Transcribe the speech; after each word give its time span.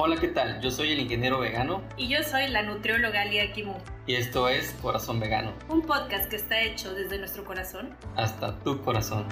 Hola, 0.00 0.14
¿qué 0.16 0.28
tal? 0.28 0.60
Yo 0.60 0.70
soy 0.70 0.92
el 0.92 1.00
ingeniero 1.00 1.40
vegano 1.40 1.82
Y 1.96 2.06
yo 2.06 2.22
soy 2.22 2.46
la 2.48 2.62
nutrióloga 2.62 3.24
Lia 3.24 3.52
Kimu, 3.52 3.74
y 4.06 4.14
esto 4.14 4.48
es 4.48 4.70
Corazón 4.80 5.18
Vegano, 5.18 5.52
un 5.68 5.82
podcast 5.82 6.30
que 6.30 6.36
está 6.36 6.62
hecho 6.62 6.94
desde 6.94 7.18
nuestro 7.18 7.44
corazón. 7.44 7.90
hasta 8.14 8.56
tu 8.60 8.80
corazón. 8.82 9.26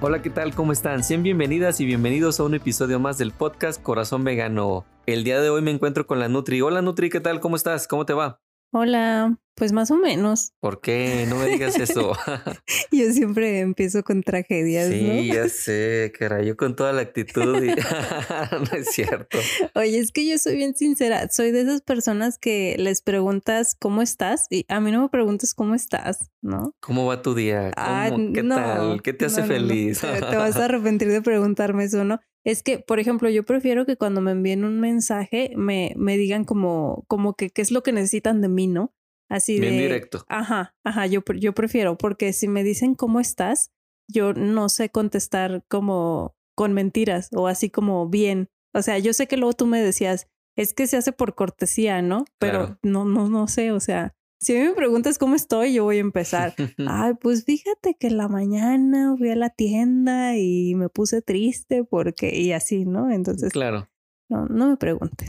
Hola, 0.00 0.22
¿qué 0.22 0.30
tal? 0.30 0.54
¿Cómo 0.54 0.70
están? 0.70 1.02
Sean 1.02 1.24
bienvenidas 1.24 1.80
y 1.80 1.84
bienvenidos 1.84 2.38
a 2.38 2.44
un 2.44 2.54
episodio 2.54 3.00
más 3.00 3.18
del 3.18 3.32
podcast 3.32 3.82
Corazón 3.82 4.22
Vegano. 4.22 4.84
El 5.06 5.24
día 5.24 5.40
de 5.40 5.50
hoy 5.50 5.62
me 5.62 5.72
encuentro 5.72 6.06
con 6.06 6.20
la 6.20 6.28
Nutri. 6.28 6.60
Hola 6.60 6.80
Nutri, 6.82 7.10
¿qué 7.10 7.18
tal? 7.18 7.40
¿Cómo 7.40 7.56
estás? 7.56 7.88
¿Cómo 7.88 8.06
te 8.06 8.12
va? 8.12 8.38
Hola, 8.70 9.38
pues 9.54 9.72
más 9.72 9.90
o 9.90 9.96
menos. 9.96 10.52
¿Por 10.60 10.82
qué? 10.82 11.26
No 11.26 11.36
me 11.36 11.46
digas 11.46 11.78
eso. 11.78 12.12
Yo 12.92 13.10
siempre 13.12 13.60
empiezo 13.60 14.02
con 14.02 14.22
tragedias, 14.22 14.88
sí, 14.88 15.02
¿no? 15.02 15.34
ya 15.34 15.48
sé, 15.48 16.12
caray, 16.16 16.46
yo 16.46 16.56
con 16.56 16.76
toda 16.76 16.92
la 16.92 17.00
actitud 17.00 17.62
y... 17.62 17.68
no 17.70 18.78
es 18.78 18.88
cierto. 18.90 19.38
Oye, 19.74 19.98
es 19.98 20.12
que 20.12 20.26
yo 20.26 20.38
soy 20.38 20.56
bien 20.56 20.76
sincera. 20.76 21.28
Soy 21.30 21.50
de 21.50 21.62
esas 21.62 21.80
personas 21.80 22.38
que 22.38 22.76
les 22.78 23.02
preguntas 23.02 23.74
cómo 23.78 24.02
estás 24.02 24.46
y 24.50 24.64
a 24.68 24.80
mí 24.80 24.92
no 24.92 25.02
me 25.02 25.08
preguntes 25.08 25.54
cómo 25.54 25.74
estás, 25.74 26.30
¿no? 26.42 26.74
¿Cómo 26.80 27.06
va 27.06 27.22
tu 27.22 27.34
día? 27.34 27.72
Ah. 27.76 28.10
¿Qué 28.34 28.42
no, 28.42 28.54
tal? 28.54 29.02
¿Qué 29.02 29.12
te 29.12 29.24
hace 29.26 29.40
no, 29.40 29.46
feliz? 29.46 30.00
Te 30.00 30.36
vas 30.36 30.56
a 30.56 30.66
arrepentir 30.66 31.08
de 31.08 31.22
preguntarme 31.22 31.84
eso, 31.84 32.04
¿no? 32.04 32.20
Es 32.48 32.62
que, 32.62 32.78
por 32.78 32.98
ejemplo, 32.98 33.28
yo 33.28 33.44
prefiero 33.44 33.84
que 33.84 33.96
cuando 33.98 34.22
me 34.22 34.30
envíen 34.30 34.64
un 34.64 34.80
mensaje 34.80 35.52
me, 35.54 35.92
me 35.96 36.16
digan 36.16 36.44
como, 36.44 37.04
como 37.06 37.34
que 37.34 37.50
qué 37.50 37.60
es 37.60 37.70
lo 37.70 37.82
que 37.82 37.92
necesitan 37.92 38.40
de 38.40 38.48
mí, 38.48 38.66
¿no? 38.66 38.94
Así 39.28 39.60
Bien 39.60 39.76
de. 39.76 39.82
directo. 39.82 40.24
Ajá, 40.28 40.74
ajá, 40.82 41.06
yo, 41.06 41.20
yo 41.38 41.52
prefiero, 41.52 41.98
porque 41.98 42.32
si 42.32 42.48
me 42.48 42.64
dicen 42.64 42.94
cómo 42.94 43.20
estás, 43.20 43.70
yo 44.10 44.32
no 44.32 44.70
sé 44.70 44.88
contestar 44.88 45.62
como 45.68 46.34
con 46.56 46.72
mentiras 46.72 47.28
o 47.34 47.48
así 47.48 47.68
como 47.68 48.08
bien. 48.08 48.48
O 48.74 48.80
sea, 48.80 48.96
yo 48.98 49.12
sé 49.12 49.26
que 49.26 49.36
luego 49.36 49.52
tú 49.52 49.66
me 49.66 49.82
decías, 49.82 50.26
es 50.56 50.72
que 50.72 50.86
se 50.86 50.96
hace 50.96 51.12
por 51.12 51.34
cortesía, 51.34 52.00
¿no? 52.00 52.24
Pero 52.38 52.58
Claro. 52.60 52.78
no, 52.82 53.04
no, 53.04 53.28
no 53.28 53.46
sé, 53.46 53.72
o 53.72 53.80
sea, 53.80 54.14
si 54.40 54.56
a 54.56 54.60
mí 54.60 54.68
me 54.68 54.74
preguntas 54.74 55.18
cómo 55.18 55.34
estoy, 55.34 55.74
yo 55.74 55.84
voy 55.84 55.96
a 55.96 56.00
empezar. 56.00 56.54
Ay, 56.86 57.14
pues 57.20 57.44
fíjate 57.44 57.96
que 57.98 58.06
en 58.06 58.16
la 58.16 58.28
mañana 58.28 59.14
fui 59.16 59.30
a 59.30 59.36
la 59.36 59.50
tienda 59.50 60.36
y 60.36 60.74
me 60.74 60.88
puse 60.88 61.22
triste 61.22 61.84
porque, 61.84 62.38
y 62.38 62.52
así, 62.52 62.84
¿no? 62.84 63.10
Entonces, 63.10 63.52
claro. 63.52 63.88
no, 64.28 64.46
no 64.46 64.68
me 64.68 64.76
pregunten. 64.76 65.28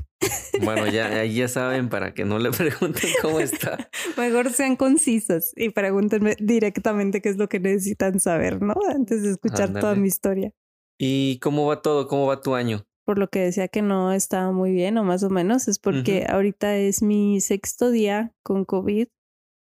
Bueno, 0.63 0.87
ya, 0.87 1.23
ya 1.25 1.47
saben 1.47 1.89
para 1.89 2.13
que 2.13 2.25
no 2.25 2.37
le 2.39 2.51
pregunten 2.57 3.09
cómo 3.21 3.39
está. 3.39 3.89
Mejor 4.17 4.51
sean 4.51 4.75
concisas 4.75 5.53
y 5.55 5.69
pregúntenme 5.69 6.35
directamente 6.39 7.21
qué 7.21 7.29
es 7.29 7.37
lo 7.37 7.49
que 7.49 7.59
necesitan 7.59 8.19
saber, 8.19 8.61
¿no? 8.61 8.75
Antes 8.93 9.23
de 9.23 9.31
escuchar 9.31 9.73
toda 9.73 9.95
mi 9.95 10.07
historia. 10.07 10.51
¿Y 10.97 11.39
cómo 11.39 11.65
va 11.65 11.81
todo? 11.81 12.07
¿Cómo 12.07 12.27
va 12.27 12.41
tu 12.41 12.55
año? 12.55 12.85
Por 13.09 13.17
lo 13.17 13.27
que 13.29 13.39
decía 13.39 13.67
que 13.67 13.81
no 13.81 14.13
estaba 14.13 14.51
muy 14.51 14.71
bien 14.71 14.99
o 14.99 15.03
más 15.03 15.23
o 15.23 15.31
menos, 15.31 15.67
es 15.67 15.79
porque 15.79 16.27
ahorita 16.29 16.77
es 16.77 17.01
mi 17.01 17.41
sexto 17.41 17.89
día 17.89 18.35
con 18.43 18.65
COVID 18.65 19.07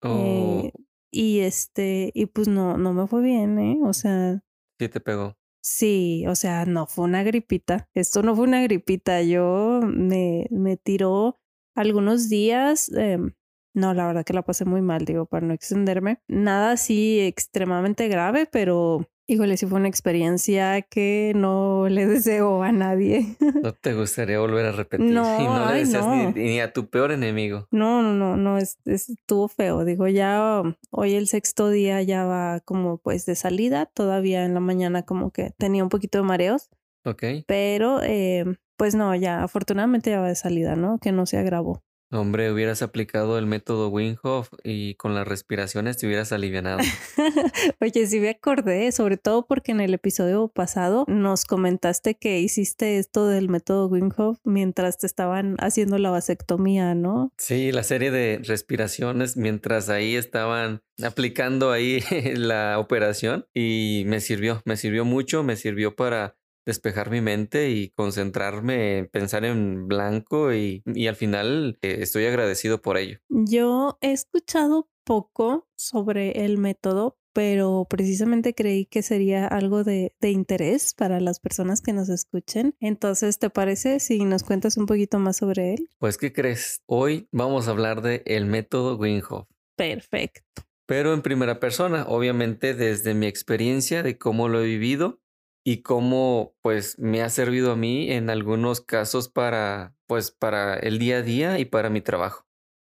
Oh, 0.03 0.67
eh, 0.67 0.73
y 1.12 1.41
este, 1.41 2.11
y 2.14 2.27
pues 2.27 2.48
no, 2.48 2.79
no 2.79 2.95
me 2.95 3.07
fue 3.07 3.23
bien, 3.23 3.59
¿eh? 3.59 3.79
O 3.84 3.92
sea, 3.92 4.42
sí 4.79 4.89
te 4.89 5.01
pegó. 5.01 5.37
sí, 5.62 6.25
o 6.29 6.34
sea, 6.34 6.64
no 6.64 6.87
fue 6.87 7.05
una 7.05 7.23
gripita. 7.25 7.89
Esto 7.95 8.23
no 8.23 8.34
fue 8.34 8.45
una 8.47 8.62
gripita. 8.62 9.23
Yo 9.23 9.81
me, 9.84 10.47
me 10.51 10.77
tiró 10.79 11.37
algunos 11.75 12.29
días. 12.29 12.91
em, 12.92 13.33
no, 13.75 13.92
la 13.95 14.07
verdad 14.07 14.25
que 14.25 14.33
la 14.33 14.42
pasé 14.45 14.64
muy 14.64 14.81
mal, 14.83 15.05
digo, 15.05 15.27
para 15.27 15.47
no 15.47 15.53
extenderme. 15.55 16.23
Nada 16.29 16.73
así 16.73 17.20
extremadamente 17.20 18.09
grave, 18.09 18.47
pero 18.51 19.09
híjole, 19.27 19.57
sí 19.57 19.67
fue 19.67 19.79
una 19.79 19.89
experiencia 19.89 20.83
que 20.83 21.33
no 21.35 21.89
le 21.89 22.07
deseo 22.07 22.63
a 22.63 22.73
nadie. 22.73 23.37
¿No 23.63 23.73
te 23.73 23.95
gustaría 23.95 24.39
volver 24.39 24.67
a 24.67 24.73
repetir? 24.73 25.07
No, 25.07 25.41
y 25.41 25.45
no 25.45 25.67
le 25.73 25.79
deseas 25.81 26.07
no. 26.07 26.31
Ni, 26.33 26.42
ni 26.45 26.61
a 26.61 26.73
tu 26.73 26.89
peor 26.89 27.13
enemigo. 27.13 27.67
No, 27.70 28.03
no, 28.03 28.13
no, 28.15 28.36
no, 28.36 28.59
es, 28.59 28.79
es- 28.85 29.09
estuvo 29.11 29.48
feo. 29.48 29.85
Digo, 29.85 30.07
ya 30.09 30.61
um, 30.65 30.75
hoy 30.91 31.15
el 31.15 31.27
sexto 31.29 31.69
día 31.70 32.03
ya 32.03 32.25
va 32.25 32.61
como 32.61 32.98
pues 32.98 33.27
de 33.27 33.35
salida. 33.35 33.86
Todavía 33.86 34.45
en 34.45 34.55
la 34.55 34.61
mañana 34.61 35.03
como 35.03 35.31
que 35.31 35.51
tenía 35.59 35.83
un 35.83 35.89
poquito 35.91 36.19
de 36.19 36.25
mareos, 36.25 36.70
¿Ok? 37.05 37.25
pero 37.47 38.01
eh, 38.03 38.45
pues 38.77 38.95
no, 38.95 39.15
ya 39.15 39.42
afortunadamente 39.42 40.11
ya 40.11 40.20
va 40.20 40.29
de 40.29 40.35
salida, 40.36 40.77
¿no? 40.77 40.98
Que 40.98 41.13
no 41.13 41.27
se 41.27 41.39
agravó. 41.39 41.83
Hombre, 42.12 42.52
hubieras 42.52 42.83
aplicado 42.83 43.36
el 43.36 43.46
método 43.46 43.89
Wim 43.89 44.17
Hof 44.22 44.48
y 44.62 44.94
con 44.94 45.14
las 45.14 45.27
respiraciones 45.27 45.96
te 45.96 46.06
hubieras 46.06 46.30
alivianado. 46.30 46.78
Oye, 47.80 48.06
sí 48.06 48.20
me 48.20 48.30
acordé, 48.30 48.92
sobre 48.92 49.17
todo 49.17 49.46
porque 49.46 49.72
en 49.72 49.80
el 49.80 49.92
episodio 49.92 50.46
pasado 50.46 51.05
nos 51.08 51.44
comentaste 51.44 52.14
que 52.14 52.39
hiciste 52.39 52.98
esto 52.98 53.27
del 53.27 53.48
método 53.48 53.89
Wim 53.89 54.12
Hof 54.17 54.39
mientras 54.44 54.98
te 54.98 55.06
estaban 55.06 55.56
haciendo 55.58 55.98
la 55.98 56.11
vasectomía, 56.11 56.94
¿no? 56.94 57.33
Sí, 57.39 57.72
la 57.72 57.83
serie 57.83 58.12
de 58.12 58.40
respiraciones 58.44 59.36
mientras 59.36 59.88
ahí 59.88 60.14
estaban 60.14 60.83
aplicando 61.02 61.73
ahí 61.73 62.00
la 62.36 62.78
operación 62.78 63.46
y 63.52 64.05
me 64.06 64.20
sirvió, 64.20 64.62
me 64.64 64.77
sirvió 64.77 65.05
mucho, 65.05 65.42
me 65.42 65.56
sirvió 65.56 65.96
para 65.96 66.36
despejar 66.67 67.11
mi 67.11 67.21
mente 67.21 67.71
y 67.71 67.91
concentrarme, 67.91 69.09
pensar 69.13 69.45
en 69.45 69.87
blanco 69.89 70.53
y, 70.53 70.83
y 70.85 71.07
al 71.07 71.17
final 71.17 71.79
eh, 71.81 71.99
estoy 72.01 72.27
agradecido 72.27 72.83
por 72.83 72.99
ello. 72.99 73.19
Yo 73.29 73.97
he 74.03 74.13
escuchado 74.13 74.91
poco 75.05 75.69
sobre 75.77 76.45
el 76.45 76.59
método, 76.59 77.17
pero 77.33 77.87
precisamente 77.89 78.55
creí 78.55 78.87
que 78.87 79.03
sería 79.03 79.47
algo 79.47 79.85
de, 79.85 80.15
de 80.21 80.31
interés 80.31 80.95
para 80.95 81.21
las 81.21 81.39
personas 81.39 81.81
que 81.81 81.93
nos 81.93 82.09
escuchen. 82.09 82.75
Entonces, 82.81 83.39
¿te 83.39 83.48
parece 83.51 84.01
si 84.01 84.25
nos 84.25 84.43
cuentas 84.43 84.77
un 84.77 84.87
poquito 84.87 85.19
más 85.19 85.37
sobre 85.37 85.75
él? 85.75 85.89
Pues, 85.98 86.19
¿qué 86.19 86.33
crees? 86.33 86.83
Hoy 86.87 87.29
vamos 87.31 87.69
a 87.69 87.71
hablar 87.71 88.03
de 88.03 88.23
el 88.27 88.47
método 88.47 88.97
Wim 88.97 89.23
Hof. 89.29 89.47
Perfecto. 89.77 90.43
pero 90.87 91.13
en 91.13 91.21
primera 91.23 91.61
persona, 91.61 92.07
obviamente 92.09 92.73
desde 92.75 93.13
mi 93.15 93.27
experiencia 93.27 94.03
de 94.03 94.17
cómo 94.19 94.48
lo 94.48 94.63
he 94.63 94.67
vivido 94.67 95.21
y 95.67 95.83
cómo 95.83 96.55
pues 96.63 96.97
me 97.01 97.23
ha 97.23 97.29
servido 97.29 97.73
a 97.73 97.77
mí 97.77 98.13
en 98.13 98.31
algunos 98.31 98.81
casos 98.81 99.29
para 99.29 99.97
pues 100.07 100.31
para 100.31 100.77
el 100.77 101.01
día 101.01 101.17
a 101.17 101.23
día 101.23 101.59
y 101.59 101.65
para 101.65 101.91
mi 101.91 102.01
trabajo. 102.01 102.47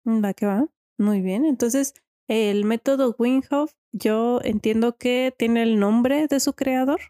Va 0.06 0.32
que 0.34 0.46
va. 0.46 0.68
Muy 0.96 1.20
bien. 1.20 1.44
Entonces, 1.44 1.94
el 2.28 2.64
método 2.64 3.16
Wim 3.18 3.42
Hof, 3.50 3.72
yo 3.90 4.40
entiendo 4.44 4.96
que 4.96 5.34
tiene 5.36 5.64
el 5.64 5.80
nombre 5.80 6.28
de 6.28 6.38
su 6.38 6.52
creador. 6.52 7.00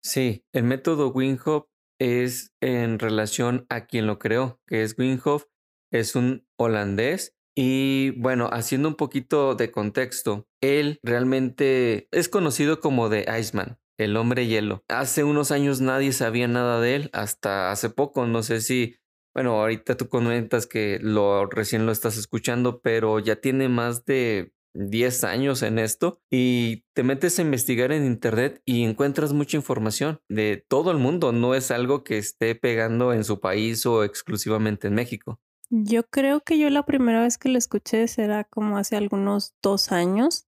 Sí, 0.00 0.44
el 0.52 0.62
método 0.62 1.08
Wim 1.08 1.38
Hof 1.44 1.64
es 1.98 2.52
en 2.60 3.00
relación 3.00 3.66
a 3.70 3.86
quien 3.86 4.06
lo 4.06 4.20
creó, 4.20 4.60
que 4.68 4.84
es 4.84 4.96
Wim 4.96 5.18
Hof, 5.24 5.46
es 5.90 6.14
un 6.14 6.46
holandés 6.56 7.34
y 7.56 8.10
bueno, 8.18 8.48
haciendo 8.52 8.88
un 8.88 8.96
poquito 8.96 9.54
de 9.54 9.70
contexto, 9.70 10.46
él 10.60 11.00
realmente 11.02 12.08
es 12.12 12.28
conocido 12.28 12.80
como 12.80 13.08
The 13.08 13.26
Iceman, 13.40 13.78
el 13.98 14.16
hombre 14.16 14.46
hielo. 14.46 14.84
Hace 14.88 15.24
unos 15.24 15.50
años 15.50 15.80
nadie 15.80 16.12
sabía 16.12 16.48
nada 16.48 16.80
de 16.80 16.96
él, 16.96 17.10
hasta 17.12 17.70
hace 17.70 17.90
poco, 17.90 18.26
no 18.26 18.42
sé 18.42 18.60
si, 18.60 18.96
bueno, 19.34 19.60
ahorita 19.60 19.96
tú 19.96 20.08
comentas 20.08 20.66
que 20.66 20.98
lo 21.00 21.46
recién 21.46 21.86
lo 21.86 21.92
estás 21.92 22.16
escuchando, 22.16 22.80
pero 22.80 23.18
ya 23.18 23.36
tiene 23.36 23.68
más 23.68 24.04
de 24.04 24.52
10 24.74 25.24
años 25.24 25.62
en 25.62 25.78
esto 25.78 26.20
y 26.30 26.84
te 26.94 27.04
metes 27.04 27.38
a 27.38 27.42
investigar 27.42 27.92
en 27.92 28.04
internet 28.04 28.60
y 28.64 28.82
encuentras 28.82 29.32
mucha 29.32 29.56
información 29.56 30.20
de 30.28 30.64
todo 30.68 30.90
el 30.90 30.98
mundo, 30.98 31.32
no 31.32 31.54
es 31.54 31.70
algo 31.70 32.04
que 32.04 32.18
esté 32.18 32.54
pegando 32.54 33.12
en 33.12 33.24
su 33.24 33.40
país 33.40 33.86
o 33.86 34.04
exclusivamente 34.04 34.88
en 34.88 34.94
México. 34.94 35.40
Yo 35.70 36.04
creo 36.04 36.40
que 36.40 36.58
yo 36.58 36.68
la 36.70 36.84
primera 36.84 37.22
vez 37.22 37.38
que 37.38 37.48
lo 37.48 37.58
escuché 37.58 38.06
será 38.06 38.44
como 38.44 38.76
hace 38.76 38.96
algunos 38.96 39.54
dos 39.62 39.92
años. 39.92 40.46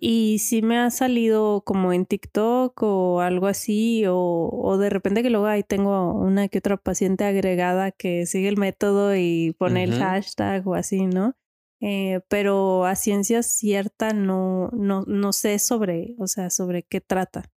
Y 0.00 0.38
sí 0.38 0.62
me 0.62 0.78
ha 0.78 0.90
salido 0.90 1.62
como 1.62 1.92
en 1.92 2.06
TikTok 2.06 2.82
o 2.82 3.20
algo 3.20 3.46
así, 3.46 4.04
o, 4.06 4.48
o 4.52 4.78
de 4.78 4.90
repente 4.90 5.22
que 5.22 5.30
luego 5.30 5.46
ahí 5.46 5.62
tengo 5.62 6.14
una 6.14 6.48
que 6.48 6.58
otra 6.58 6.76
paciente 6.78 7.24
agregada 7.24 7.92
que 7.92 8.26
sigue 8.26 8.48
el 8.48 8.56
método 8.56 9.14
y 9.16 9.54
pone 9.58 9.84
el 9.84 9.92
hashtag 9.92 10.66
o 10.66 10.74
así, 10.74 11.06
¿no? 11.06 11.34
Eh, 11.80 12.20
pero 12.28 12.84
a 12.84 12.94
ciencia 12.94 13.42
cierta 13.42 14.12
no, 14.12 14.68
no, 14.72 15.02
no 15.06 15.32
sé 15.32 15.58
sobre, 15.58 16.14
o 16.18 16.26
sea, 16.26 16.50
sobre 16.50 16.82
qué 16.82 17.00
trata. 17.00 17.50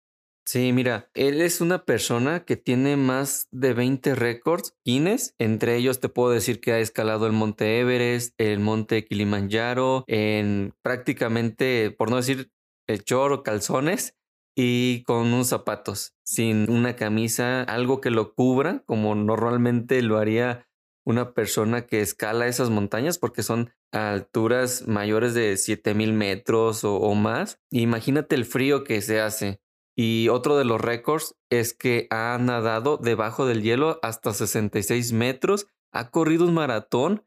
Sí, 0.52 0.74
mira, 0.74 1.10
él 1.14 1.40
es 1.40 1.62
una 1.62 1.86
persona 1.86 2.44
que 2.44 2.58
tiene 2.58 2.98
más 2.98 3.48
de 3.52 3.74
20 3.74 4.16
récords 4.16 4.76
Guinness. 4.84 5.34
Entre 5.40 5.78
ellos 5.78 6.02
te 6.02 6.10
puedo 6.10 6.32
decir 6.32 6.60
que 6.60 6.74
ha 6.74 6.80
escalado 6.80 7.26
el 7.26 7.32
monte 7.32 7.80
Everest, 7.80 8.34
el 8.38 8.60
monte 8.60 9.06
Kilimanjaro, 9.06 10.04
en 10.08 10.74
prácticamente, 10.82 11.92
por 11.92 12.10
no 12.10 12.18
decir 12.18 12.52
el 12.86 13.02
chor 13.06 13.44
calzones 13.44 14.18
y 14.54 15.04
con 15.04 15.28
unos 15.28 15.48
zapatos, 15.48 16.16
sin 16.26 16.70
una 16.70 16.98
camisa, 16.98 17.64
algo 17.64 18.02
que 18.02 18.10
lo 18.10 18.34
cubra, 18.34 18.84
como 18.86 19.16
normalmente 19.16 20.02
lo 20.02 20.18
haría 20.18 20.68
una 21.06 21.34
persona 21.34 21.88
que 21.88 22.02
escala 22.02 22.48
esas 22.48 22.70
montañas 22.70 23.18
porque 23.18 23.42
son 23.42 23.72
a 23.94 24.12
alturas 24.12 24.86
mayores 24.86 25.34
de 25.34 25.56
7000 25.56 26.12
metros 26.12 26.84
o 26.84 27.16
más. 27.16 27.62
Imagínate 27.70 28.36
el 28.36 28.44
frío 28.44 28.84
que 28.84 29.00
se 29.00 29.22
hace. 29.22 29.62
Y 29.96 30.30
otro 30.30 30.58
de 30.58 30.66
los 30.66 30.80
récords 30.80 31.36
es 31.50 31.74
que 31.74 32.08
ha 32.10 32.38
nadado 32.40 32.98
debajo 32.98 33.46
del 33.46 33.62
hielo 33.62 34.00
hasta 34.02 34.34
66 34.34 35.12
metros, 35.12 35.68
ha 35.92 36.10
corrido 36.10 36.46
un 36.46 36.54
maratón 36.54 37.26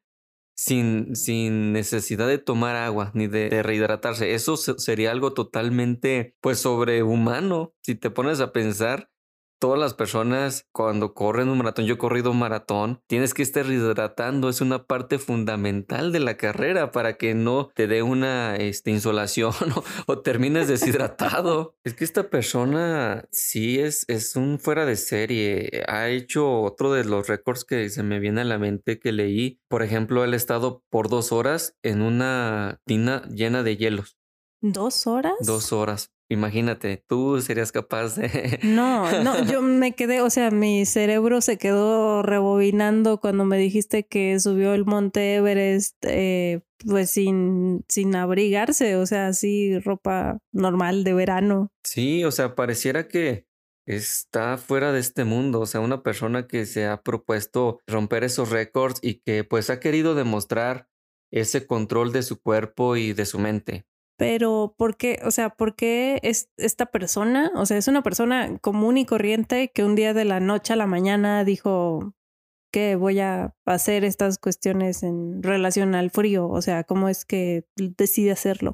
sin, 0.56 1.14
sin 1.16 1.72
necesidad 1.72 2.26
de 2.26 2.38
tomar 2.38 2.76
agua 2.76 3.10
ni 3.14 3.26
de, 3.26 3.48
de 3.50 3.62
rehidratarse. 3.62 4.34
Eso 4.34 4.56
sería 4.56 5.10
algo 5.10 5.34
totalmente, 5.34 6.36
pues, 6.40 6.60
sobrehumano. 6.60 7.74
Si 7.82 7.94
te 7.94 8.10
pones 8.10 8.40
a 8.40 8.52
pensar, 8.52 9.10
todas 9.64 9.80
las 9.80 9.94
personas 9.94 10.66
cuando 10.72 11.14
corren 11.14 11.48
un 11.48 11.56
maratón, 11.56 11.86
yo 11.86 11.94
he 11.94 11.96
corrido 11.96 12.32
un 12.32 12.38
maratón, 12.38 13.00
tienes 13.06 13.32
que 13.32 13.42
estar 13.42 13.64
hidratando, 13.64 14.50
es 14.50 14.60
una 14.60 14.84
parte 14.84 15.18
fundamental 15.18 16.12
de 16.12 16.20
la 16.20 16.36
carrera 16.36 16.90
para 16.90 17.16
que 17.16 17.34
no 17.34 17.70
te 17.74 17.86
dé 17.86 18.02
una 18.02 18.56
este, 18.56 18.90
insolación 18.90 19.54
o, 20.06 20.18
termines 20.18 20.68
deshidratado. 20.68 21.76
es 21.84 21.94
que 21.94 22.04
esta 22.04 22.28
persona 22.28 23.24
sí 23.32 23.80
es, 23.80 24.04
es 24.06 24.36
un 24.36 24.58
fuera 24.58 24.84
de 24.84 24.96
serie, 24.96 25.82
ha 25.88 26.10
hecho 26.10 26.60
otro 26.60 26.92
de 26.92 27.04
los 27.04 27.26
récords 27.26 27.64
que 27.64 27.88
se 27.88 28.02
me 28.02 28.18
viene 28.18 28.42
a 28.42 28.44
la 28.44 28.58
mente 28.58 28.98
que 28.98 29.12
leí, 29.12 29.62
por 29.68 29.82
ejemplo, 29.82 30.24
él 30.24 30.34
ha 30.34 30.36
estado 30.36 30.82
por 30.90 31.08
dos 31.08 31.32
horas 31.32 31.74
en 31.82 32.02
una 32.02 32.82
tina 32.84 33.22
llena 33.30 33.62
de 33.62 33.78
hielos. 33.78 34.18
¿Dos 34.60 35.06
horas? 35.06 35.34
Dos 35.40 35.72
horas. 35.72 36.13
Imagínate, 36.34 37.02
tú 37.06 37.40
serías 37.40 37.72
capaz 37.72 38.16
de... 38.16 38.58
No, 38.62 39.22
no, 39.22 39.44
yo 39.44 39.62
me 39.62 39.92
quedé, 39.92 40.20
o 40.20 40.30
sea, 40.30 40.50
mi 40.50 40.84
cerebro 40.84 41.40
se 41.40 41.58
quedó 41.58 42.22
rebobinando 42.22 43.20
cuando 43.20 43.44
me 43.44 43.56
dijiste 43.56 44.04
que 44.04 44.38
subió 44.40 44.74
el 44.74 44.84
monte 44.84 45.36
Everest, 45.36 45.96
eh, 46.02 46.62
pues 46.84 47.10
sin, 47.10 47.84
sin 47.88 48.16
abrigarse, 48.16 48.96
o 48.96 49.06
sea, 49.06 49.28
así 49.28 49.78
ropa 49.78 50.38
normal 50.52 51.04
de 51.04 51.14
verano. 51.14 51.70
Sí, 51.84 52.24
o 52.24 52.32
sea, 52.32 52.56
pareciera 52.56 53.06
que 53.06 53.46
está 53.86 54.56
fuera 54.56 54.92
de 54.92 55.00
este 55.00 55.24
mundo, 55.24 55.60
o 55.60 55.66
sea, 55.66 55.80
una 55.80 56.02
persona 56.02 56.46
que 56.46 56.66
se 56.66 56.86
ha 56.86 57.02
propuesto 57.02 57.78
romper 57.86 58.24
esos 58.24 58.50
récords 58.50 58.98
y 59.02 59.20
que 59.20 59.44
pues 59.44 59.70
ha 59.70 59.78
querido 59.78 60.14
demostrar 60.14 60.88
ese 61.30 61.66
control 61.66 62.12
de 62.12 62.22
su 62.22 62.40
cuerpo 62.40 62.96
y 62.96 63.12
de 63.12 63.26
su 63.26 63.38
mente. 63.38 63.86
Pero, 64.16 64.74
¿por 64.78 64.96
qué? 64.96 65.18
O 65.24 65.30
sea, 65.30 65.50
¿por 65.50 65.74
qué 65.74 66.20
es 66.22 66.48
esta 66.56 66.86
persona? 66.86 67.50
O 67.56 67.66
sea, 67.66 67.76
es 67.76 67.88
una 67.88 68.02
persona 68.02 68.58
común 68.58 68.96
y 68.96 69.06
corriente 69.06 69.72
que 69.74 69.84
un 69.84 69.94
día 69.96 70.14
de 70.14 70.24
la 70.24 70.40
noche 70.40 70.72
a 70.72 70.76
la 70.76 70.86
mañana 70.86 71.44
dijo 71.44 72.14
que 72.72 72.96
voy 72.96 73.20
a 73.20 73.54
hacer 73.64 74.04
estas 74.04 74.38
cuestiones 74.38 75.02
en 75.02 75.42
relación 75.42 75.94
al 75.94 76.10
frío. 76.10 76.48
O 76.48 76.62
sea, 76.62 76.84
¿cómo 76.84 77.08
es 77.08 77.24
que 77.24 77.64
decide 77.76 78.32
hacerlo? 78.32 78.72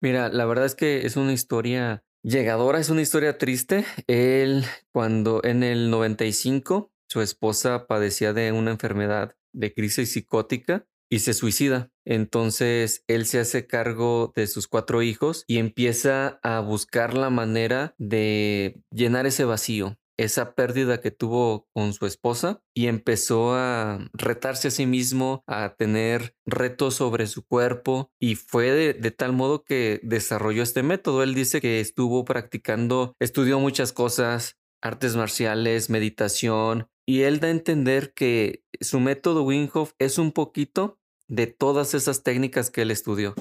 Mira, 0.00 0.28
la 0.28 0.46
verdad 0.46 0.66
es 0.66 0.74
que 0.74 1.06
es 1.06 1.16
una 1.16 1.32
historia 1.32 2.04
llegadora, 2.22 2.78
es 2.78 2.90
una 2.90 3.02
historia 3.02 3.38
triste. 3.38 3.84
Él, 4.06 4.64
cuando 4.92 5.42
en 5.44 5.62
el 5.62 5.90
95, 5.90 6.92
su 7.08 7.20
esposa 7.20 7.86
padecía 7.86 8.32
de 8.32 8.52
una 8.52 8.72
enfermedad 8.72 9.36
de 9.52 9.74
crisis 9.74 10.12
psicótica 10.12 10.86
y 11.12 11.18
se 11.18 11.34
suicida. 11.34 11.90
Entonces 12.06 13.04
él 13.06 13.26
se 13.26 13.38
hace 13.38 13.66
cargo 13.66 14.32
de 14.34 14.46
sus 14.46 14.66
cuatro 14.66 15.02
hijos 15.02 15.44
y 15.46 15.58
empieza 15.58 16.40
a 16.42 16.60
buscar 16.60 17.12
la 17.12 17.28
manera 17.28 17.94
de 17.98 18.80
llenar 18.90 19.26
ese 19.26 19.44
vacío, 19.44 19.98
esa 20.18 20.54
pérdida 20.54 21.02
que 21.02 21.10
tuvo 21.10 21.68
con 21.74 21.92
su 21.92 22.06
esposa 22.06 22.62
y 22.74 22.86
empezó 22.86 23.54
a 23.54 24.08
retarse 24.14 24.68
a 24.68 24.70
sí 24.70 24.86
mismo, 24.86 25.44
a 25.46 25.74
tener 25.76 26.34
retos 26.46 26.94
sobre 26.94 27.26
su 27.26 27.44
cuerpo 27.46 28.10
y 28.18 28.36
fue 28.36 28.70
de, 28.70 29.10
tal 29.10 29.34
modo 29.34 29.64
que 29.64 30.00
desarrolló 30.02 30.62
este 30.62 30.82
método. 30.82 31.22
Él 31.22 31.34
dice 31.34 31.60
que 31.60 31.80
estuvo 31.80 32.24
practicando, 32.24 33.14
estudió 33.20 33.60
muchas 33.60 33.92
cosas, 33.92 34.56
artes 34.80 35.14
marciales, 35.14 35.90
meditación 35.90 36.88
y 37.06 37.22
él 37.22 37.40
da 37.40 37.48
a 37.48 37.50
entender 37.50 38.14
que 38.14 38.62
su 38.80 38.98
método 39.00 39.42
Wim 39.42 39.68
es 39.98 40.18
un 40.18 40.32
poquito 40.32 40.98
de 41.32 41.46
todas 41.46 41.94
esas 41.94 42.22
técnicas 42.22 42.70
que 42.70 42.82
él 42.82 42.90
estudió 42.90 43.34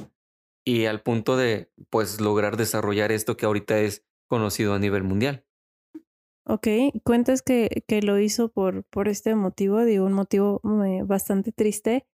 y 0.66 0.86
al 0.86 1.02
punto 1.02 1.36
de 1.36 1.70
pues 1.90 2.22
lograr 2.22 2.56
desarrollar 2.56 3.12
esto 3.12 3.36
que 3.36 3.46
ahorita 3.46 3.80
es 3.80 4.06
conocido 4.28 4.74
a 4.74 4.80
nivel 4.80 5.04
mundial. 5.04 5.46
Ok, 6.46 6.68
cuentas 7.04 7.42
que, 7.42 7.84
que 7.88 8.02
lo 8.02 8.18
hizo 8.18 8.50
por, 8.50 8.86
por 8.86 9.10
este 9.10 9.36
motivo, 9.36 9.84
digo, 9.84 10.06
un 10.06 10.14
motivo 10.14 10.62
eh, 10.86 11.02
bastante 11.04 11.52
triste. 11.52 12.08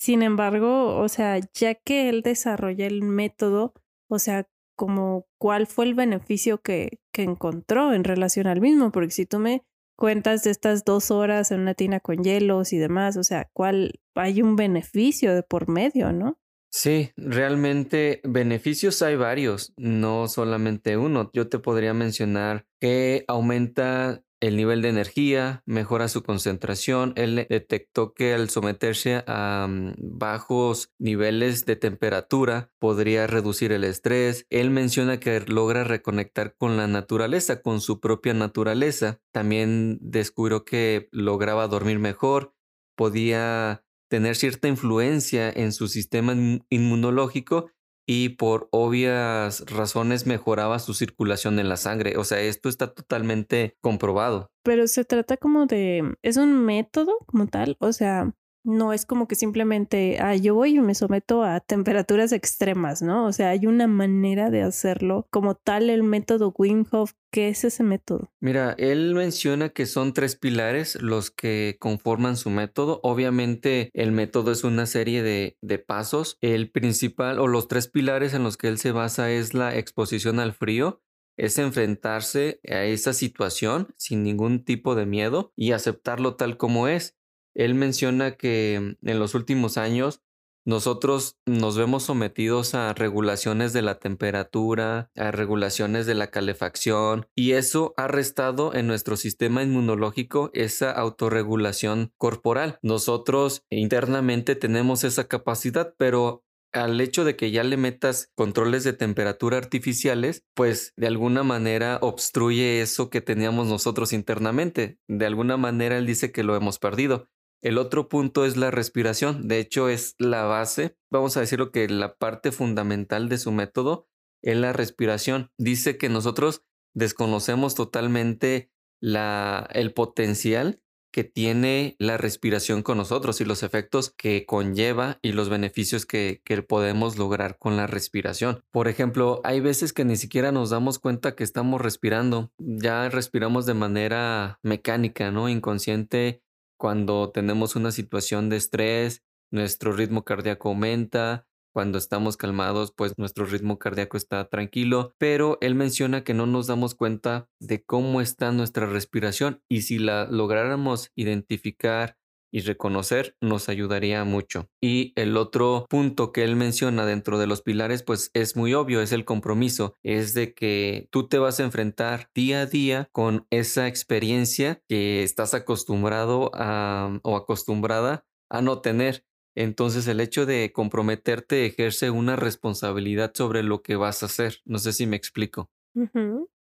Sin 0.00 0.22
embargo, 0.22 0.98
o 0.98 1.08
sea, 1.08 1.38
ya 1.54 1.76
que 1.76 2.08
él 2.08 2.22
desarrolla 2.22 2.88
el 2.88 3.02
método, 3.02 3.72
o 4.08 4.18
sea, 4.18 4.48
como 4.76 5.26
cuál 5.38 5.68
fue 5.68 5.84
el 5.84 5.94
beneficio 5.94 6.60
que, 6.60 6.98
que 7.12 7.22
encontró 7.22 7.94
en 7.94 8.02
relación 8.02 8.48
al 8.48 8.60
mismo, 8.60 8.90
porque 8.90 9.12
si 9.12 9.26
tú 9.26 9.38
me 9.38 9.62
cuentas 10.00 10.42
de 10.42 10.50
estas 10.50 10.84
dos 10.84 11.10
horas 11.10 11.52
en 11.52 11.60
una 11.60 11.74
tina 11.74 12.00
con 12.00 12.24
hielos 12.24 12.72
y 12.72 12.78
demás, 12.78 13.18
o 13.18 13.22
sea, 13.22 13.50
¿cuál 13.52 14.00
hay 14.16 14.40
un 14.40 14.56
beneficio 14.56 15.34
de 15.34 15.42
por 15.42 15.68
medio, 15.68 16.10
no? 16.12 16.40
Sí, 16.72 17.10
realmente 17.16 18.20
beneficios 18.24 19.02
hay 19.02 19.16
varios, 19.16 19.74
no 19.76 20.26
solamente 20.26 20.96
uno. 20.96 21.30
Yo 21.34 21.48
te 21.48 21.58
podría 21.58 21.92
mencionar 21.94 22.66
que 22.80 23.24
aumenta 23.28 24.22
el 24.40 24.56
nivel 24.56 24.82
de 24.82 24.88
energía, 24.88 25.62
mejora 25.66 26.08
su 26.08 26.22
concentración. 26.22 27.12
Él 27.16 27.46
detectó 27.48 28.14
que 28.14 28.34
al 28.34 28.48
someterse 28.50 29.22
a 29.26 29.66
mm, 29.68 29.94
bajos 29.98 30.92
niveles 30.98 31.66
de 31.66 31.76
temperatura 31.76 32.72
podría 32.78 33.26
reducir 33.26 33.72
el 33.72 33.84
estrés. 33.84 34.46
Él 34.50 34.70
menciona 34.70 35.20
que 35.20 35.40
logra 35.40 35.84
reconectar 35.84 36.56
con 36.56 36.76
la 36.76 36.86
naturaleza, 36.86 37.60
con 37.62 37.80
su 37.80 38.00
propia 38.00 38.34
naturaleza. 38.34 39.20
También 39.32 39.98
descubrió 40.00 40.64
que 40.64 41.08
lograba 41.12 41.68
dormir 41.68 41.98
mejor, 41.98 42.54
podía 42.96 43.84
tener 44.08 44.36
cierta 44.36 44.68
influencia 44.68 45.50
en 45.50 45.72
su 45.72 45.86
sistema 45.86 46.34
inmunológico 46.68 47.70
y 48.12 48.30
por 48.30 48.66
obvias 48.72 49.64
razones 49.70 50.26
mejoraba 50.26 50.80
su 50.80 50.94
circulación 50.94 51.60
en 51.60 51.68
la 51.68 51.76
sangre. 51.76 52.16
O 52.16 52.24
sea, 52.24 52.40
esto 52.40 52.68
está 52.68 52.92
totalmente 52.92 53.76
comprobado. 53.80 54.50
Pero 54.64 54.88
se 54.88 55.04
trata 55.04 55.36
como 55.36 55.66
de, 55.66 56.16
es 56.22 56.36
un 56.36 56.64
método 56.64 57.18
como 57.26 57.46
tal, 57.46 57.76
o 57.78 57.92
sea, 57.92 58.34
no 58.64 58.92
es 58.92 59.06
como 59.06 59.26
que 59.26 59.34
simplemente, 59.34 60.18
ah, 60.20 60.36
yo 60.36 60.54
voy 60.54 60.76
y 60.76 60.80
me 60.80 60.94
someto 60.94 61.42
a 61.44 61.60
temperaturas 61.60 62.32
extremas, 62.32 63.02
¿no? 63.02 63.26
O 63.26 63.32
sea, 63.32 63.50
hay 63.50 63.66
una 63.66 63.86
manera 63.86 64.50
de 64.50 64.62
hacerlo 64.62 65.26
como 65.30 65.54
tal 65.54 65.90
el 65.90 66.02
método 66.02 66.54
Wim 66.56 66.84
Hof. 66.90 67.12
¿Qué 67.32 67.48
es 67.48 67.62
ese 67.62 67.84
método? 67.84 68.32
Mira, 68.40 68.74
él 68.76 69.14
menciona 69.14 69.68
que 69.68 69.86
son 69.86 70.12
tres 70.12 70.34
pilares 70.34 71.00
los 71.00 71.30
que 71.30 71.76
conforman 71.78 72.36
su 72.36 72.50
método. 72.50 72.98
Obviamente 73.04 73.90
el 73.94 74.10
método 74.10 74.50
es 74.50 74.64
una 74.64 74.86
serie 74.86 75.22
de, 75.22 75.56
de 75.62 75.78
pasos. 75.78 76.38
El 76.40 76.72
principal 76.72 77.38
o 77.38 77.46
los 77.46 77.68
tres 77.68 77.86
pilares 77.86 78.34
en 78.34 78.42
los 78.42 78.56
que 78.56 78.66
él 78.66 78.78
se 78.78 78.90
basa 78.90 79.30
es 79.30 79.54
la 79.54 79.76
exposición 79.76 80.40
al 80.40 80.52
frío, 80.52 81.02
es 81.36 81.56
enfrentarse 81.58 82.60
a 82.68 82.84
esa 82.84 83.12
situación 83.12 83.94
sin 83.96 84.22
ningún 84.24 84.64
tipo 84.64 84.94
de 84.94 85.06
miedo 85.06 85.52
y 85.56 85.72
aceptarlo 85.72 86.34
tal 86.34 86.56
como 86.56 86.88
es. 86.88 87.19
Él 87.54 87.74
menciona 87.74 88.32
que 88.32 88.96
en 89.02 89.18
los 89.18 89.34
últimos 89.34 89.76
años 89.76 90.22
nosotros 90.66 91.38
nos 91.46 91.76
vemos 91.78 92.02
sometidos 92.02 92.74
a 92.74 92.92
regulaciones 92.92 93.72
de 93.72 93.82
la 93.82 93.98
temperatura, 93.98 95.10
a 95.16 95.30
regulaciones 95.30 96.06
de 96.06 96.14
la 96.14 96.30
calefacción, 96.30 97.26
y 97.34 97.52
eso 97.52 97.94
ha 97.96 98.08
restado 98.08 98.74
en 98.74 98.86
nuestro 98.86 99.16
sistema 99.16 99.62
inmunológico 99.62 100.50
esa 100.52 100.92
autorregulación 100.92 102.12
corporal. 102.18 102.78
Nosotros 102.82 103.64
internamente 103.70 104.54
tenemos 104.54 105.02
esa 105.02 105.28
capacidad, 105.28 105.94
pero 105.96 106.44
al 106.72 107.00
hecho 107.00 107.24
de 107.24 107.36
que 107.36 107.50
ya 107.50 107.64
le 107.64 107.76
metas 107.76 108.30
controles 108.36 108.84
de 108.84 108.92
temperatura 108.92 109.56
artificiales, 109.56 110.44
pues 110.54 110.92
de 110.96 111.06
alguna 111.06 111.42
manera 111.42 111.98
obstruye 112.00 112.80
eso 112.80 113.10
que 113.10 113.20
teníamos 113.20 113.66
nosotros 113.66 114.12
internamente. 114.12 114.98
De 115.08 115.26
alguna 115.26 115.56
manera 115.56 115.98
él 115.98 116.06
dice 116.06 116.30
que 116.32 116.44
lo 116.44 116.54
hemos 116.54 116.78
perdido. 116.78 117.28
El 117.62 117.78
otro 117.78 118.08
punto 118.08 118.44
es 118.44 118.56
la 118.56 118.70
respiración. 118.70 119.46
De 119.48 119.58
hecho, 119.58 119.88
es 119.88 120.14
la 120.18 120.44
base, 120.44 120.96
vamos 121.10 121.36
a 121.36 121.40
decirlo 121.40 121.70
que 121.72 121.88
la 121.88 122.16
parte 122.16 122.52
fundamental 122.52 123.28
de 123.28 123.38
su 123.38 123.52
método 123.52 124.08
es 124.42 124.56
la 124.56 124.72
respiración. 124.72 125.50
Dice 125.58 125.98
que 125.98 126.08
nosotros 126.08 126.64
desconocemos 126.94 127.74
totalmente 127.74 128.70
la, 129.00 129.68
el 129.72 129.92
potencial 129.92 130.80
que 131.12 131.24
tiene 131.24 131.96
la 131.98 132.16
respiración 132.16 132.82
con 132.82 132.96
nosotros 132.96 133.40
y 133.40 133.44
los 133.44 133.62
efectos 133.62 134.14
que 134.16 134.46
conlleva 134.46 135.18
y 135.22 135.32
los 135.32 135.48
beneficios 135.48 136.06
que, 136.06 136.40
que, 136.44 136.62
podemos 136.62 137.18
lograr 137.18 137.58
con 137.58 137.76
la 137.76 137.88
respiración. 137.88 138.62
Por 138.70 138.86
ejemplo, 138.86 139.40
hay 139.42 139.60
veces 139.60 139.92
que 139.92 140.04
ni 140.04 140.16
siquiera 140.16 140.52
nos 140.52 140.70
damos 140.70 141.00
cuenta 141.00 141.34
que 141.34 141.42
estamos 141.42 141.80
respirando, 141.80 142.52
ya 142.58 143.08
respiramos 143.08 143.66
de 143.66 143.74
manera 143.74 144.60
mecánica, 144.62 145.32
¿no? 145.32 145.48
Inconsciente 145.48 146.42
cuando 146.80 147.30
tenemos 147.30 147.76
una 147.76 147.92
situación 147.92 148.48
de 148.48 148.56
estrés, 148.56 149.22
nuestro 149.52 149.92
ritmo 149.92 150.24
cardíaco 150.24 150.70
aumenta, 150.70 151.46
cuando 151.74 151.98
estamos 151.98 152.38
calmados, 152.38 152.94
pues 152.96 153.12
nuestro 153.18 153.44
ritmo 153.44 153.78
cardíaco 153.78 154.16
está 154.16 154.48
tranquilo, 154.48 155.14
pero 155.18 155.58
él 155.60 155.74
menciona 155.74 156.24
que 156.24 156.32
no 156.32 156.46
nos 156.46 156.68
damos 156.68 156.94
cuenta 156.94 157.50
de 157.60 157.84
cómo 157.84 158.22
está 158.22 158.50
nuestra 158.50 158.86
respiración 158.86 159.62
y 159.68 159.82
si 159.82 159.98
la 159.98 160.24
lográramos 160.24 161.12
identificar 161.16 162.16
y 162.50 162.60
reconocer 162.60 163.36
nos 163.40 163.68
ayudaría 163.68 164.24
mucho. 164.24 164.68
Y 164.80 165.12
el 165.16 165.36
otro 165.36 165.86
punto 165.88 166.32
que 166.32 166.44
él 166.44 166.56
menciona 166.56 167.06
dentro 167.06 167.38
de 167.38 167.46
los 167.46 167.62
pilares, 167.62 168.02
pues 168.02 168.30
es 168.34 168.56
muy 168.56 168.74
obvio, 168.74 169.00
es 169.00 169.12
el 169.12 169.24
compromiso, 169.24 169.94
es 170.02 170.34
de 170.34 170.54
que 170.54 171.08
tú 171.10 171.28
te 171.28 171.38
vas 171.38 171.60
a 171.60 171.64
enfrentar 171.64 172.28
día 172.34 172.62
a 172.62 172.66
día 172.66 173.08
con 173.12 173.46
esa 173.50 173.86
experiencia 173.86 174.82
que 174.88 175.22
estás 175.22 175.54
acostumbrado 175.54 176.50
a 176.54 177.18
o 177.22 177.36
acostumbrada 177.36 178.24
a 178.48 178.62
no 178.62 178.80
tener. 178.80 179.24
Entonces 179.56 180.06
el 180.06 180.20
hecho 180.20 180.46
de 180.46 180.72
comprometerte 180.72 181.66
ejerce 181.66 182.10
una 182.10 182.36
responsabilidad 182.36 183.32
sobre 183.34 183.62
lo 183.62 183.82
que 183.82 183.96
vas 183.96 184.22
a 184.22 184.26
hacer. 184.26 184.60
No 184.64 184.78
sé 184.78 184.92
si 184.92 185.06
me 185.06 185.16
explico. 185.16 185.70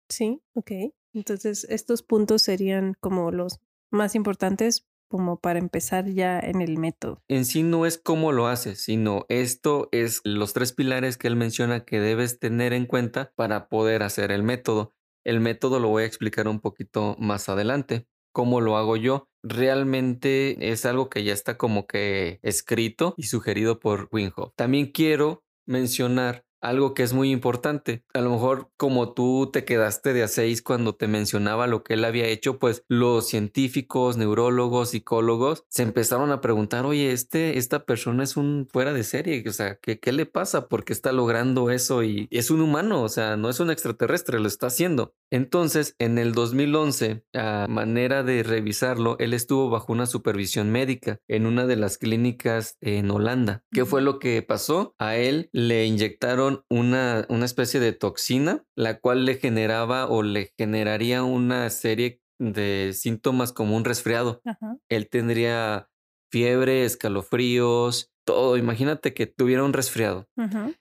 Sí, 0.09 0.41
ok. 0.53 0.71
Entonces 1.13 1.65
estos 1.69 2.03
puntos 2.03 2.41
serían 2.41 2.95
como 2.99 3.31
los 3.31 3.59
más 3.91 4.15
importantes 4.15 4.87
como 5.09 5.37
para 5.37 5.59
empezar 5.59 6.05
ya 6.07 6.39
en 6.39 6.61
el 6.61 6.77
método. 6.77 7.21
En 7.27 7.43
sí 7.43 7.63
no 7.63 7.85
es 7.85 7.97
cómo 7.97 8.31
lo 8.31 8.47
haces, 8.47 8.81
sino 8.81 9.25
esto 9.27 9.89
es 9.91 10.21
los 10.23 10.53
tres 10.53 10.71
pilares 10.71 11.17
que 11.17 11.27
él 11.27 11.35
menciona 11.35 11.83
que 11.83 11.99
debes 11.99 12.39
tener 12.39 12.71
en 12.71 12.85
cuenta 12.85 13.33
para 13.35 13.67
poder 13.67 14.03
hacer 14.03 14.31
el 14.31 14.43
método. 14.43 14.93
El 15.25 15.41
método 15.41 15.79
lo 15.79 15.89
voy 15.89 16.03
a 16.03 16.05
explicar 16.05 16.47
un 16.47 16.59
poquito 16.59 17.15
más 17.19 17.49
adelante. 17.49 18.07
¿Cómo 18.31 18.61
lo 18.61 18.77
hago 18.77 18.95
yo? 18.95 19.27
Realmente 19.43 20.71
es 20.71 20.85
algo 20.85 21.09
que 21.09 21.23
ya 21.23 21.33
está 21.33 21.57
como 21.57 21.87
que 21.87 22.39
escrito 22.43 23.15
y 23.17 23.23
sugerido 23.23 23.79
por 23.79 24.07
Winhoff. 24.11 24.53
También 24.55 24.91
quiero 24.91 25.43
mencionar 25.65 26.45
algo 26.61 26.93
que 26.93 27.03
es 27.03 27.13
muy 27.13 27.31
importante. 27.31 28.03
A 28.13 28.21
lo 28.21 28.31
mejor 28.31 28.69
como 28.77 29.13
tú 29.13 29.49
te 29.51 29.65
quedaste 29.65 30.13
de 30.13 30.23
a 30.23 30.27
seis 30.27 30.61
cuando 30.61 30.95
te 30.95 31.07
mencionaba 31.07 31.67
lo 31.67 31.83
que 31.83 31.95
él 31.95 32.05
había 32.05 32.27
hecho, 32.27 32.59
pues 32.59 32.83
los 32.87 33.27
científicos, 33.27 34.17
neurólogos, 34.17 34.89
psicólogos 34.89 35.63
se 35.69 35.83
empezaron 35.83 36.31
a 36.31 36.41
preguntar, 36.41 36.85
oye, 36.85 37.11
este, 37.11 37.57
esta 37.57 37.85
persona 37.85 38.23
es 38.23 38.37
un 38.37 38.67
fuera 38.71 38.93
de 38.93 39.03
serie, 39.03 39.43
o 39.47 39.53
sea, 39.53 39.75
¿qué, 39.75 39.99
qué 39.99 40.11
le 40.11 40.25
pasa? 40.25 40.67
¿Por 40.67 40.83
qué 40.83 40.93
está 40.93 41.11
logrando 41.11 41.69
eso? 41.69 42.03
Y 42.03 42.27
es 42.31 42.51
un 42.51 42.61
humano, 42.61 43.03
o 43.03 43.09
sea, 43.09 43.37
no 43.37 43.49
es 43.49 43.59
un 43.59 43.71
extraterrestre, 43.71 44.39
lo 44.39 44.47
está 44.47 44.67
haciendo. 44.67 45.13
Entonces, 45.31 45.95
en 45.99 46.17
el 46.17 46.33
2011, 46.33 47.23
a 47.33 47.67
manera 47.69 48.23
de 48.23 48.43
revisarlo, 48.43 49.15
él 49.19 49.33
estuvo 49.33 49.69
bajo 49.69 49.93
una 49.93 50.07
supervisión 50.07 50.71
médica 50.71 51.19
en 51.27 51.45
una 51.45 51.67
de 51.67 51.75
las 51.75 51.97
clínicas 51.97 52.77
en 52.81 53.11
Holanda. 53.11 53.63
¿Qué 53.71 53.85
fue 53.85 54.01
lo 54.01 54.19
que 54.19 54.41
pasó? 54.41 54.95
A 54.97 55.17
él 55.17 55.49
le 55.51 55.85
inyectaron 55.85 56.48
una, 56.69 57.25
una 57.29 57.45
especie 57.45 57.79
de 57.79 57.93
toxina, 57.93 58.63
la 58.75 58.99
cual 58.99 59.25
le 59.25 59.35
generaba 59.35 60.07
o 60.07 60.23
le 60.23 60.53
generaría 60.57 61.23
una 61.23 61.69
serie 61.69 62.21
de 62.39 62.91
síntomas 62.93 63.51
como 63.51 63.75
un 63.75 63.85
resfriado. 63.85 64.41
Él 64.89 65.09
tendría 65.09 65.89
fiebre, 66.31 66.85
escalofríos, 66.85 68.11
todo. 68.29 68.57
Imagínate 68.57 69.13
que 69.13 69.25
tuviera 69.25 69.63
un 69.63 69.73
resfriado. 69.73 70.27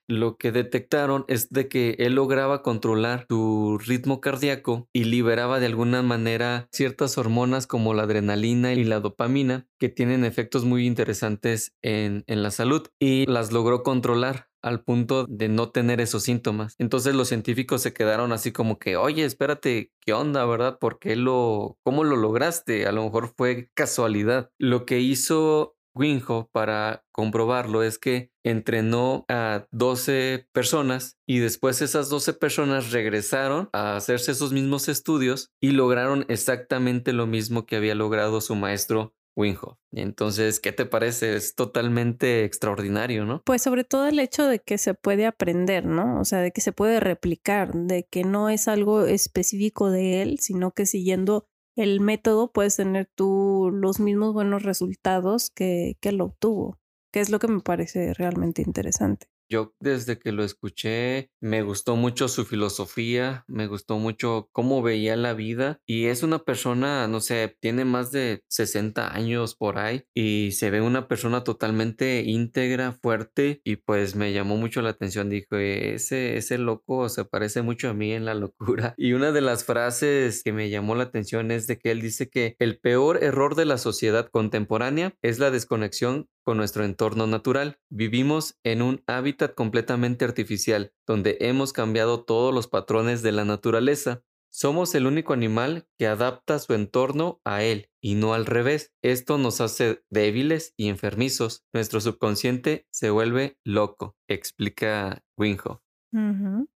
Lo 0.07 0.37
que 0.37 0.53
detectaron 0.53 1.25
es 1.29 1.51
de 1.51 1.69
que 1.69 1.97
él 1.99 2.15
lograba 2.15 2.63
controlar 2.63 3.27
tu 3.27 3.79
ritmo 3.79 4.21
cardíaco 4.21 4.89
y 4.93 5.05
liberaba 5.05 5.59
de 5.59 5.67
alguna 5.67 6.03
manera 6.03 6.69
ciertas 6.73 7.17
hormonas 7.17 7.67
como 7.67 7.95
la 7.95 8.03
adrenalina 8.03 8.75
y 8.75 8.85
la 8.85 9.01
dopamina 9.01 9.67
que 9.79 9.89
tienen 9.89 10.25
efectos 10.25 10.65
muy 10.65 10.87
interesantes 10.87 11.75
en, 11.83 12.25
en 12.27 12.43
la 12.43 12.51
salud 12.51 12.87
y 13.01 13.25
las 13.27 13.51
logró 13.51 13.83
controlar 13.83 14.49
al 14.69 14.83
punto 14.83 15.27
de 15.27 15.49
no 15.49 15.71
tener 15.71 16.01
esos 16.01 16.23
síntomas. 16.23 16.75
Entonces 16.79 17.15
los 17.15 17.29
científicos 17.29 17.83
se 17.83 17.93
quedaron 17.93 18.33
así 18.33 18.53
como 18.53 18.79
que, 18.79 18.97
oye, 18.97 19.25
espérate, 19.25 19.93
¿qué 20.01 20.13
onda, 20.13 20.45
verdad? 20.45 20.79
¿Por 20.79 20.99
qué 20.99 21.17
lo, 21.17 21.79
cómo 21.83 22.05
lo 22.05 22.17
lograste? 22.17 22.87
A 22.87 22.93
lo 22.93 23.05
mejor 23.05 23.33
fue 23.37 23.71
casualidad. 23.75 24.51
Lo 24.59 24.87
que 24.87 25.01
hizo 25.01 25.77
Winho 25.99 26.49
para 26.53 27.05
comprobarlo 27.13 27.83
es 27.83 27.99
que 27.99 28.31
entrenó 28.45 29.25
a 29.29 29.67
12 29.73 30.49
personas 30.53 31.19
y 31.27 31.41
después 31.41 31.83
esas 31.83 32.09
12 32.09 32.35
personas 32.35 32.93
regresaron 32.93 33.69
a 33.73 33.97
hacerse 33.97 34.33
esos 34.33 34.53
mismos 34.53 34.89
estudios 34.89 35.51
y 35.61 35.73
lograron 35.73 36.25
exactamente 36.29 37.13
lo 37.13 37.27
mismo 37.27 37.67
que 37.67 37.77
había 37.77 37.95
logrado 37.95 38.41
su 38.41 38.55
maestro 38.55 39.15
Winhoff. 39.39 39.79
Entonces, 39.93 40.59
¿qué 40.59 40.73
te 40.73 40.85
parece? 40.85 41.37
Es 41.37 41.55
totalmente 41.55 42.45
extraordinario, 42.45 43.25
¿no? 43.25 43.41
Pues 43.45 43.63
sobre 43.63 43.85
todo 43.85 44.09
el 44.09 44.19
hecho 44.19 44.47
de 44.47 44.59
que 44.59 44.79
se 44.79 44.95
puede 44.95 45.27
aprender, 45.27 45.87
¿no? 45.87 46.21
O 46.21 46.25
sea, 46.25 46.41
de 46.41 46.51
que 46.51 46.61
se 46.61 46.73
puede 46.73 46.99
replicar, 46.99 47.73
de 47.73 48.05
que 48.05 48.25
no 48.25 48.51
es 48.51 48.67
algo 48.67 49.05
específico 49.05 49.91
de 49.91 50.23
él, 50.23 50.41
sino 50.41 50.73
que 50.73 50.87
siguiendo 50.87 51.47
el 51.77 52.01
método 52.01 52.51
puedes 52.51 52.77
tener 52.77 53.09
tú 53.15 53.71
los 53.73 54.01
mismos 54.01 54.35
buenos 54.35 54.65
resultados 54.65 55.51
que, 55.51 55.97
que 56.01 56.09
él 56.09 56.21
obtuvo, 56.21 56.81
que 57.13 57.21
es 57.21 57.31
lo 57.31 57.39
que 57.39 57.47
me 57.47 57.61
parece 57.61 58.13
realmente 58.15 58.63
interesante. 58.63 59.29
Yo 59.49 59.75
desde 59.81 60.19
que 60.19 60.33
lo 60.33 60.45
escuché 60.45 61.31
me 61.41 61.63
gustó 61.63 61.97
mucho 61.97 62.29
su 62.29 62.45
filosofía, 62.45 63.45
me 63.49 63.67
gustó 63.67 63.99
mucho 63.99 64.49
cómo 64.53 64.83
veía 64.83 65.17
la 65.17 65.35
vida 65.35 65.81
y 65.87 66.07
es 66.07 66.23
una 66.23 66.41
persona, 66.41 67.09
no 67.09 67.21
sé, 67.21 67.57
tiene 67.61 67.85
más 67.85 68.11
de 68.11 68.43
60 68.49 69.15
años 69.15 69.55
por 69.55 69.79
ahí 69.79 70.05
y 70.15 70.53
se 70.53 70.71
ve 70.71 70.81
una 70.81 71.09
persona 71.09 71.45
totalmente 71.45 72.23
íntegra, 72.27 72.93
fuerte 72.93 73.61
y 73.65 73.77
pues 73.77 74.17
me 74.17 74.33
llamó 74.33 74.57
mucho 74.57 74.83
la 74.83 74.91
atención, 74.91 75.31
dijo, 75.31 75.57
ese, 75.57 76.37
ese 76.37 76.59
loco 76.59 77.09
se 77.09 77.25
parece 77.25 77.63
mucho 77.63 77.89
a 77.89 77.95
mí 77.95 78.13
en 78.13 78.25
la 78.25 78.35
locura 78.35 78.95
y 78.99 79.13
una 79.13 79.33
de 79.33 79.41
las 79.41 79.65
frases 79.65 80.43
que 80.43 80.53
me 80.53 80.71
llamó 80.71 80.95
la 80.95 81.05
atención 81.05 81.51
es 81.51 81.67
de 81.67 81.79
que 81.79 81.91
él 81.91 82.03
dice 82.03 82.29
que 82.29 82.57
el 82.59 82.79
peor 82.79 83.23
error 83.23 83.55
de 83.55 83.65
la 83.65 83.79
sociedad 83.79 84.29
contemporánea 84.31 85.15
es 85.23 85.39
la 85.39 85.51
desconexión 85.51 86.29
con 86.49 86.57
nuestro 86.57 86.83
entorno 86.83 87.27
natural. 87.27 87.79
Vivimos 87.91 88.59
en 88.65 88.81
un 88.81 89.03
hábitat 89.07 89.55
completamente 89.55 90.25
artificial, 90.25 90.95
donde 91.07 91.37
hemos 91.41 91.75
cambiado 91.75 92.25
todos 92.25 92.55
los 92.55 92.69
patrones 92.69 93.21
de 93.21 93.33
la 93.33 93.45
naturaleza. 93.45 94.23
Somos 94.51 94.95
el 94.95 95.07
único 95.07 95.35
animal 95.35 95.87
que 95.99 96.07
adapta 96.07 96.59
su 96.59 96.73
entorno 96.73 97.43
a 97.45 97.65
él 97.65 97.91
y 98.01 98.15
no 98.15 98.33
al 98.33 98.47
revés. 98.47 98.95
Esto 99.03 99.37
nos 99.37 99.61
hace 99.61 100.03
débiles 100.09 100.73
y 100.79 100.89
enfermizos. 100.89 101.67
Nuestro 101.75 102.01
subconsciente 102.01 102.87
se 102.91 103.11
vuelve 103.11 103.59
loco, 103.63 104.17
explica 104.27 105.23
Winhoff. 105.37 105.83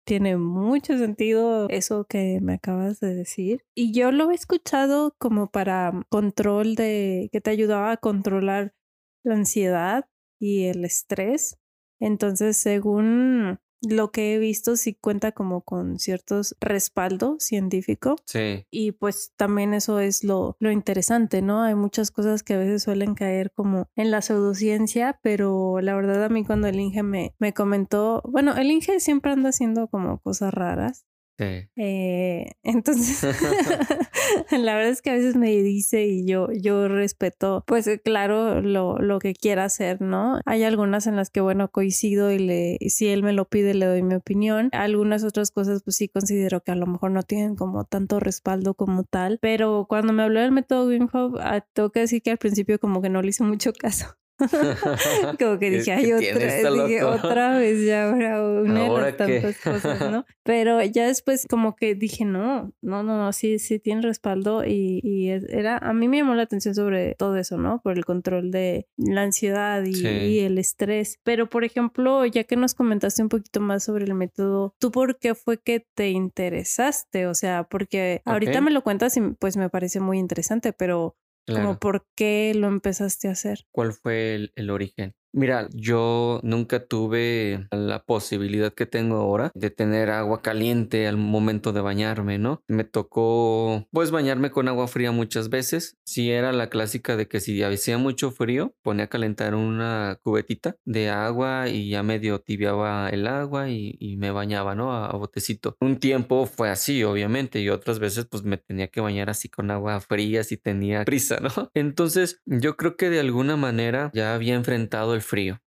Tiene 0.04 0.36
mucho 0.36 0.98
sentido 0.98 1.68
eso 1.68 2.04
que 2.08 2.40
me 2.42 2.54
acabas 2.54 2.98
de 2.98 3.14
decir. 3.14 3.62
Y 3.76 3.92
yo 3.92 4.10
lo 4.10 4.32
he 4.32 4.34
escuchado 4.34 5.14
como 5.18 5.48
para 5.48 5.92
control 6.08 6.74
de, 6.74 7.28
que 7.30 7.40
te 7.40 7.50
ayudaba 7.50 7.92
a 7.92 7.96
controlar 7.96 8.74
la 9.22 9.34
ansiedad 9.34 10.06
y 10.38 10.64
el 10.64 10.84
estrés. 10.84 11.58
Entonces, 11.98 12.56
según 12.56 13.58
lo 13.82 14.10
que 14.10 14.34
he 14.34 14.38
visto, 14.38 14.76
sí 14.76 14.94
cuenta 14.94 15.32
como 15.32 15.62
con 15.62 15.98
ciertos 15.98 16.56
respaldo 16.60 17.36
científico. 17.38 18.16
Sí. 18.26 18.66
Y 18.70 18.92
pues 18.92 19.32
también 19.36 19.74
eso 19.74 20.00
es 20.00 20.22
lo, 20.22 20.56
lo 20.60 20.70
interesante, 20.70 21.42
¿no? 21.42 21.62
Hay 21.62 21.74
muchas 21.74 22.10
cosas 22.10 22.42
que 22.42 22.54
a 22.54 22.58
veces 22.58 22.82
suelen 22.82 23.14
caer 23.14 23.52
como 23.52 23.88
en 23.96 24.10
la 24.10 24.22
pseudociencia, 24.22 25.18
pero 25.22 25.80
la 25.80 25.94
verdad 25.94 26.24
a 26.24 26.28
mí 26.28 26.44
cuando 26.44 26.68
el 26.68 26.78
Inge 26.78 27.02
me, 27.02 27.34
me 27.38 27.54
comentó, 27.54 28.22
bueno, 28.28 28.54
el 28.56 28.70
Inge 28.70 29.00
siempre 29.00 29.32
anda 29.32 29.50
haciendo 29.50 29.88
como 29.88 30.20
cosas 30.20 30.52
raras. 30.52 31.06
Eh, 31.40 32.52
entonces, 32.62 33.22
la 34.50 34.74
verdad 34.74 34.90
es 34.90 35.02
que 35.02 35.10
a 35.10 35.14
veces 35.14 35.36
me 35.36 35.50
dice 35.50 36.06
y 36.06 36.26
yo, 36.26 36.48
yo 36.52 36.88
respeto, 36.88 37.64
pues 37.66 37.86
eh, 37.86 38.00
claro, 38.00 38.60
lo, 38.60 38.98
lo 38.98 39.18
que 39.18 39.34
quiera 39.34 39.64
hacer, 39.64 40.00
¿no? 40.00 40.40
Hay 40.46 40.64
algunas 40.64 41.06
en 41.06 41.16
las 41.16 41.30
que, 41.30 41.40
bueno, 41.40 41.70
coincido 41.70 42.30
y 42.30 42.38
le, 42.38 42.78
si 42.88 43.08
él 43.08 43.22
me 43.22 43.32
lo 43.32 43.46
pide, 43.46 43.74
le 43.74 43.86
doy 43.86 44.02
mi 44.02 44.14
opinión. 44.14 44.68
Algunas 44.72 45.24
otras 45.24 45.50
cosas, 45.50 45.82
pues 45.82 45.96
sí 45.96 46.08
considero 46.08 46.60
que 46.62 46.72
a 46.72 46.76
lo 46.76 46.86
mejor 46.86 47.10
no 47.10 47.22
tienen 47.22 47.56
como 47.56 47.84
tanto 47.84 48.20
respaldo 48.20 48.74
como 48.74 49.04
tal, 49.04 49.38
pero 49.40 49.86
cuando 49.88 50.12
me 50.12 50.22
habló 50.22 50.40
del 50.40 50.52
método 50.52 50.88
Wim 50.88 51.08
Hof, 51.12 51.34
ah, 51.40 51.64
tengo 51.72 51.90
que 51.90 52.00
decir 52.00 52.22
que 52.22 52.30
al 52.30 52.38
principio 52.38 52.78
como 52.78 53.02
que 53.02 53.08
no 53.08 53.22
le 53.22 53.28
hice 53.28 53.44
mucho 53.44 53.72
caso. 53.72 54.19
como 55.38 55.58
que 55.58 55.70
dije, 55.70 55.92
ay, 55.92 56.12
otra, 56.12 57.14
otra 57.14 57.58
vez 57.58 57.84
ya 57.84 58.04
ahora 58.10 58.42
una 58.42 58.82
de 58.84 58.88
las 58.88 59.16
tantas 59.16 59.60
cosas, 59.60 60.10
¿no? 60.10 60.24
Pero 60.42 60.82
ya 60.82 61.06
después 61.06 61.46
como 61.48 61.76
que 61.76 61.94
dije, 61.94 62.24
no, 62.24 62.72
no, 62.80 63.02
no, 63.02 63.18
no, 63.18 63.32
sí, 63.32 63.58
sí 63.58 63.78
tiene 63.78 64.02
respaldo 64.02 64.64
y, 64.64 65.00
y 65.02 65.28
era, 65.30 65.78
a 65.78 65.92
mí 65.92 66.08
me 66.08 66.18
llamó 66.18 66.34
la 66.34 66.42
atención 66.42 66.74
sobre 66.74 67.14
todo 67.16 67.36
eso, 67.36 67.58
¿no? 67.58 67.80
Por 67.82 67.96
el 67.96 68.04
control 68.04 68.50
de 68.50 68.86
la 68.96 69.22
ansiedad 69.22 69.84
y, 69.84 70.06
y, 70.06 70.38
el 70.40 70.58
estrés. 70.58 71.18
Pero, 71.22 71.48
por 71.48 71.64
ejemplo, 71.64 72.24
ya 72.26 72.44
que 72.44 72.56
nos 72.56 72.74
comentaste 72.74 73.22
un 73.22 73.28
poquito 73.28 73.60
más 73.60 73.84
sobre 73.84 74.04
el 74.04 74.14
método, 74.14 74.74
¿tú 74.78 74.90
por 74.90 75.18
qué 75.18 75.34
fue 75.34 75.58
que 75.58 75.86
te 75.94 76.10
interesaste? 76.10 77.26
O 77.26 77.34
sea, 77.34 77.64
porque 77.64 78.22
ahorita 78.24 78.60
me 78.60 78.70
lo 78.70 78.82
cuentas 78.82 79.16
y 79.16 79.20
pues 79.38 79.56
me 79.56 79.70
parece 79.70 80.00
muy 80.00 80.18
interesante, 80.18 80.72
pero 80.72 81.16
Como 81.54 81.78
por 81.78 82.06
qué 82.16 82.52
lo 82.54 82.68
empezaste 82.68 83.28
a 83.28 83.32
hacer. 83.32 83.66
¿Cuál 83.72 83.92
fue 83.92 84.34
el, 84.34 84.52
el 84.56 84.70
origen? 84.70 85.14
Mira, 85.32 85.68
yo 85.72 86.40
nunca 86.42 86.84
tuve 86.86 87.68
la 87.70 88.02
posibilidad 88.02 88.72
que 88.72 88.86
tengo 88.86 89.16
ahora 89.16 89.52
de 89.54 89.70
tener 89.70 90.10
agua 90.10 90.42
caliente 90.42 91.06
al 91.06 91.16
momento 91.16 91.72
de 91.72 91.80
bañarme, 91.80 92.38
¿no? 92.38 92.62
Me 92.66 92.84
tocó, 92.84 93.86
pues, 93.92 94.10
bañarme 94.10 94.50
con 94.50 94.66
agua 94.66 94.88
fría 94.88 95.12
muchas 95.12 95.48
veces. 95.48 95.96
Si 96.04 96.30
era 96.30 96.52
la 96.52 96.68
clásica 96.68 97.16
de 97.16 97.28
que 97.28 97.40
si 97.40 97.62
hacía 97.62 97.96
mucho 97.96 98.32
frío, 98.32 98.74
ponía 98.82 99.04
a 99.04 99.08
calentar 99.08 99.54
una 99.54 100.18
cubetita 100.22 100.76
de 100.84 101.10
agua 101.10 101.68
y 101.68 101.90
ya 101.90 102.02
medio 102.02 102.40
tibiaba 102.40 103.08
el 103.10 103.26
agua 103.26 103.68
y, 103.70 104.16
me 104.18 104.32
bañaba, 104.32 104.74
¿no? 104.74 104.92
A, 104.92 105.06
a, 105.06 105.16
botecito. 105.16 105.76
Un 105.80 105.98
tiempo 105.98 106.46
fue 106.46 106.68
así, 106.68 107.04
obviamente, 107.04 107.60
y 107.60 107.68
otras 107.68 108.00
veces, 108.00 108.26
pues, 108.28 108.42
me 108.42 108.58
tenía 108.58 108.88
que 108.88 109.00
bañar 109.00 109.30
así 109.30 109.48
con 109.48 109.70
agua 109.70 110.00
fría 110.00 110.42
si 110.42 110.56
tenía 110.56 111.04
prisa, 111.04 111.38
¿no? 111.40 111.70
Entonces, 111.74 112.40
yo 112.46 112.76
creo 112.76 112.96
que 112.96 113.10
de 113.10 113.20
alguna 113.20 113.56
manera 113.56 114.10
ya 114.12 114.34
había 114.34 114.54
enfrentado 114.54 115.14
el 115.14 115.19
frío. 115.20 115.60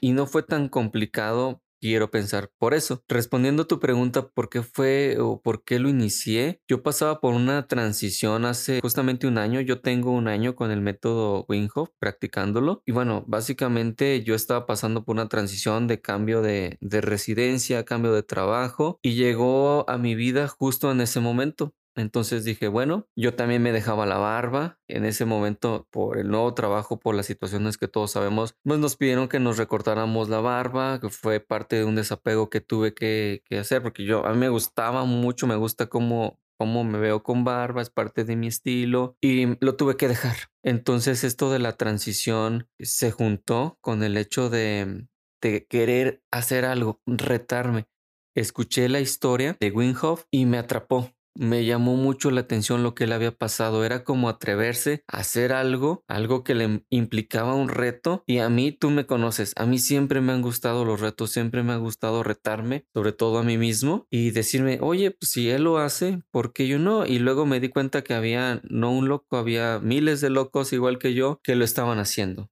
Y 0.00 0.12
no 0.12 0.26
fue 0.26 0.42
tan 0.44 0.68
complicado, 0.68 1.62
quiero 1.80 2.10
pensar, 2.10 2.50
por 2.58 2.74
eso. 2.74 3.02
Respondiendo 3.08 3.62
a 3.62 3.66
tu 3.66 3.80
pregunta, 3.80 4.28
¿por 4.28 4.48
qué 4.48 4.62
fue 4.62 5.16
o 5.20 5.40
por 5.40 5.64
qué 5.64 5.78
lo 5.78 5.88
inicié? 5.88 6.60
Yo 6.68 6.82
pasaba 6.82 7.20
por 7.20 7.34
una 7.34 7.66
transición 7.66 8.44
hace 8.44 8.80
justamente 8.80 9.26
un 9.26 9.38
año. 9.38 9.60
Yo 9.60 9.80
tengo 9.80 10.12
un 10.12 10.28
año 10.28 10.54
con 10.54 10.70
el 10.70 10.80
método 10.80 11.44
Wim 11.48 11.68
practicándolo. 11.98 12.82
Y 12.86 12.92
bueno, 12.92 13.24
básicamente 13.26 14.22
yo 14.22 14.34
estaba 14.34 14.66
pasando 14.66 15.04
por 15.04 15.14
una 15.14 15.28
transición 15.28 15.86
de 15.86 16.00
cambio 16.00 16.42
de, 16.42 16.78
de 16.80 17.00
residencia, 17.00 17.84
cambio 17.84 18.12
de 18.12 18.22
trabajo 18.22 18.98
y 19.02 19.14
llegó 19.14 19.88
a 19.88 19.98
mi 19.98 20.14
vida 20.14 20.48
justo 20.48 20.90
en 20.90 21.00
ese 21.00 21.20
momento. 21.20 21.74
Entonces 21.98 22.44
dije, 22.44 22.68
bueno, 22.68 23.08
yo 23.16 23.34
también 23.34 23.60
me 23.60 23.72
dejaba 23.72 24.06
la 24.06 24.18
barba. 24.18 24.78
En 24.86 25.04
ese 25.04 25.24
momento, 25.24 25.88
por 25.90 26.18
el 26.18 26.28
nuevo 26.28 26.54
trabajo, 26.54 27.00
por 27.00 27.16
las 27.16 27.26
situaciones 27.26 27.76
que 27.76 27.88
todos 27.88 28.12
sabemos, 28.12 28.54
pues 28.62 28.78
nos 28.78 28.96
pidieron 28.96 29.28
que 29.28 29.40
nos 29.40 29.58
recortáramos 29.58 30.28
la 30.28 30.40
barba, 30.40 31.00
que 31.00 31.10
fue 31.10 31.40
parte 31.40 31.76
de 31.76 31.84
un 31.84 31.96
desapego 31.96 32.50
que 32.50 32.60
tuve 32.60 32.94
que, 32.94 33.42
hacer, 33.58 33.82
porque 33.82 34.04
yo, 34.04 34.24
a 34.24 34.32
mí 34.32 34.38
me 34.38 34.48
gustaba 34.48 35.04
mucho, 35.04 35.48
me 35.48 35.56
gusta 35.56 35.88
cómo, 35.88 36.40
cómo 36.56 36.84
me 36.84 37.00
veo 37.00 37.24
con 37.24 37.42
barba, 37.42 37.82
es 37.82 37.90
parte 37.90 38.24
de 38.24 38.36
mi 38.36 38.46
estilo 38.46 39.16
y 39.20 39.56
lo 39.64 39.74
tuve 39.74 39.96
que 39.96 40.06
dejar. 40.06 40.36
Entonces 40.62 41.24
esto 41.24 41.50
de 41.50 41.58
la 41.58 41.72
transición 41.72 42.68
se 42.78 43.10
juntó 43.10 43.76
con 43.80 44.04
el 44.04 44.16
hecho 44.16 44.50
de, 44.50 45.08
de 45.42 45.66
querer 45.66 46.22
hacer 46.30 46.64
algo, 46.64 47.00
retarme. 47.06 47.88
Escuché 48.36 48.88
la 48.88 49.00
historia 49.00 49.56
de 49.58 49.72
Winhoff 49.72 50.26
y 50.30 50.46
me 50.46 50.58
atrapó 50.58 51.10
me 51.38 51.64
llamó 51.64 51.96
mucho 51.96 52.30
la 52.30 52.42
atención 52.42 52.82
lo 52.82 52.94
que 52.94 53.06
le 53.06 53.14
había 53.14 53.32
pasado. 53.32 53.84
Era 53.84 54.04
como 54.04 54.28
atreverse 54.28 55.04
a 55.06 55.18
hacer 55.18 55.52
algo, 55.52 56.04
algo 56.08 56.42
que 56.42 56.54
le 56.54 56.84
implicaba 56.90 57.54
un 57.54 57.68
reto. 57.68 58.24
Y 58.26 58.38
a 58.38 58.48
mí, 58.48 58.72
tú 58.72 58.90
me 58.90 59.06
conoces, 59.06 59.54
a 59.56 59.64
mí 59.64 59.78
siempre 59.78 60.20
me 60.20 60.32
han 60.32 60.42
gustado 60.42 60.84
los 60.84 61.00
retos, 61.00 61.30
siempre 61.30 61.62
me 61.62 61.72
ha 61.72 61.76
gustado 61.76 62.22
retarme, 62.22 62.86
sobre 62.92 63.12
todo 63.12 63.38
a 63.38 63.44
mí 63.44 63.56
mismo, 63.56 64.06
y 64.10 64.30
decirme, 64.32 64.78
oye, 64.82 65.12
pues 65.12 65.30
si 65.30 65.48
él 65.48 65.64
lo 65.64 65.78
hace, 65.78 66.20
¿por 66.30 66.52
qué 66.52 66.66
yo 66.66 66.78
no? 66.78 67.06
Y 67.06 67.20
luego 67.20 67.46
me 67.46 67.60
di 67.60 67.68
cuenta 67.68 68.02
que 68.02 68.14
había 68.14 68.60
no 68.68 68.92
un 68.92 69.08
loco, 69.08 69.36
había 69.36 69.78
miles 69.78 70.20
de 70.20 70.30
locos 70.30 70.72
igual 70.72 70.98
que 70.98 71.14
yo 71.14 71.40
que 71.42 71.54
lo 71.54 71.64
estaban 71.64 71.98
haciendo. 71.98 72.50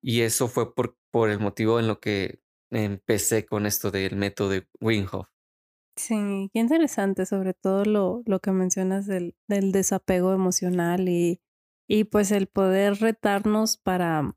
Y 0.00 0.20
eso 0.20 0.46
fue 0.46 0.72
por, 0.72 0.96
por 1.10 1.28
el 1.30 1.40
motivo 1.40 1.80
en 1.80 1.88
lo 1.88 1.98
que 1.98 2.40
empecé 2.70 3.44
con 3.44 3.66
esto 3.66 3.90
del 3.90 4.16
método 4.16 4.50
de 4.50 4.68
Wim 4.80 5.06
Sí, 5.96 6.50
qué 6.52 6.60
interesante, 6.60 7.26
sobre 7.26 7.52
todo 7.54 7.84
lo, 7.84 8.22
lo 8.24 8.40
que 8.40 8.50
mencionas 8.52 9.06
del, 9.06 9.36
del 9.46 9.72
desapego 9.72 10.32
emocional 10.32 11.08
y, 11.08 11.40
y 11.86 12.04
pues 12.04 12.30
el 12.32 12.46
poder 12.46 12.94
retarnos 13.00 13.76
para, 13.76 14.34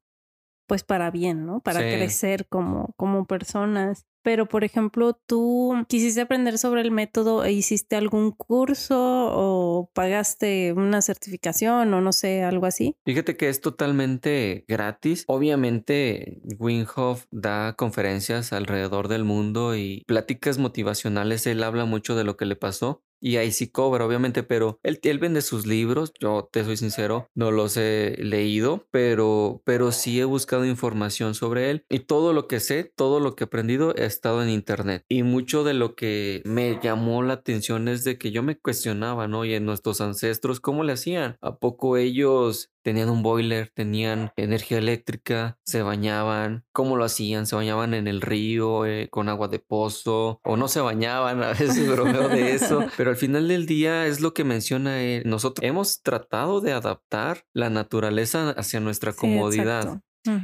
pues 0.67 0.83
para 0.83 1.11
bien, 1.11 1.45
¿no? 1.45 1.59
Para 1.59 1.79
crecer 1.79 2.47
como, 2.47 2.93
como 2.97 3.25
personas. 3.25 4.05
Pero, 4.23 4.47
por 4.47 4.63
ejemplo, 4.63 5.13
tú 5.27 5.85
quisiste 5.87 6.19
aprender 6.19 6.57
sobre 6.57 6.81
el 6.81 6.89
método 6.89 7.43
e 7.43 7.51
hiciste 7.51 7.95
algún 7.95 8.31
curso 8.31 8.97
o 8.97 9.91
pagaste 9.93 10.73
una 10.73 11.03
certificación 11.03 11.93
o 11.93 12.01
no 12.01 12.11
sé, 12.11 12.41
algo 12.41 12.65
así. 12.65 12.95
Fíjate 13.05 13.37
que 13.37 13.49
es 13.49 13.61
totalmente 13.61 14.65
gratis. 14.67 15.25
Obviamente, 15.27 16.41
Winhoff 16.57 17.25
da 17.29 17.75
conferencias 17.75 18.51
alrededor 18.51 19.09
del 19.09 19.25
mundo 19.25 19.75
y 19.75 20.03
pláticas 20.07 20.57
motivacionales. 20.57 21.45
Él 21.45 21.61
habla 21.61 21.85
mucho 21.85 22.15
de 22.15 22.23
lo 22.23 22.35
que 22.35 22.45
le 22.45 22.55
pasó 22.55 23.03
y 23.25 23.37
ahí 23.37 23.51
sí 23.51 23.69
cobra, 23.69 24.05
obviamente, 24.05 24.43
pero 24.43 24.79
él, 24.83 24.99
él, 25.01 25.17
vende 25.17 25.41
sus 25.41 25.65
libros, 25.65 26.13
yo 26.19 26.47
te 26.51 26.63
soy 26.63 26.77
sincero, 26.77 27.27
no 27.33 27.49
los 27.49 27.75
he 27.75 28.15
leído, 28.19 28.85
pero, 28.91 29.63
pero 29.65 29.91
sí 29.91 30.19
he 30.19 30.25
buscado 30.25 30.63
información 30.63 31.33
sobre 31.33 31.71
él 31.71 31.85
y 31.89 32.01
todo 32.01 32.33
lo 32.33 32.47
que 32.47 32.59
sé, 32.59 32.83
todo 32.83 33.19
lo 33.19 33.35
que 33.35 33.43
he 33.43 33.47
aprendido 33.47 33.95
he 33.95 34.05
estado 34.05 34.43
en 34.43 34.49
internet 34.49 35.03
y 35.09 35.23
mucho 35.23 35.63
de 35.63 35.73
lo 35.73 35.95
que 35.95 36.43
me 36.45 36.79
llamó 36.83 37.23
la 37.23 37.33
atención 37.33 37.87
es 37.87 38.03
de 38.03 38.19
que 38.19 38.29
yo 38.29 38.43
me 38.43 38.59
cuestionaba, 38.59 39.27
¿no? 39.27 39.43
Y 39.43 39.55
en 39.55 39.65
nuestros 39.65 40.01
ancestros, 40.01 40.59
¿cómo 40.59 40.83
le 40.83 40.93
hacían? 40.93 41.37
¿A 41.41 41.57
poco 41.57 41.97
ellos 41.97 42.69
tenían 42.85 43.09
un 43.09 43.23
boiler, 43.23 43.71
tenían 43.73 44.31
energía 44.35 44.77
eléctrica, 44.77 45.57
se 45.65 45.81
bañaban, 45.81 46.65
¿cómo 46.71 46.97
lo 46.97 47.03
hacían? 47.03 47.47
¿Se 47.47 47.55
bañaban 47.55 47.95
en 47.95 48.07
el 48.07 48.21
río 48.21 48.85
eh, 48.85 49.07
con 49.09 49.27
agua 49.27 49.47
de 49.47 49.57
pozo 49.57 50.39
o 50.43 50.55
no 50.55 50.67
se 50.67 50.81
bañaban? 50.81 51.41
A 51.43 51.49
veces 51.49 51.89
bromeo 51.89 52.29
de 52.29 52.51
eso, 52.51 52.85
pero 52.95 53.14
al 53.15 53.19
final 53.19 53.47
del 53.47 53.65
día 53.65 54.07
es 54.07 54.19
lo 54.19 54.33
que 54.33 54.43
menciona 54.43 55.01
él. 55.01 55.23
Nosotros 55.25 55.65
hemos 55.65 56.01
tratado 56.01 56.59
de 56.59 56.73
adaptar 56.73 57.45
la 57.53 57.69
naturaleza 57.69 58.49
hacia 58.49 58.81
nuestra 58.81 59.13
comodidad. 59.13 60.01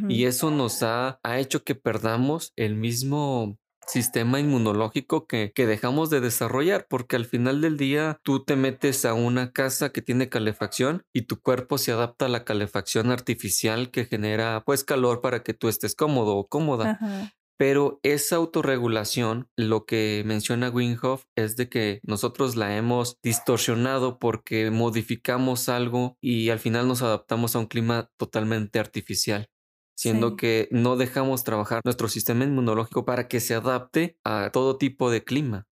Y 0.08 0.24
eso 0.24 0.52
nos 0.52 0.84
ha, 0.84 1.20
ha 1.22 1.40
hecho 1.40 1.66
que 1.66 1.76
perdamos 1.76 2.54
el 2.56 2.76
mismo 2.76 3.58
sistema 3.88 4.40
inmunológico 4.40 5.28
que, 5.28 5.52
que, 5.54 5.66
dejamos 5.66 6.10
de 6.10 6.22
desarrollar, 6.22 6.86
porque 6.88 7.18
al 7.18 7.26
final 7.26 7.60
del 7.60 7.76
día 7.76 8.20
tú 8.24 8.46
te 8.46 8.56
metes 8.56 9.04
a 9.04 9.16
una 9.16 9.52
casa 9.52 9.90
que 9.90 10.02
tiene 10.02 10.30
calefacción 10.30 11.04
y 11.12 11.24
tu 11.24 11.42
cuerpo 11.42 11.78
se 11.78 11.92
adapta 11.92 12.28
a 12.28 12.30
la 12.30 12.46
calefacción 12.46 13.12
artificial 13.12 13.92
que 13.92 14.06
genera 14.06 14.64
pues 14.66 14.86
calor 14.86 15.20
para 15.20 15.44
que 15.44 15.54
tú 15.54 15.68
estés 15.68 15.96
cómodo 15.96 16.38
o 16.38 16.48
cómoda. 16.48 17.34
Pero 17.62 18.00
esa 18.02 18.38
autorregulación, 18.38 19.48
lo 19.56 19.86
que 19.86 20.24
menciona 20.26 20.72
Winghoff 20.72 21.26
es 21.36 21.58
de 21.58 21.70
que 21.70 22.00
nosotros 22.02 22.56
la 22.56 22.76
hemos 22.76 23.20
distorsionado 23.22 24.18
porque 24.18 24.72
modificamos 24.72 25.70
algo 25.70 26.18
y 26.20 26.50
al 26.50 26.58
final 26.58 26.88
nos 26.88 27.04
adaptamos 27.04 27.56
a 27.56 27.60
un 27.60 27.68
clima 27.68 28.10
totalmente 28.18 28.80
artificial 28.80 29.48
siendo 29.96 30.38
que 30.38 30.70
no 30.72 30.96
dejamos 30.96 31.44
trabajar 31.44 31.82
nuestro 31.86 32.08
sistema 32.08 32.46
inmunológico 32.46 33.06
para 33.06 33.28
que 33.28 33.40
se 33.40 33.54
adapte 33.54 34.18
a 34.24 34.50
todo 34.52 34.80
tipo 34.80 35.12
de 35.12 35.24
clima 35.24 35.68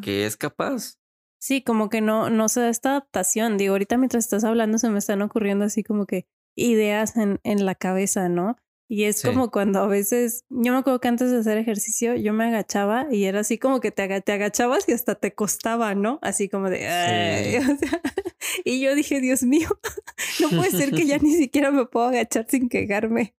que, 0.00 0.24
es 0.24 0.38
capaz. 0.38 0.94
Sí, 1.38 1.62
como 1.62 1.90
que 1.90 2.00
no, 2.00 2.30
no 2.30 2.48
se 2.48 2.60
da 2.60 2.70
esta 2.70 2.92
adaptación. 2.92 3.58
Digo, 3.58 3.74
ahorita 3.74 3.98
mientras 3.98 4.24
estás 4.24 4.44
hablando 4.44 4.78
se 4.78 4.88
me 4.88 5.00
están 5.00 5.20
ocurriendo 5.20 5.66
así 5.66 5.82
como 5.82 6.06
que 6.06 6.26
ideas 6.56 7.18
en, 7.18 7.40
en 7.44 7.66
la 7.66 7.74
cabeza, 7.74 8.30
¿no? 8.30 8.56
Y 8.88 9.04
es 9.04 9.22
como 9.22 9.50
cuando 9.50 9.80
a 9.80 9.88
veces, 9.88 10.44
yo 10.48 10.72
me 10.72 10.78
acuerdo 10.78 11.00
que 11.00 11.08
antes 11.08 11.32
de 11.32 11.38
hacer 11.38 11.58
ejercicio 11.58 12.14
yo 12.14 12.32
me 12.32 12.44
agachaba 12.44 13.08
y 13.10 13.24
era 13.24 13.40
así 13.40 13.58
como 13.58 13.80
que 13.80 13.90
te, 13.90 14.20
te 14.20 14.32
agachabas 14.32 14.88
y 14.88 14.92
hasta 14.92 15.16
te 15.16 15.34
costaba, 15.34 15.96
¿no? 15.96 16.20
Así 16.22 16.48
como 16.48 16.70
de... 16.70 17.60
y 18.64 18.80
yo 18.80 18.94
dije, 18.94 19.20
Dios 19.20 19.42
mío, 19.42 19.68
no 20.40 20.50
puede 20.50 20.70
ser 20.70 20.92
que 20.92 21.04
ya 21.04 21.18
ni 21.22 21.34
siquiera 21.34 21.72
me 21.72 21.86
puedo 21.86 22.06
agachar 22.06 22.46
sin 22.48 22.68
quejarme. 22.68 23.34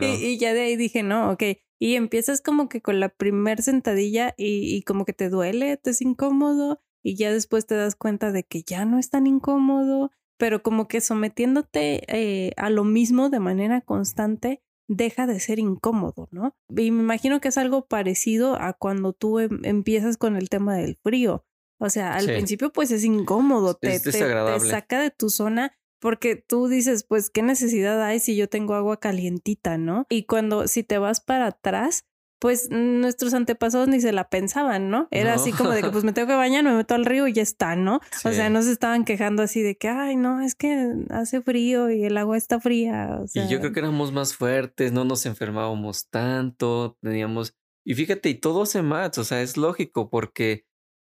Y, 0.00 0.38
ya 0.38 0.54
de 0.54 0.60
ahí 0.60 0.76
dije, 0.76 1.02
no, 1.02 1.32
ok. 1.32 1.42
Y 1.80 1.96
empiezas 1.96 2.40
como 2.40 2.68
que 2.68 2.80
con 2.80 3.00
la 3.00 3.08
primer 3.08 3.62
sentadilla 3.62 4.34
y, 4.36 4.82
como 4.82 5.04
que 5.04 5.12
te 5.12 5.28
duele, 5.28 5.76
te 5.76 5.90
es 5.90 6.00
incómodo 6.00 6.80
y 7.02 7.16
ya 7.16 7.32
después 7.32 7.66
te 7.66 7.74
das 7.74 7.96
cuenta 7.96 8.30
de 8.30 8.44
que 8.44 8.62
ya 8.62 8.84
no 8.84 9.00
es 9.00 9.10
tan 9.10 9.26
incómodo, 9.26 10.12
pero 10.38 10.62
como 10.62 10.86
que 10.86 11.00
sometiéndote 11.00 12.04
eh, 12.08 12.52
a 12.56 12.70
lo 12.70 12.84
mismo 12.84 13.30
de 13.30 13.40
manera 13.40 13.80
constante 13.80 14.62
deja 14.88 15.26
de 15.26 15.40
ser 15.40 15.58
incómodo, 15.58 16.28
¿no? 16.30 16.54
Y 16.68 16.90
me 16.90 17.02
imagino 17.02 17.40
que 17.40 17.48
es 17.48 17.58
algo 17.58 17.86
parecido 17.86 18.60
a 18.60 18.72
cuando 18.72 19.12
tú 19.12 19.40
em, 19.40 19.64
empiezas 19.64 20.16
con 20.16 20.36
el 20.36 20.48
tema 20.48 20.76
del 20.76 20.96
frío. 20.96 21.44
O 21.78 21.90
sea, 21.90 22.14
al 22.14 22.24
principio 22.24 22.72
pues 22.72 22.90
es 22.90 23.04
incómodo, 23.04 23.74
te, 23.74 24.00
te, 24.00 24.12
saca 24.12 25.00
de 25.00 25.10
tu 25.10 25.28
zona 25.28 25.76
porque 26.00 26.36
tú 26.36 26.68
dices, 26.68 27.04
pues, 27.04 27.30
¿qué 27.30 27.42
necesidad 27.42 28.02
hay 28.02 28.20
si 28.20 28.36
yo 28.36 28.48
tengo 28.48 28.74
agua 28.74 28.98
calientita, 28.98 29.78
no? 29.78 30.06
Y 30.08 30.24
cuando, 30.24 30.68
si 30.68 30.82
te 30.82 30.98
vas 30.98 31.20
para 31.20 31.48
atrás, 31.48 32.04
pues 32.38 32.68
nuestros 32.70 33.34
antepasados 33.34 33.88
ni 33.88 34.00
se 34.00 34.12
la 34.12 34.28
pensaban, 34.28 34.90
¿no? 34.90 35.08
Era 35.10 35.34
así 35.34 35.52
como 35.52 35.70
de 35.70 35.82
que 35.82 35.90
pues 35.90 36.04
me 36.04 36.12
tengo 36.12 36.28
que 36.28 36.34
bañar, 36.34 36.64
me 36.64 36.74
meto 36.74 36.94
al 36.94 37.04
río 37.06 37.26
y 37.26 37.32
ya 37.32 37.42
está, 37.42 37.76
¿no? 37.76 38.00
O 38.24 38.32
sea, 38.32 38.50
no 38.50 38.62
se 38.62 38.72
estaban 38.72 39.04
quejando 39.04 39.42
así 39.42 39.62
de 39.62 39.76
que, 39.76 39.88
ay, 39.88 40.16
no, 40.16 40.40
es 40.40 40.54
que 40.54 40.92
hace 41.10 41.40
frío 41.40 41.90
y 41.90 42.04
el 42.04 42.16
agua 42.16 42.36
está 42.36 42.60
fría. 42.60 43.18
O 43.22 43.26
sea... 43.26 43.44
Y 43.44 43.48
yo 43.48 43.60
creo 43.60 43.72
que 43.72 43.80
éramos 43.80 44.12
más 44.12 44.34
fuertes, 44.34 44.92
no 44.92 45.04
nos 45.04 45.26
enfermábamos 45.26 46.08
tanto, 46.08 46.98
teníamos... 47.00 47.54
Y 47.84 47.94
fíjate, 47.94 48.28
y 48.28 48.34
todo 48.34 48.66
se 48.66 48.82
mata, 48.82 49.20
o 49.20 49.24
sea, 49.24 49.42
es 49.42 49.56
lógico 49.56 50.10
porque 50.10 50.66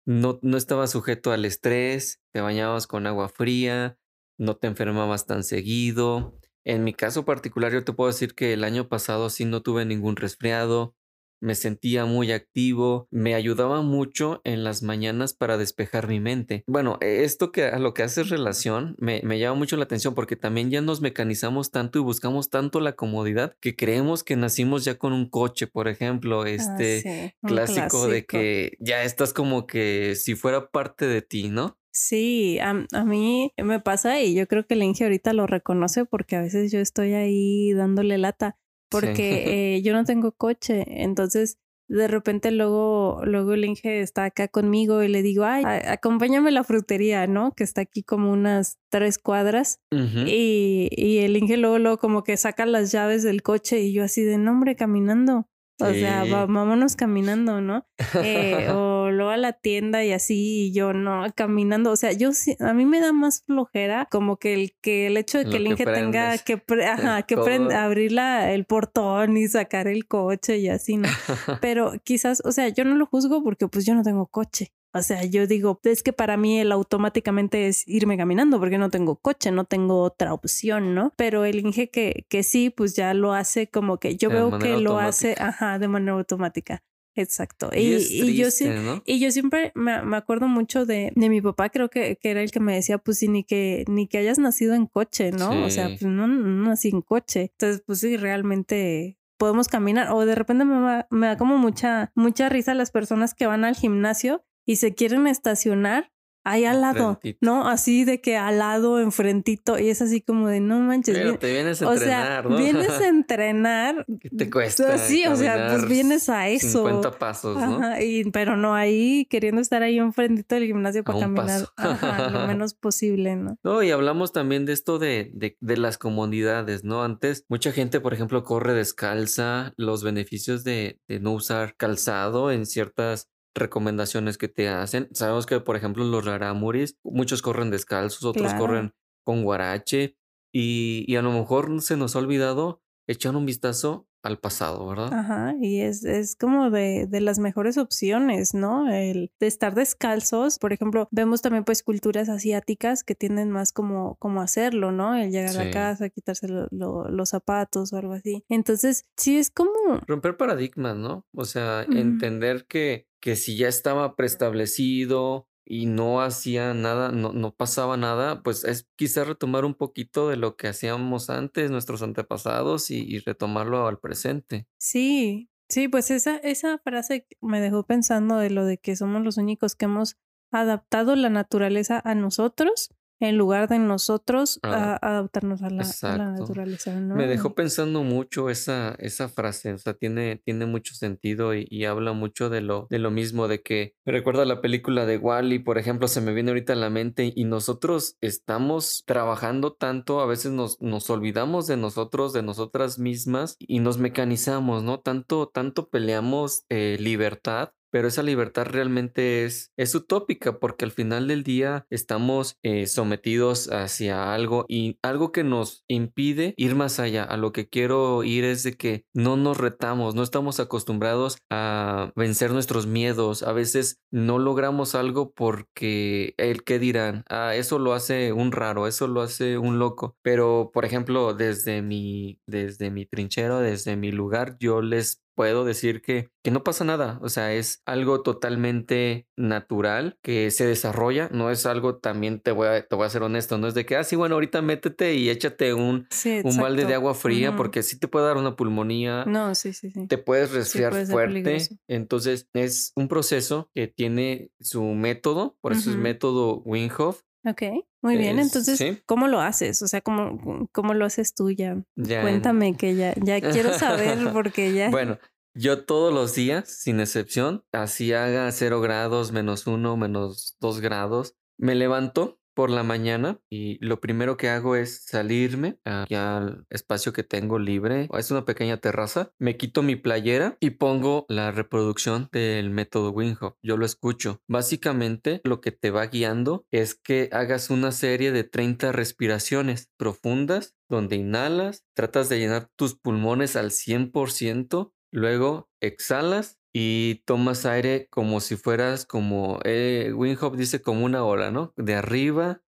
no, 0.07 0.39
no 0.43 0.57
estaba 0.57 0.87
sujeto 0.87 1.33
al 1.33 1.45
estrés, 1.45 2.21
te 2.33 2.41
bañabas 2.41 2.87
con 2.87 3.07
agua 3.07 3.29
fría, 3.29 3.99
no 4.39 4.57
te 4.57 4.69
enfermabas 4.69 5.27
tan 5.27 5.43
seguido. 5.45 6.39
En 6.65 6.85
mi 6.85 6.95
caso 6.95 7.25
particular, 7.25 7.73
yo 7.73 7.85
te 7.85 7.93
puedo 7.93 8.09
decir 8.09 8.35
que 8.35 8.53
el 8.53 8.65
año 8.65 8.89
pasado 8.89 9.31
sí 9.31 9.45
no 9.45 9.63
tuve 9.63 9.85
ningún 9.85 10.17
resfriado, 10.17 10.95
me 11.41 11.55
sentía 11.55 12.05
muy 12.05 12.33
activo, 12.33 13.09
me 13.11 13.35
ayudaba 13.35 13.83
mucho 13.83 14.41
en 14.45 14.65
las 14.65 14.83
mañanas 14.83 15.35
para 15.35 15.57
despejar 15.57 16.09
mi 16.09 16.21
mente. 16.21 16.65
Bueno, 16.67 16.99
e, 17.01 17.25
esto 17.25 17.53
que 17.53 17.65
a 17.65 17.79
lo 17.79 17.95
que 17.95 18.03
hace 18.03 18.23
relación 18.23 18.95
me, 18.99 19.21
me 19.25 19.39
llama 19.39 19.57
mucho 19.59 19.77
la 19.77 19.85
atención 19.85 20.15
porque 20.15 20.37
también 20.37 20.71
ya 20.71 20.81
nos 20.81 21.01
mecanizamos 21.01 21.71
tanto 21.71 21.99
y 21.99 22.03
buscamos 22.03 22.51
tanto 22.51 22.81
la 22.81 22.93
comodidad 22.95 23.57
que 23.61 23.77
creemos 23.77 24.25
que 24.25 24.37
nacimos 24.37 24.85
ya 24.85 24.97
con 24.99 25.13
un 25.13 25.29
coche, 25.29 25.67
por 25.67 25.89
ejemplo, 25.89 26.43
Ah, 26.43 26.51
este 26.51 27.01
sí, 27.01 27.35
clásico 27.47 28.07
de 28.07 28.25
que 28.27 28.77
ya 28.79 29.03
estás 29.05 29.33
como 29.33 29.67
que 29.67 30.15
si 30.17 30.35
fuera 30.35 30.71
parte 30.71 31.07
de 31.07 31.23
ti, 31.23 31.49
¿no? 31.49 31.79
Sí, 31.93 32.59
a, 32.61 32.87
a 32.93 33.05
mí 33.05 33.53
me 33.57 33.81
pasa 33.81 34.21
y 34.21 34.35
yo 34.35 34.47
creo 34.47 34.65
que 34.65 34.75
el 34.75 34.83
Inge 34.83 35.05
ahorita 35.05 35.33
lo 35.33 35.47
reconoce 35.49 36.05
porque 36.05 36.37
a 36.37 36.41
veces 36.41 36.71
yo 36.71 36.79
estoy 36.79 37.15
ahí 37.15 37.73
dándole 37.73 38.17
lata 38.17 38.57
Sí. 38.91 38.99
porque 39.01 39.77
eh, 39.77 39.83
yo 39.83 39.93
no 39.93 40.05
tengo 40.05 40.33
coche, 40.33 40.85
entonces 41.03 41.59
de 41.89 42.07
repente 42.07 42.53
luego, 42.53 43.21
luego 43.25 43.53
el 43.55 43.65
Inge 43.65 44.01
está 44.01 44.25
acá 44.27 44.47
conmigo 44.47 45.03
y 45.03 45.09
le 45.09 45.23
digo, 45.23 45.45
ay, 45.45 45.65
acompáñame 45.65 46.51
a 46.51 46.53
la 46.53 46.63
frutería, 46.63 47.27
¿no? 47.27 47.51
Que 47.57 47.65
está 47.65 47.81
aquí 47.81 48.05
como 48.05 48.31
unas 48.31 48.79
tres 48.91 49.19
cuadras 49.19 49.81
y, 49.91 50.89
y 50.93 51.19
el 51.19 51.37
Inge 51.37 51.57
luego, 51.57 51.79
luego 51.81 51.99
como 51.99 52.23
que 52.23 52.37
saca 52.37 52.65
las 52.65 52.93
llaves 52.93 53.25
del 53.25 53.43
coche 53.43 53.81
y 53.81 53.93
yo 53.93 54.05
así 54.05 54.23
de 54.23 54.39
nombre 54.39 54.77
caminando. 54.77 55.49
O 55.83 55.93
sea, 55.95 56.25
Sí. 56.25 56.31
vámonos 56.31 56.95
caminando, 56.95 57.61
¿no? 57.63 57.87
Eh, 58.23 58.69
o 58.77 59.00
luego 59.11 59.31
a 59.31 59.37
la 59.37 59.53
tienda 59.53 60.05
y 60.05 60.13
así, 60.13 60.67
y 60.69 60.73
yo 60.73 60.93
no, 60.93 61.25
caminando. 61.35 61.91
O 61.91 61.97
sea, 61.97 62.13
yo 62.13 62.31
a 62.61 62.73
mí 62.75 62.85
me 62.87 63.01
da 63.01 63.13
más 63.13 63.43
flojera 63.45 64.07
como 64.11 64.37
que 64.37 64.55
el, 64.55 64.73
que 64.81 65.07
el 65.07 65.17
hecho 65.17 65.39
de 65.39 65.45
que 65.45 65.51
Lo 65.51 65.57
el 65.57 65.65
que 65.77 65.83
Inge 65.83 65.85
tenga 65.85 66.39
que, 66.39 66.59
pre- 66.59 66.87
ajá, 66.87 67.23
que 67.23 67.37
prend- 67.37 67.73
abrir 67.75 68.13
la, 68.13 68.53
el 68.53 68.65
portón 68.65 69.37
y 69.37 69.49
sacar 69.49 69.87
el 69.89 70.07
coche 70.07 70.59
y 70.59 70.69
así, 70.69 70.97
¿no? 70.97 71.09
Pero 71.61 71.93
quizás, 72.05 72.43
o 72.45 72.53
sea, 72.53 72.69
yo 72.69 72.85
no 72.85 72.97
lo 72.97 73.07
juzgo 73.07 73.43
porque 73.43 73.69
pues 73.69 73.85
yo 73.87 73.95
no 73.95 74.03
tengo 74.03 74.27
coche. 74.27 74.73
O 74.93 75.03
sea, 75.03 75.23
yo 75.25 75.47
digo, 75.47 75.79
es 75.85 76.03
que 76.03 76.13
para 76.13 76.37
mí 76.37 76.59
el 76.59 76.73
automáticamente 76.73 77.69
es 77.69 77.87
irme 77.87 78.17
caminando 78.17 78.59
porque 78.59 78.77
no 78.77 78.91
tengo 78.91 79.15
coche, 79.15 79.53
no 79.53 79.65
tengo 79.65 80.03
otra 80.03 80.35
opción, 80.35 80.97
¿no? 80.97 81.13
Pero 81.17 81.45
el 81.45 81.61
Inge 81.61 81.91
que, 81.91 82.27
que 82.29 82.43
sí, 82.43 82.71
pues 82.71 82.97
ya 82.97 83.15
lo 83.15 83.33
hace 83.33 83.69
como 83.69 83.99
que 83.99 84.17
yo 84.17 84.29
De 84.31 84.35
veo 84.35 84.59
que 84.59 84.77
lo 84.79 84.99
hace, 84.99 85.37
ajá, 85.39 85.79
de 85.79 85.87
manera 85.87 86.15
automática. 86.15 86.83
Exacto. 87.15 87.71
Y 87.75 87.81
Y, 87.81 88.37
yo 88.37 88.51
¿no? 88.83 89.03
y 89.05 89.19
yo 89.19 89.31
siempre 89.33 89.73
me, 89.75 90.03
me 90.03 90.17
acuerdo 90.17 90.47
mucho 90.49 90.87
de, 90.87 91.13
de 91.15 91.29
mi 91.29 91.41
papá, 91.41 91.69
creo 91.69 91.91
que, 91.91 92.17
que 92.17 92.31
era 92.31 92.43
el 92.43 92.51
que 92.51 92.61
me 92.61 92.75
decía, 92.75 92.99
pues 92.99 93.19
sí, 93.19 93.29
ni 93.29 93.45
que, 93.45 93.85
ni 93.89 94.07
que 94.07 94.19
hayas 94.19 94.39
nacido 94.39 94.75
en 94.75 94.87
coche, 94.87 95.33
¿no? 95.33 95.65
O 95.65 95.71
sea, 95.71 95.89
pues 95.89 96.03
no, 96.03 96.27
no 96.27 96.69
nací 96.69 96.89
en 96.89 97.03
coche. 97.03 97.51
Entonces, 97.53 97.83
pues 97.85 98.01
sí, 98.01 98.17
realmente 98.17 99.19
podemos 99.39 99.69
caminar. 99.69 100.13
O 100.13 100.25
de 100.27 100.35
repente 100.35 100.65
me, 100.65 100.81
va- 100.81 101.07
me 101.11 101.27
da 101.27 101.37
como 101.37 101.59
mucha, 101.59 102.13
mucha 102.15 102.49
risa 102.49 102.75
las 102.75 102.91
personas 102.91 103.35
que 103.35 103.47
van 103.47 103.65
al 103.65 103.75
gimnasio 103.75 104.45
y 104.67 104.77
se 104.77 104.95
quieren 104.95 105.27
estacionar 105.27 106.13
ahí 106.45 106.65
al 106.65 106.81
lado, 106.81 107.11
Enfrentito. 107.11 107.39
¿no? 107.41 107.69
Así 107.69 108.05
de 108.05 108.21
que 108.21 108.37
al 108.37 108.59
lado, 108.59 109.01
enfrentito, 109.01 109.79
y 109.79 109.91
es 109.91 110.03
así 110.03 110.21
como 110.21 110.49
de 110.49 110.61
no 110.61 110.81
manches. 110.81 111.17
Pero 111.17 111.39
te 111.39 111.53
vienes 111.53 111.83
a 111.83 111.89
o 111.89 111.97
sea, 111.97 112.43
¿no? 112.43 112.57
vienes 112.57 112.91
a 112.91 113.09
entrenar. 113.09 114.07
¿Qué 114.21 114.31
te 114.31 114.51
cuesta 114.51 114.99
Sí, 114.99 115.25
o 115.27 115.37
sea, 115.37 115.69
pues 115.71 115.89
vienes 115.89 116.29
a 116.29 116.49
eso. 116.49 116.87
50 116.87 117.13
pasos, 117.13 117.57
¿no? 117.57 117.77
Ajá, 117.77 118.03
y, 118.03 118.25
pero 118.31 118.57
no 118.57 118.75
ahí 118.75 119.27
queriendo 119.27 119.61
estar 119.61 119.83
ahí 119.83 119.99
enfrentito 119.99 120.55
del 120.55 120.67
gimnasio 120.67 121.05
para 121.05 121.21
caminar 121.21 121.69
ajá, 121.77 122.31
lo 122.31 122.47
menos 122.47 122.75
posible, 122.75 123.37
¿no? 123.37 123.59
No, 123.63 123.83
y 123.83 123.91
hablamos 123.91 124.33
también 124.33 124.67
de 124.67 124.73
esto 124.73 124.99
de, 124.99 125.31
de, 125.35 125.57
de 125.61 125.77
las 125.77 125.99
comodidades, 125.99 126.85
¿no? 126.85 127.03
Antes, 127.03 127.45
mucha 127.49 127.73
gente, 127.73 128.01
por 128.01 128.15
ejemplo, 128.15 128.45
corre 128.45 128.75
descalza, 128.75 129.73
los 129.77 130.03
beneficios 130.03 130.65
de, 130.65 131.01
de 131.09 131.21
no 131.21 131.33
usar 131.33 131.77
calzado 131.77 132.51
en 132.51 132.67
ciertas 132.67 133.31
recomendaciones 133.55 134.39
que 134.39 134.49
te 134.49 134.69
hacen. 134.69 135.09
Sabemos 135.13 135.47
que, 135.47 135.61
por 135.61 135.77
ejemplo, 135.77 136.05
los 136.05 136.25
rarámuris, 136.25 136.99
muchos 137.05 137.43
corren 137.43 137.71
descalzos, 137.71 138.25
otros 138.25 138.55
Claro. 138.55 138.61
corren 138.61 138.95
con 139.25 139.43
guarache, 139.45 140.17
y, 140.53 141.05
y 141.07 141.17
a 141.17 141.23
lo 141.23 141.33
mejor 141.33 141.81
se 141.83 141.97
nos 141.97 142.17
ha 142.17 142.21
olvidado 142.21 142.83
echar 143.09 143.37
un 143.37 143.47
vistazo 143.47 144.09
al 144.23 144.39
pasado, 144.39 144.87
¿verdad? 144.87 145.13
Ajá, 145.13 145.55
y 145.61 145.81
es, 145.81 146.05
es 146.05 146.37
como 146.37 146.71
de, 146.71 147.07
de 147.09 147.21
las 147.21 147.39
mejores 147.39 147.79
opciones, 147.79 148.55
¿no? 148.55 148.91
El 148.91 149.33
de 149.41 149.47
estar 149.47 149.75
descalzos, 149.75 150.59
por 150.59 150.73
ejemplo, 150.73 151.09
vemos 151.11 151.43
también 151.43 151.65
pues 151.65 151.83
culturas 151.83 152.29
asiáticas 152.29 153.03
que 153.03 153.15
tienden 153.15 153.51
más 153.51 153.73
como, 153.73 154.17
como 154.17 154.41
hacerlo, 154.43 154.93
¿no? 154.93 155.15
El 155.17 155.31
llegar 155.31 155.57
a 155.59 155.65
Sí. 155.65 155.71
casa, 155.71 156.09
quitarse 156.11 156.49
lo- 156.49 156.69
lo- 156.71 157.09
los 157.09 157.31
zapatos 157.31 157.93
o 157.93 157.97
algo 157.97 158.13
así. 158.13 158.45
Entonces, 158.49 159.07
sí 159.17 159.39
es 159.39 159.51
como, 159.51 159.71
Romper 160.07 160.37
paradigmas, 160.37 160.97
¿no? 160.97 161.27
O 161.35 161.45
sea, 161.45 161.83
entender 161.91 162.67
que, 162.67 163.07
que 163.21 163.37
si 163.37 163.57
ya 163.57 163.69
estaba 163.69 164.17
preestablecido 164.17 165.49
y 165.73 165.87
no 165.87 166.21
hacía 166.21 166.75
nada, 166.75 167.13
no, 167.13 167.33
no 167.33 167.55
pasaba 167.55 167.97
nada, 167.97 168.43
pues 168.43 168.65
es 168.65 168.89
quizás 168.97 169.29
retomar 169.29 169.65
un 169.65 169.75
poquito 169.75 170.29
de 170.29 170.37
lo 170.37 170.57
que 170.57 170.67
hacíamos 170.67 171.31
antes, 171.31 171.71
nuestros 171.71 172.03
antepasados, 172.03 172.91
y, 172.91 173.21
retomarlo 173.21 173.87
al 173.87 174.01
presente. 174.01 174.67
Sí, 174.79 175.49
sí, 175.69 175.87
pues 175.87 176.11
esa, 176.11 176.39
esa 176.39 176.79
frase 176.79 177.29
me 177.41 177.61
dejó 177.61 177.87
pensando 177.87 178.39
de 178.39 178.51
lo 178.51 178.65
de 178.65 178.79
que 178.79 178.97
somos 178.97 179.23
los 179.23 179.37
únicos 179.37 179.77
que 179.77 179.85
hemos 179.85 180.17
adaptado 180.51 181.15
la 181.15 181.31
naturaleza 181.31 182.03
a 182.05 182.17
nosotros 182.17 182.91
en 183.21 183.37
lugar 183.37 183.69
de 183.69 183.79
nosotros 183.79 184.59
a, 184.63 184.69
Adap- 184.71 184.99
adaptarnos 185.03 185.63
a 185.63 185.71
la, 185.71 185.83
a 185.83 186.17
la 186.17 186.31
naturaleza, 186.33 186.99
¿no? 186.99 187.15
Me 187.17 187.27
dejó 187.27 187.55
pensando 187.55 188.03
mucho 188.03 188.49
esa, 188.51 188.95
esa 188.99 189.29
frase, 189.29 189.73
o 189.73 189.79
sea, 189.79 189.95
tiene, 189.95 190.41
tiene 190.45 190.67
mucho 190.67 190.95
sentido 190.95 191.55
y, 191.55 191.67
y 191.71 191.85
habla 191.85 192.13
mucho 192.13 192.49
de 192.49 192.61
lo, 192.63 192.87
de 192.91 192.99
lo 192.99 193.11
mismo, 193.11 193.47
de 193.47 193.63
que 193.63 193.95
me 194.07 194.13
recuerda 194.13 194.45
la 194.45 194.61
película 194.61 195.07
de 195.07 195.19
Wall-E, 195.19 195.61
por 195.61 195.79
ejemplo, 195.79 196.09
se 196.09 196.21
me 196.21 196.33
viene 196.33 196.51
ahorita 196.51 196.73
a 196.73 196.77
la 196.77 196.91
mente 196.91 197.33
y 197.35 197.45
nosotros 197.45 198.17
estamos 198.21 199.05
trabajando 199.07 199.73
tanto, 199.75 200.21
a 200.21 200.27
veces 200.27 200.53
nos, 200.53 200.81
nos 200.81 201.11
olvidamos 201.11 201.67
de 201.67 201.77
nosotros, 201.77 202.33
de 202.33 202.43
nosotras 202.43 202.99
mismas 202.99 203.57
y 203.59 203.81
nos 203.81 203.99
mecanizamos, 203.99 204.83
¿no? 204.83 205.01
Tanto, 205.01 205.49
tanto 205.49 205.89
peleamos 205.89 206.65
eh, 206.69 206.97
libertad. 207.01 207.73
Pero 207.91 208.09
esa 208.09 208.23
libertad 208.23 208.67
realmente 208.67 209.45
es, 209.45 209.71
utópica 209.95 210.61
porque 210.61 210.85
al 210.85 210.93
final 210.93 211.27
del 211.27 211.43
día 211.43 211.85
estamos 211.91 212.57
eh, 212.63 212.87
sometidos 212.87 213.71
hacia 213.73 214.33
algo 214.33 214.65
y 214.69 214.99
algo 215.03 215.33
que 215.33 215.43
nos 215.43 215.85
impide 215.89 216.55
ir 216.57 216.77
más 216.77 217.01
allá. 217.01 217.25
A 217.25 217.37
lo 217.37 217.53
que 217.53 217.69
quiero 217.69 218.23
ir 218.23 218.45
es 218.45 218.63
de 218.63 218.77
que 218.77 219.05
no 219.13 219.37
nos 219.37 219.59
retamos, 219.59 220.15
no 220.15 220.23
estamos 220.23 220.61
acostumbrados 220.61 221.39
a 221.51 222.13
vencer 222.15 222.53
nuestros 222.53 222.87
miedos. 222.87 223.43
A 223.43 223.53
veces 223.53 223.99
no 224.13 224.39
logramos 224.39 224.95
algo 224.95 225.33
porque 225.33 226.35
el 226.37 226.63
que 226.63 226.79
dirán, 226.79 227.25
ah, 227.29 227.55
eso 227.57 227.79
lo 227.79 227.95
hace 227.95 228.33
un 228.33 228.53
raro, 228.53 228.87
eso 228.87 229.09
lo 229.09 229.23
hace 229.23 229.59
un 229.59 229.79
loco. 229.79 230.17
Pero, 230.23 230.71
por 230.73 230.85
ejemplo, 230.85 231.35
desde 231.35 231.83
mi, 231.83 232.39
desde 232.47 232.91
mi 232.91 233.07
trinchero, 233.07 233.59
desde 233.59 233.97
mi 233.97 234.13
lugar, 234.13 234.57
yo 234.61 234.83
les 234.83 235.23
puedo 235.41 235.65
decir 235.65 236.03
que, 236.03 236.29
que 236.45 236.51
no 236.51 236.63
pasa 236.63 236.85
nada. 236.85 237.19
O 237.23 237.31
sea, 237.31 237.55
es 237.55 237.81
algo 237.87 238.23
totalmente 238.23 239.27
natural 239.39 240.19
que 240.21 240.51
se 240.51 240.67
desarrolla. 240.67 241.31
No 241.33 241.51
es 241.51 241.65
algo 241.65 241.97
también, 241.97 242.41
te 242.41 242.51
voy 242.51 242.69
a, 242.69 242.87
te 242.87 242.95
voy 242.95 243.07
a 243.07 243.09
ser 243.09 243.23
honesto, 243.23 243.57
no 243.57 243.67
es 243.67 243.73
de 243.73 243.87
que, 243.87 243.97
ah, 243.97 244.05
sí, 244.05 244.17
bueno, 244.17 244.35
ahorita 244.35 244.61
métete 244.61 245.15
y 245.15 245.31
échate 245.31 245.73
un, 245.73 246.07
Sí, 246.11 246.43
un 246.45 246.59
balde 246.59 246.85
de 246.85 246.93
agua 246.93 247.15
fría 247.15 247.57
porque 247.57 247.83
sí 247.83 247.99
te 247.99 248.07
puede 248.07 248.27
dar 248.27 248.37
una 248.37 248.55
pulmonía. 248.55 249.25
No, 249.25 249.55
sí, 249.55 249.73
sí, 249.73 249.91
sí. 249.91 250.09
Te 250.09 250.19
puedes 250.19 250.53
resfriar 250.53 250.91
puede 250.91 251.07
fuerte. 251.07 251.57
Entonces, 251.89 252.47
es 252.53 252.93
un 252.95 253.09
proceso 253.09 253.71
que 253.75 253.89
tiene 253.89 254.51
su 254.61 254.83
método, 254.83 255.57
por 255.63 255.73
eso 255.73 255.89
es 255.89 255.97
método 255.97 256.61
Winghoff. 256.67 257.23
Ok, 257.45 257.63
muy 258.03 258.17
bien. 258.17 258.39
Es- 258.39 258.47
Entonces, 258.49 258.79
sí. 258.79 259.03
¿cómo 259.07 259.27
lo 259.29 259.41
haces? 259.41 259.81
O 259.83 259.89
sea, 259.89 260.01
¿cómo, 260.03 260.69
cómo 260.73 260.95
lo 260.95 261.05
haces 261.07 261.35
tú 261.35 261.51
ya? 261.51 261.83
Cuéntame 262.23 262.77
que 262.77 262.95
ya, 262.97 263.15
ya 263.23 263.41
quiero 263.63 263.73
saber 263.79 264.19
porque 264.33 264.73
ya. 264.75 264.91
Bueno, 264.91 265.19
yo 265.55 265.85
todos 265.85 266.13
los 266.13 266.35
días, 266.35 266.69
sin 266.69 267.01
excepción, 267.01 267.65
así 267.73 268.13
haga 268.13 268.51
0 268.53 268.81
grados, 268.81 269.33
menos 269.33 269.67
1, 269.67 269.97
menos 269.97 270.57
2 270.61 270.81
grados, 270.81 271.35
me 271.57 271.75
levanto 271.75 272.40
por 272.55 272.71
la 272.71 272.83
mañana 272.83 273.41
y 273.51 273.85
lo 273.85 274.01
primero 274.01 274.37
que 274.37 274.49
hago 274.49 274.77
es 274.77 275.05
salirme 275.05 275.79
aquí 275.85 276.15
al 276.15 276.67
espacio 276.71 277.13
que 277.13 277.23
tengo 277.23 277.59
libre. 277.59 278.09
Es 278.17 278.31
una 278.31 278.45
pequeña 278.45 278.79
terraza. 278.79 279.33
Me 279.39 279.57
quito 279.57 279.83
mi 279.83 279.97
playera 279.97 280.57
y 280.61 280.71
pongo 280.71 281.27
la 281.29 281.53
reproducción 281.53 282.29
del 282.33 282.71
método 282.71 283.11
Winghoff. 283.11 283.55
Yo 283.63 283.77
lo 283.77 283.87
escucho. 283.87 284.41
Básicamente 284.49 285.41
lo 285.45 285.61
que 285.61 285.73
te 285.73 285.91
va 285.91 286.07
guiando 286.07 286.67
es 286.71 286.95
que 286.95 287.29
hagas 287.33 287.71
una 287.71 287.93
serie 287.93 288.33
de 288.33 288.45
30 288.45 288.93
respiraciones 288.93 289.91
profundas 289.97 290.77
donde 290.89 291.17
inhalas, 291.17 291.87
tratas 291.95 292.29
de 292.29 292.39
llenar 292.39 292.69
tus 292.77 292.97
pulmones 292.97 293.57
al 293.57 293.71
100%, 293.71 294.93
luego 295.13 295.71
exhalas 295.81 296.60
y 296.73 297.23
tomas 297.27 297.67
aire 297.67 298.07
como 298.11 298.41
si 298.41 298.57
fueras 298.57 299.07
como, 299.07 299.61
eh, 299.65 300.13
Wim 300.15 300.37
Hof 300.41 300.57
dice 300.57 300.83
como 300.83 301.05
una 301.05 301.25
ola, 301.25 301.51
¿no? 301.51 301.73
De 301.77 301.95
arriba 301.95 302.63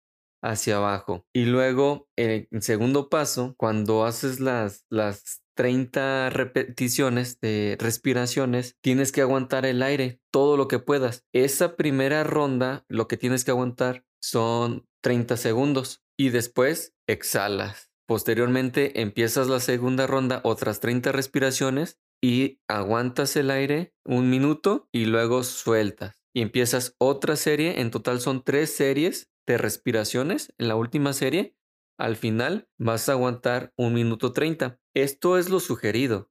hacia 0.42 0.76
abajo. 0.76 1.26
Y 1.32 1.46
luego, 1.46 2.08
el 2.16 2.48
segundo 2.60 3.08
paso, 3.08 3.54
cuando 3.56 4.04
haces 4.04 4.40
las, 4.40 4.84
las 4.88 5.42
30 5.56 6.30
repeticiones 6.30 7.40
de 7.40 7.76
respiraciones, 7.80 8.76
tienes 8.80 9.10
que 9.10 9.22
aguantar 9.22 9.66
el 9.66 9.82
aire 9.82 10.20
todo 10.30 10.56
lo 10.56 10.68
que 10.68 10.78
puedas. 10.78 11.24
Esa 11.32 11.76
primera 11.76 12.22
ronda, 12.22 12.84
lo 12.88 13.08
que 13.08 13.16
tienes 13.16 13.44
que 13.44 13.50
aguantar 13.50 14.04
son 14.22 14.86
30 15.02 15.36
segundos 15.36 16.04
y 16.16 16.30
después 16.30 16.94
exhalas. 17.08 17.90
Posteriormente 18.06 19.02
empiezas 19.02 19.48
la 19.48 19.60
segunda 19.60 20.06
ronda, 20.06 20.40
otras 20.44 20.80
30 20.80 21.12
respiraciones 21.12 21.98
y 22.20 22.60
aguantas 22.68 23.36
el 23.36 23.50
aire 23.50 23.94
un 24.04 24.30
minuto 24.30 24.88
y 24.92 25.06
luego 25.06 25.44
sueltas. 25.44 26.22
Y 26.34 26.42
empiezas 26.42 26.94
otra 26.98 27.36
serie, 27.36 27.80
en 27.80 27.90
total 27.90 28.20
son 28.20 28.42
tres 28.42 28.74
series 28.74 29.30
de 29.46 29.58
respiraciones 29.58 30.52
en 30.58 30.68
la 30.68 30.76
última 30.76 31.12
serie. 31.12 31.54
Al 31.98 32.16
final 32.16 32.68
vas 32.78 33.08
a 33.08 33.12
aguantar 33.12 33.72
un 33.76 33.94
minuto 33.94 34.32
30. 34.32 34.78
Esto 34.94 35.38
es 35.38 35.48
lo 35.48 35.60
sugerido. 35.60 36.30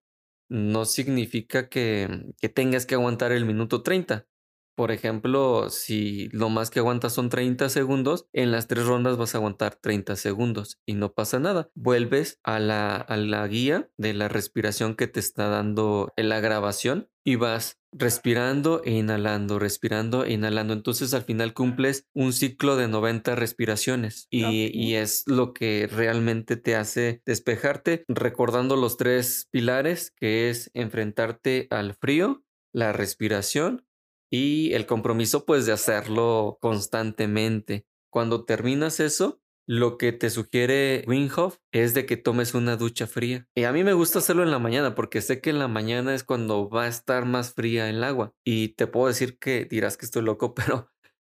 No 0.50 0.86
significa 0.86 1.68
que, 1.68 2.32
que 2.40 2.50
tengas 2.50 2.86
que 2.86 2.96
aguantar 2.96 3.32
el 3.32 3.46
minuto 3.46 3.84
30. 3.84 4.28
Por 4.78 4.92
ejemplo, 4.92 5.72
si 5.72 6.30
lo 6.30 6.50
más 6.50 6.70
que 6.70 6.78
aguantas 6.78 7.12
son 7.12 7.30
30 7.30 7.68
segundos, 7.70 8.28
en 8.32 8.52
las 8.52 8.68
tres 8.68 8.86
rondas 8.86 9.18
vas 9.18 9.34
a 9.34 9.40
aguantar 9.40 9.74
30 9.74 10.16
segundos 10.16 10.80
y 10.86 10.94
no 10.94 11.14
pasa 11.14 11.40
nada. 11.40 11.72
Vuelves 11.74 12.40
a 12.44 12.60
la, 12.60 12.98
a 12.98 13.18
la 13.18 13.48
guía 13.48 13.90
de 13.98 14.14
la 14.14 14.28
respiración 14.28 14.94
que 14.94 15.08
te 15.08 15.20
está 15.20 15.48
dando 15.48 16.14
en 16.16 16.30
la 16.30 16.42
grabación 16.42 17.10
y 17.26 17.38
vas 17.38 17.80
respirando 17.92 18.84
e 18.86 18.92
inhalando, 18.92 19.58
respirando 19.58 20.26
e 20.26 20.34
inhalando. 20.34 20.74
Entonces 20.74 21.16
al 21.16 21.24
final 21.24 21.56
cumples 21.56 22.06
un 22.14 22.32
ciclo 22.32 22.76
de 22.76 22.88
90 22.88 23.34
respiraciones 23.36 24.28
y, 24.30 24.70
y, 24.72 24.94
es 24.94 25.24
lo 25.26 25.56
que 25.56 25.90
realmente 25.92 26.56
te 26.56 26.76
hace 26.76 27.24
despejarte, 27.26 28.06
recordando 28.08 28.76
los 28.76 28.96
tres 28.96 29.48
pilares 29.50 30.14
que 30.16 30.52
es 30.52 30.70
enfrentarte 30.76 31.66
al 31.72 31.96
frío, 31.96 32.44
la 32.74 32.94
respiración 32.94 33.87
y 34.30 34.74
el 34.74 34.86
compromiso 34.86 35.46
pues 35.46 35.66
de 35.66 35.74
hacerlo 35.74 36.58
constantemente. 36.62 37.86
Cuando 38.10 38.46
terminas 38.46 39.00
eso, 39.00 39.42
lo 39.68 39.98
que 39.98 40.14
te 40.14 40.30
sugiere 40.30 41.04
Winhoff 41.08 41.58
es 41.74 41.94
de 41.94 42.06
que 42.06 42.16
tomes 42.16 42.54
una 42.54 42.78
ducha 42.78 43.06
fría. 43.06 43.48
Y 43.54 43.66
a 43.66 43.74
mí 43.74 43.84
me 43.84 43.92
gusta 43.92 44.20
hacerlo 44.20 44.44
en 44.44 44.52
la 44.52 44.60
mañana 44.60 44.96
porque 44.96 45.22
sé 45.22 45.42
que 45.42 45.50
en 45.50 45.60
la 45.60 45.68
mañana 45.68 46.16
es 46.16 46.24
cuando 46.24 46.70
va 46.70 46.84
a 46.84 46.88
estar 46.88 47.26
más 47.26 47.54
fría 47.54 47.90
el 47.90 48.04
agua. 48.04 48.34
Y 48.46 48.70
te 48.70 48.88
puedo 48.88 49.08
decir 49.08 49.38
que 49.38 49.66
dirás 49.66 49.98
que 49.98 50.06
estoy 50.06 50.24
loco, 50.24 50.54
pero 50.56 50.90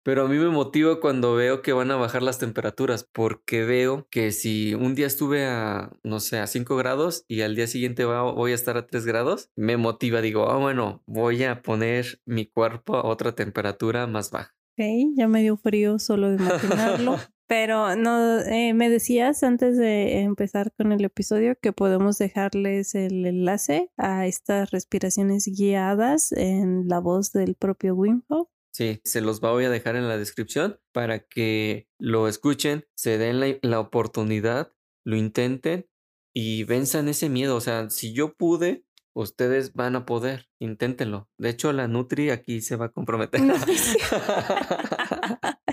pero 0.04 0.26
a 0.26 0.28
mí 0.28 0.38
me 0.38 0.50
motiva 0.50 1.00
cuando 1.00 1.36
veo 1.36 1.62
que 1.62 1.74
van 1.74 1.92
a 1.92 1.96
bajar 1.96 2.24
las 2.24 2.40
temperaturas, 2.40 3.08
porque 3.12 3.64
veo 3.64 4.08
que 4.10 4.32
si 4.32 4.74
un 4.74 4.96
día 4.96 5.08
estuve 5.08 5.46
a, 5.46 5.92
no 6.04 6.20
sé, 6.20 6.40
a 6.40 6.48
5 6.48 6.76
grados 6.76 7.26
y 7.28 7.42
al 7.42 7.56
día 7.56 7.68
siguiente 7.68 8.06
voy 8.06 8.52
a 8.52 8.56
estar 8.56 8.78
a 8.78 8.88
3 8.88 9.06
grados, 9.06 9.50
me 9.56 9.78
motiva, 9.78 10.22
digo, 10.22 10.50
ah, 10.50 10.58
bueno, 10.58 11.04
voy 11.06 11.44
a 11.44 11.62
poner 11.62 12.20
mi 12.26 12.46
cuerpo 12.46 12.96
a 12.96 13.06
otra 13.06 13.34
temperatura 13.34 14.08
más 14.08 14.32
baja. 14.32 14.56
Ok, 14.78 14.86
ya 15.16 15.28
me 15.28 15.42
dio 15.42 15.58
frío 15.58 16.00
solo 16.00 16.30
de 16.30 16.38
imaginarlo. 16.38 17.18
Pero 17.48 17.98
no, 17.98 18.40
eh, 18.40 18.74
me 18.74 18.90
decías 18.90 19.44
antes 19.44 19.78
de 19.78 20.22
empezar 20.22 20.72
con 20.72 20.94
el 20.94 21.04
episodio 21.04 21.58
que 21.62 21.74
podemos 21.74 22.18
dejarles 22.18 22.96
el 22.96 23.26
enlace 23.26 23.92
a 23.98 24.26
estas 24.26 24.72
respiraciones 24.72 25.48
guiadas 25.48 26.32
en 26.32 26.88
la 26.88 27.00
voz 27.00 27.34
del 27.34 27.56
propio 27.56 27.94
Wim 27.94 28.24
Hof 28.30 28.48
Sí, 28.71 29.01
se 29.03 29.21
los 29.21 29.41
voy 29.41 29.65
a 29.65 29.69
dejar 29.69 29.97
en 29.97 30.07
la 30.07 30.17
descripción 30.17 30.79
para 30.93 31.19
que 31.19 31.89
lo 31.99 32.27
escuchen, 32.27 32.86
se 32.95 33.17
den 33.17 33.60
la, 33.62 33.79
oportunidad, 33.79 34.71
lo 35.03 35.17
intenten 35.17 35.89
y 36.34 36.63
venzan 36.63 37.10
ese 37.10 37.29
miedo. 37.29 37.57
O 37.57 37.62
sea, 37.62 37.89
si 37.89 38.13
yo 38.13 38.34
pude, 38.34 38.86
ustedes 39.13 39.73
van 39.73 39.97
a 39.97 40.05
poder. 40.05 40.47
Inténtenlo. 40.60 41.29
De 41.38 41.49
hecho, 41.49 41.73
la 41.73 41.88
Nutri 41.88 42.29
aquí 42.29 42.62
se 42.62 42.77
va 42.77 42.86
a 42.86 42.91
comprometer. 42.91 43.41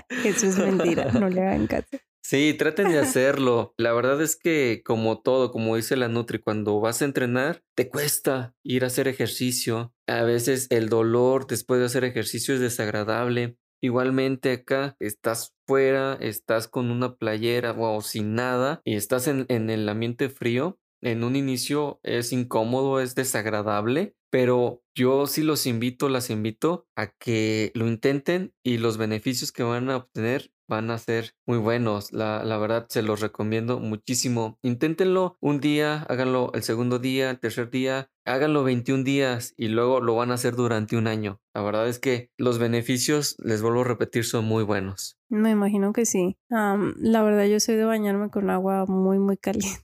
Eso 0.25 0.47
es 0.47 0.57
mentira, 0.57 1.11
no 1.13 1.29
le 1.29 1.41
hagan 1.41 1.67
caso. 1.67 1.97
Sí, 2.29 2.53
traten 2.53 2.91
de 2.91 2.99
hacerlo. 2.99 3.73
La 3.75 3.91
verdad 3.91 4.21
es 4.21 4.35
que 4.35 4.83
como 4.85 5.19
todo, 5.19 5.51
como 5.51 5.75
dice 5.75 5.97
la 5.97 6.09
Nutri, 6.09 6.37
cuando 6.37 6.79
vas 6.79 7.01
a 7.01 7.05
entrenar, 7.05 7.63
te 7.75 7.89
cuesta 7.89 8.53
ir 8.61 8.83
a 8.83 8.87
hacer 8.87 9.07
ejercicio. 9.07 9.95
A 10.05 10.21
veces 10.21 10.67
el 10.69 10.89
dolor 10.89 11.47
después 11.47 11.79
de 11.79 11.87
hacer 11.87 12.03
ejercicio 12.03 12.53
es 12.53 12.59
desagradable. 12.59 13.57
Igualmente 13.81 14.51
acá 14.51 14.95
estás 14.99 15.55
fuera, 15.65 16.19
estás 16.21 16.67
con 16.67 16.91
una 16.91 17.15
playera 17.15 17.71
o 17.71 17.99
sin 18.01 18.35
nada 18.35 18.79
y 18.85 18.93
estás 18.93 19.27
en, 19.27 19.47
en 19.49 19.71
el 19.71 19.89
ambiente 19.89 20.29
frío. 20.29 20.79
En 21.01 21.23
un 21.23 21.35
inicio 21.35 21.99
es 22.03 22.31
incómodo, 22.31 22.99
es 22.99 23.15
desagradable, 23.15 24.13
pero 24.29 24.83
yo 24.93 25.25
sí 25.25 25.41
los 25.41 25.65
invito, 25.65 26.09
las 26.09 26.29
invito 26.29 26.87
a 26.95 27.07
que 27.07 27.71
lo 27.73 27.87
intenten 27.87 28.53
y 28.63 28.77
los 28.77 28.97
beneficios 28.97 29.51
que 29.51 29.63
van 29.63 29.89
a 29.89 29.97
obtener 29.97 30.51
van 30.69 30.91
a 30.91 30.97
ser 30.97 31.33
muy 31.45 31.57
buenos. 31.57 32.13
La, 32.13 32.43
la, 32.45 32.57
verdad, 32.57 32.85
se 32.87 33.01
los 33.01 33.19
recomiendo 33.19 33.79
muchísimo. 33.79 34.57
Inténtenlo 34.61 35.37
un 35.41 35.59
día, 35.59 36.03
háganlo 36.03 36.51
el 36.53 36.63
segundo 36.63 36.99
día, 36.99 37.31
el 37.31 37.39
tercer 37.39 37.69
día, 37.69 38.09
háganlo 38.23 38.63
21 38.63 39.03
días 39.03 39.53
y 39.57 39.67
luego 39.67 39.99
lo 39.99 40.15
van 40.15 40.31
a 40.31 40.35
hacer 40.35 40.55
durante 40.55 40.95
un 40.95 41.07
año. 41.07 41.41
La 41.53 41.61
verdad 41.61 41.89
es 41.89 41.99
que 41.99 42.29
los 42.37 42.59
beneficios, 42.59 43.35
les 43.43 43.61
vuelvo 43.61 43.81
a 43.81 43.85
repetir, 43.85 44.23
son 44.23 44.45
muy 44.45 44.63
buenos. 44.63 45.17
Me 45.29 45.51
imagino 45.51 45.93
que 45.93 46.05
sí. 46.05 46.37
la 46.49 47.23
verdad, 47.23 47.45
yo 47.45 47.59
soy 47.59 47.75
de 47.75 47.85
bañarme 47.85 48.29
con 48.29 48.49
agua 48.49 48.85
muy, 48.87 49.19
muy 49.19 49.37
caliente. 49.37 49.79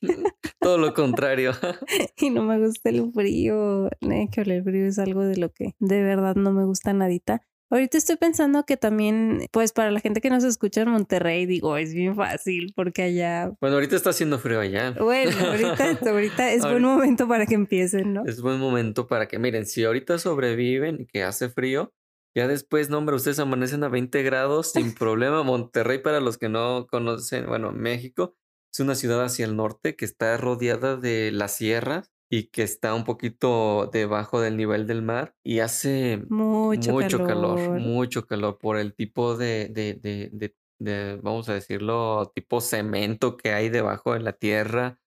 Todo 0.60 0.78
lo 0.78 0.94
contrario. 0.94 1.52
y 2.16 2.30
no 2.30 2.42
me 2.42 2.58
gusta 2.58 2.90
el 2.90 3.12
frío. 3.12 3.88
Eh, 4.00 4.28
que 4.32 4.40
el 4.42 4.62
frío 4.62 4.86
es 4.86 4.98
algo 4.98 5.24
de 5.24 5.36
lo 5.36 5.52
que 5.52 5.74
de 5.78 6.02
verdad 6.02 6.34
no 6.36 6.52
me 6.52 6.64
gusta 6.64 6.92
nadita. 6.92 7.42
Ahorita 7.72 7.98
estoy 7.98 8.16
pensando 8.16 8.64
que 8.66 8.76
también, 8.76 9.46
pues 9.52 9.70
para 9.72 9.92
la 9.92 10.00
gente 10.00 10.20
que 10.20 10.28
nos 10.28 10.42
escucha 10.42 10.82
en 10.82 10.90
Monterrey, 10.90 11.46
digo, 11.46 11.76
es 11.76 11.94
bien 11.94 12.16
fácil 12.16 12.72
porque 12.74 13.02
allá... 13.02 13.52
Bueno, 13.60 13.76
ahorita 13.76 13.94
está 13.94 14.10
haciendo 14.10 14.40
frío 14.40 14.58
allá. 14.58 14.90
Bueno, 14.98 15.30
ahorita, 15.38 15.98
ahorita 16.10 16.52
es 16.52 16.62
buen 16.62 16.82
momento 16.82 17.28
para 17.28 17.46
que 17.46 17.54
empiecen, 17.54 18.12
¿no? 18.12 18.24
Es 18.26 18.42
buen 18.42 18.58
momento 18.58 19.06
para 19.06 19.28
que, 19.28 19.38
miren, 19.38 19.66
si 19.66 19.84
ahorita 19.84 20.18
sobreviven 20.18 21.02
y 21.02 21.06
que 21.06 21.22
hace 21.22 21.48
frío, 21.48 21.94
ya 22.34 22.48
después, 22.48 22.90
no, 22.90 22.98
hombre, 22.98 23.14
ustedes 23.14 23.38
amanecen 23.38 23.84
a 23.84 23.88
20 23.88 24.20
grados 24.24 24.72
sin 24.72 24.92
problema. 24.94 25.44
Monterrey, 25.44 25.98
para 25.98 26.18
los 26.20 26.38
que 26.38 26.48
no 26.48 26.88
conocen, 26.88 27.46
bueno, 27.46 27.70
México 27.70 28.34
es 28.72 28.80
una 28.80 28.96
ciudad 28.96 29.24
hacia 29.24 29.46
el 29.46 29.54
norte 29.54 29.94
que 29.94 30.04
está 30.04 30.36
rodeada 30.36 30.96
de 30.96 31.30
las 31.30 31.54
sierras 31.54 32.09
y 32.32 32.44
que 32.44 32.62
está 32.62 32.94
un 32.94 33.04
poquito 33.04 33.90
debajo 33.92 34.40
del 34.40 34.56
nivel 34.56 34.86
del 34.86 35.02
mar 35.02 35.34
y 35.42 35.58
hace 35.58 36.24
mucho, 36.28 36.96
calor. 37.26 37.80
mucho 37.80 38.24
calor 38.24 38.56
por 38.58 38.78
el 38.78 38.94
tipo 38.94 39.36
de, 39.36 39.68
de, 39.68 39.94
de, 39.94 40.54
de, 40.78 41.16
vamos 41.22 41.48
a 41.48 41.54
decirlo, 41.54 42.30
tipo 42.32 42.60
cemento 42.60 43.36
que 43.36 43.52
hay 43.52 43.68
debajo 43.68 44.14
de 44.14 44.20
la 44.20 44.32
tierra, 44.32 45.00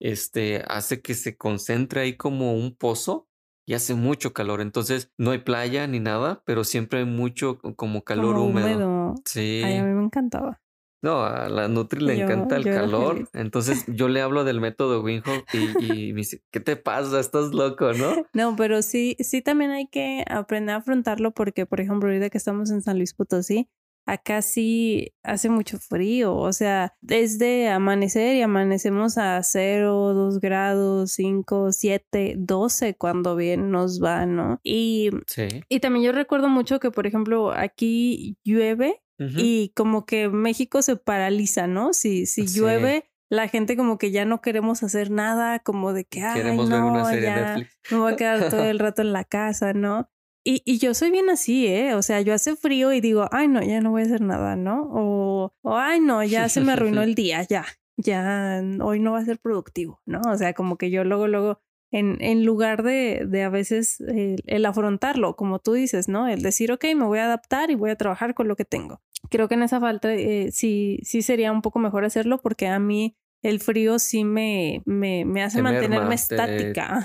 este, 0.00 0.64
hace 0.66 1.02
que 1.02 1.12
se 1.12 1.36
concentre 1.36 2.00
ahí 2.00 2.16
como 2.16 2.54
un 2.54 2.74
pozo 2.74 3.28
y 3.66 3.74
hace 3.74 3.94
mucho 3.94 4.32
calor. 4.32 4.62
Entonces 4.62 5.12
no 5.18 5.32
hay 5.32 5.38
playa 5.40 5.86
ni 5.86 6.00
nada, 6.00 6.42
pero 6.46 6.64
siempre 6.64 7.00
hay 7.00 7.04
mucho 7.04 7.58
como 7.76 8.02
calor 8.02 8.38
húmedo. 8.38 9.14
Sí. 9.26 9.60
Ay, 9.62 9.76
a 9.76 9.84
mí 9.84 9.92
me 9.92 10.04
encantaba. 10.04 10.61
No, 11.02 11.24
a 11.24 11.48
la 11.48 11.66
Nutri 11.66 12.00
le 12.00 12.22
encanta 12.22 12.56
el 12.56 12.64
calor. 12.64 13.28
Entonces 13.32 13.84
yo 13.88 14.08
le 14.08 14.22
hablo 14.22 14.44
del 14.44 14.60
método 14.60 15.02
Wim 15.02 15.22
y, 15.52 16.12
me 16.12 16.20
dice, 16.20 16.42
¿qué 16.52 16.60
te 16.60 16.76
pasa? 16.76 17.18
Estás 17.18 17.52
loco, 17.52 17.92
¿no? 17.92 18.12
No, 18.32 18.54
pero 18.56 18.82
sí, 18.82 19.16
sí 19.18 19.42
también 19.42 19.72
hay 19.72 19.88
que 19.88 20.24
aprender 20.28 20.76
a 20.76 20.78
afrontarlo 20.78 21.32
porque, 21.32 21.66
por 21.66 21.80
ejemplo, 21.80 22.08
ahorita 22.08 22.30
que 22.30 22.38
estamos 22.38 22.70
en 22.70 22.82
San 22.82 22.98
Luis 22.98 23.14
Potosí, 23.14 23.68
acá 24.06 24.42
sí 24.42 25.12
hace 25.24 25.48
mucho 25.48 25.78
frío. 25.78 26.36
O 26.36 26.52
sea, 26.52 26.94
desde 27.00 27.68
amanecer 27.68 28.36
y 28.36 28.42
amanecemos 28.42 29.18
a 29.18 29.42
0, 29.42 30.14
2 30.14 30.40
grados, 30.40 31.12
5, 31.12 31.72
7, 31.72 32.34
12 32.38 32.94
cuando 32.94 33.34
bien 33.34 33.72
nos 33.72 34.00
va, 34.00 34.24
¿no? 34.26 34.60
Y, 34.62 35.10
sí. 35.26 35.48
y 35.68 35.80
también 35.80 36.04
yo 36.04 36.12
recuerdo 36.12 36.48
mucho 36.48 36.78
que, 36.78 36.92
por 36.92 37.08
ejemplo, 37.08 37.50
aquí 37.52 38.38
llueve 38.44 39.02
y 39.36 39.72
como 39.74 40.06
que 40.06 40.28
México 40.28 40.82
se 40.82 40.96
paraliza, 40.96 41.66
¿no? 41.66 41.92
Si, 41.92 42.26
si 42.26 42.46
llueve, 42.46 43.04
la 43.28 43.48
gente 43.48 43.76
como 43.76 43.98
que 43.98 44.10
ya 44.10 44.24
no 44.24 44.40
queremos 44.40 44.82
hacer 44.82 45.10
nada, 45.10 45.58
como 45.58 45.92
de 45.92 46.04
que, 46.04 46.22
ay, 46.22 46.56
no, 46.56 46.66
ver 46.66 46.82
una 46.82 47.04
serie 47.06 47.24
ya 47.24 47.56
me 47.90 47.98
voy 47.98 48.12
a 48.12 48.16
quedar 48.16 48.50
todo 48.50 48.64
el 48.64 48.78
rato 48.78 49.02
en 49.02 49.12
la 49.12 49.24
casa, 49.24 49.72
¿no? 49.72 50.08
Y, 50.44 50.62
y, 50.64 50.78
yo 50.78 50.92
soy 50.92 51.12
bien 51.12 51.30
así, 51.30 51.66
¿eh? 51.68 51.94
O 51.94 52.02
sea, 52.02 52.20
yo 52.20 52.34
hace 52.34 52.56
frío 52.56 52.92
y 52.92 53.00
digo, 53.00 53.28
ay, 53.30 53.46
no, 53.46 53.62
ya 53.62 53.80
no 53.80 53.92
voy 53.92 54.02
a 54.02 54.06
hacer 54.06 54.20
nada, 54.22 54.56
¿no? 54.56 54.82
O, 54.92 55.54
o 55.62 55.76
ay, 55.76 56.00
no, 56.00 56.24
ya 56.24 56.48
se 56.48 56.60
me 56.60 56.72
arruinó 56.72 57.02
el 57.02 57.14
día, 57.14 57.42
ya, 57.44 57.64
ya, 57.96 58.60
hoy 58.80 58.98
no 58.98 59.12
va 59.12 59.20
a 59.20 59.24
ser 59.24 59.38
productivo, 59.38 60.02
¿no? 60.04 60.20
O 60.26 60.36
sea, 60.36 60.52
como 60.52 60.76
que 60.76 60.90
yo 60.90 61.04
luego, 61.04 61.28
luego 61.28 61.60
en, 61.92 62.16
en 62.20 62.44
lugar 62.44 62.82
de, 62.82 63.24
de, 63.28 63.44
a 63.44 63.50
veces 63.50 64.00
el, 64.00 64.66
afrontarlo, 64.66 65.36
como 65.36 65.58
tú 65.58 65.74
dices, 65.74 66.08
¿no? 66.08 66.26
El 66.26 66.42
decir, 66.42 66.72
ok, 66.72 66.84
me 66.96 67.04
voy 67.04 67.18
a 67.18 67.26
adaptar 67.26 67.70
y 67.70 67.74
voy 67.74 67.90
a 67.90 67.96
trabajar 67.96 68.34
con 68.34 68.48
lo 68.48 68.56
que 68.56 68.64
tengo. 68.64 69.00
Creo 69.30 69.48
que 69.48 69.54
en 69.54 69.62
esa 69.62 69.80
falta 69.80 70.12
eh, 70.12 70.50
sí, 70.52 71.00
sí 71.02 71.22
sería 71.22 71.52
un 71.52 71.62
poco 71.62 71.78
mejor 71.78 72.04
hacerlo 72.04 72.40
porque 72.40 72.68
a 72.68 72.78
mí 72.78 73.16
el 73.42 73.60
frío 73.60 73.98
sí 73.98 74.24
me, 74.24 74.82
me, 74.84 75.24
me 75.24 75.42
hace 75.42 75.62
mantenerme 75.62 76.14
estática. 76.14 77.02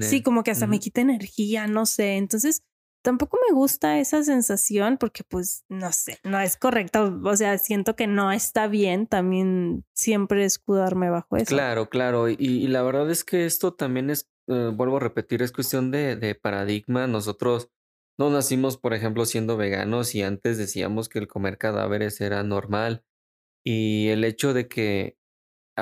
sí, 0.00 0.22
como 0.22 0.44
que 0.44 0.52
hasta 0.52 0.66
me 0.66 0.78
quita 0.78 1.00
energía, 1.00 1.66
no 1.66 1.86
sé. 1.86 2.16
Entonces, 2.16 2.62
tampoco 3.02 3.38
me 3.48 3.54
gusta 3.54 3.98
esa 3.98 4.22
sensación 4.22 4.96
porque 4.96 5.24
pues 5.24 5.64
no 5.68 5.92
sé, 5.92 6.18
no 6.22 6.38
es 6.38 6.56
correcto, 6.56 7.20
o 7.24 7.36
sea, 7.36 7.58
siento 7.58 7.96
que 7.96 8.06
no 8.06 8.32
está 8.32 8.68
bien 8.68 9.08
también 9.08 9.84
siempre 9.92 10.44
escudarme 10.44 11.10
bajo 11.10 11.36
eso. 11.36 11.46
Claro, 11.46 11.90
claro, 11.90 12.28
y, 12.28 12.66
la 12.68 12.82
verdad 12.82 13.10
es 13.10 13.24
que 13.24 13.44
esto 13.44 13.74
también 13.74 14.08
es, 14.08 14.30
eh, 14.46 14.70
vuelvo 14.72 14.98
a 14.98 15.00
repetir, 15.00 15.42
es 15.42 15.52
cuestión 15.52 15.90
de, 15.90 16.16
de 16.16 16.34
paradigma. 16.36 17.08
Nosotros 17.08 17.70
no 18.18 18.30
nacimos, 18.30 18.76
por 18.78 18.94
ejemplo, 18.94 19.26
siendo 19.26 19.56
veganos 19.56 20.14
y 20.14 20.22
antes 20.22 20.58
decíamos 20.58 21.08
que 21.08 21.18
el 21.18 21.28
comer 21.28 21.58
cadáveres 21.58 22.20
era 22.20 22.42
normal 22.42 23.04
y 23.64 24.08
el 24.08 24.24
hecho 24.24 24.54
de 24.54 24.68
que 24.68 25.18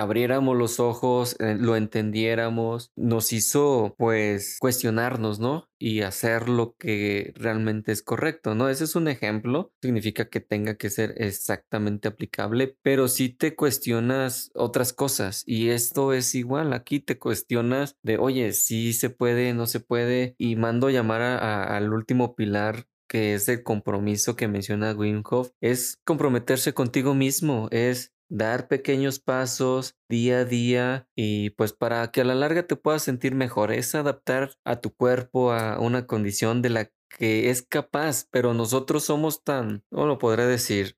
abriéramos 0.00 0.56
los 0.56 0.80
ojos, 0.80 1.36
eh, 1.38 1.56
lo 1.58 1.76
entendiéramos, 1.76 2.92
nos 2.96 3.32
hizo 3.32 3.94
pues 3.98 4.56
cuestionarnos, 4.60 5.40
¿no? 5.40 5.68
Y 5.78 6.02
hacer 6.02 6.48
lo 6.48 6.74
que 6.78 7.32
realmente 7.36 7.92
es 7.92 8.02
correcto, 8.02 8.54
¿no? 8.54 8.68
Ese 8.68 8.84
es 8.84 8.96
un 8.96 9.08
ejemplo, 9.08 9.72
significa 9.82 10.28
que 10.28 10.40
tenga 10.40 10.76
que 10.76 10.90
ser 10.90 11.14
exactamente 11.16 12.08
aplicable, 12.08 12.76
pero 12.82 13.08
si 13.08 13.30
te 13.30 13.54
cuestionas 13.54 14.50
otras 14.54 14.92
cosas 14.92 15.42
y 15.46 15.70
esto 15.70 16.12
es 16.12 16.34
igual, 16.34 16.72
aquí 16.72 17.00
te 17.00 17.18
cuestionas 17.18 17.96
de, 18.02 18.18
oye, 18.18 18.52
si 18.52 18.92
se 18.92 19.10
puede, 19.10 19.54
no 19.54 19.66
se 19.66 19.80
puede, 19.80 20.34
y 20.38 20.56
mando 20.56 20.90
llamar 20.90 21.22
al 21.22 21.92
último 21.92 22.34
pilar 22.34 22.86
que 23.10 23.34
es 23.34 23.48
el 23.48 23.64
compromiso 23.64 24.36
que 24.36 24.46
menciona 24.46 24.92
Wim 24.92 25.24
es 25.60 25.98
comprometerse 26.04 26.74
contigo 26.74 27.12
mismo, 27.12 27.66
es 27.72 28.12
dar 28.30 28.68
pequeños 28.68 29.18
pasos 29.18 29.96
día 30.08 30.38
a 30.38 30.44
día 30.44 31.08
y 31.14 31.50
pues 31.50 31.72
para 31.72 32.10
que 32.10 32.22
a 32.22 32.24
la 32.24 32.34
larga 32.34 32.66
te 32.66 32.76
puedas 32.76 33.02
sentir 33.02 33.34
mejor, 33.34 33.72
es 33.72 33.94
adaptar 33.94 34.52
a 34.64 34.80
tu 34.80 34.94
cuerpo 34.94 35.52
a 35.52 35.78
una 35.80 36.06
condición 36.06 36.62
de 36.62 36.70
la 36.70 36.90
que 37.18 37.50
es 37.50 37.62
capaz, 37.62 38.26
pero 38.30 38.54
nosotros 38.54 39.04
somos 39.04 39.42
tan, 39.42 39.84
¿cómo 39.90 40.06
lo 40.06 40.18
podré 40.18 40.46
decir? 40.46 40.94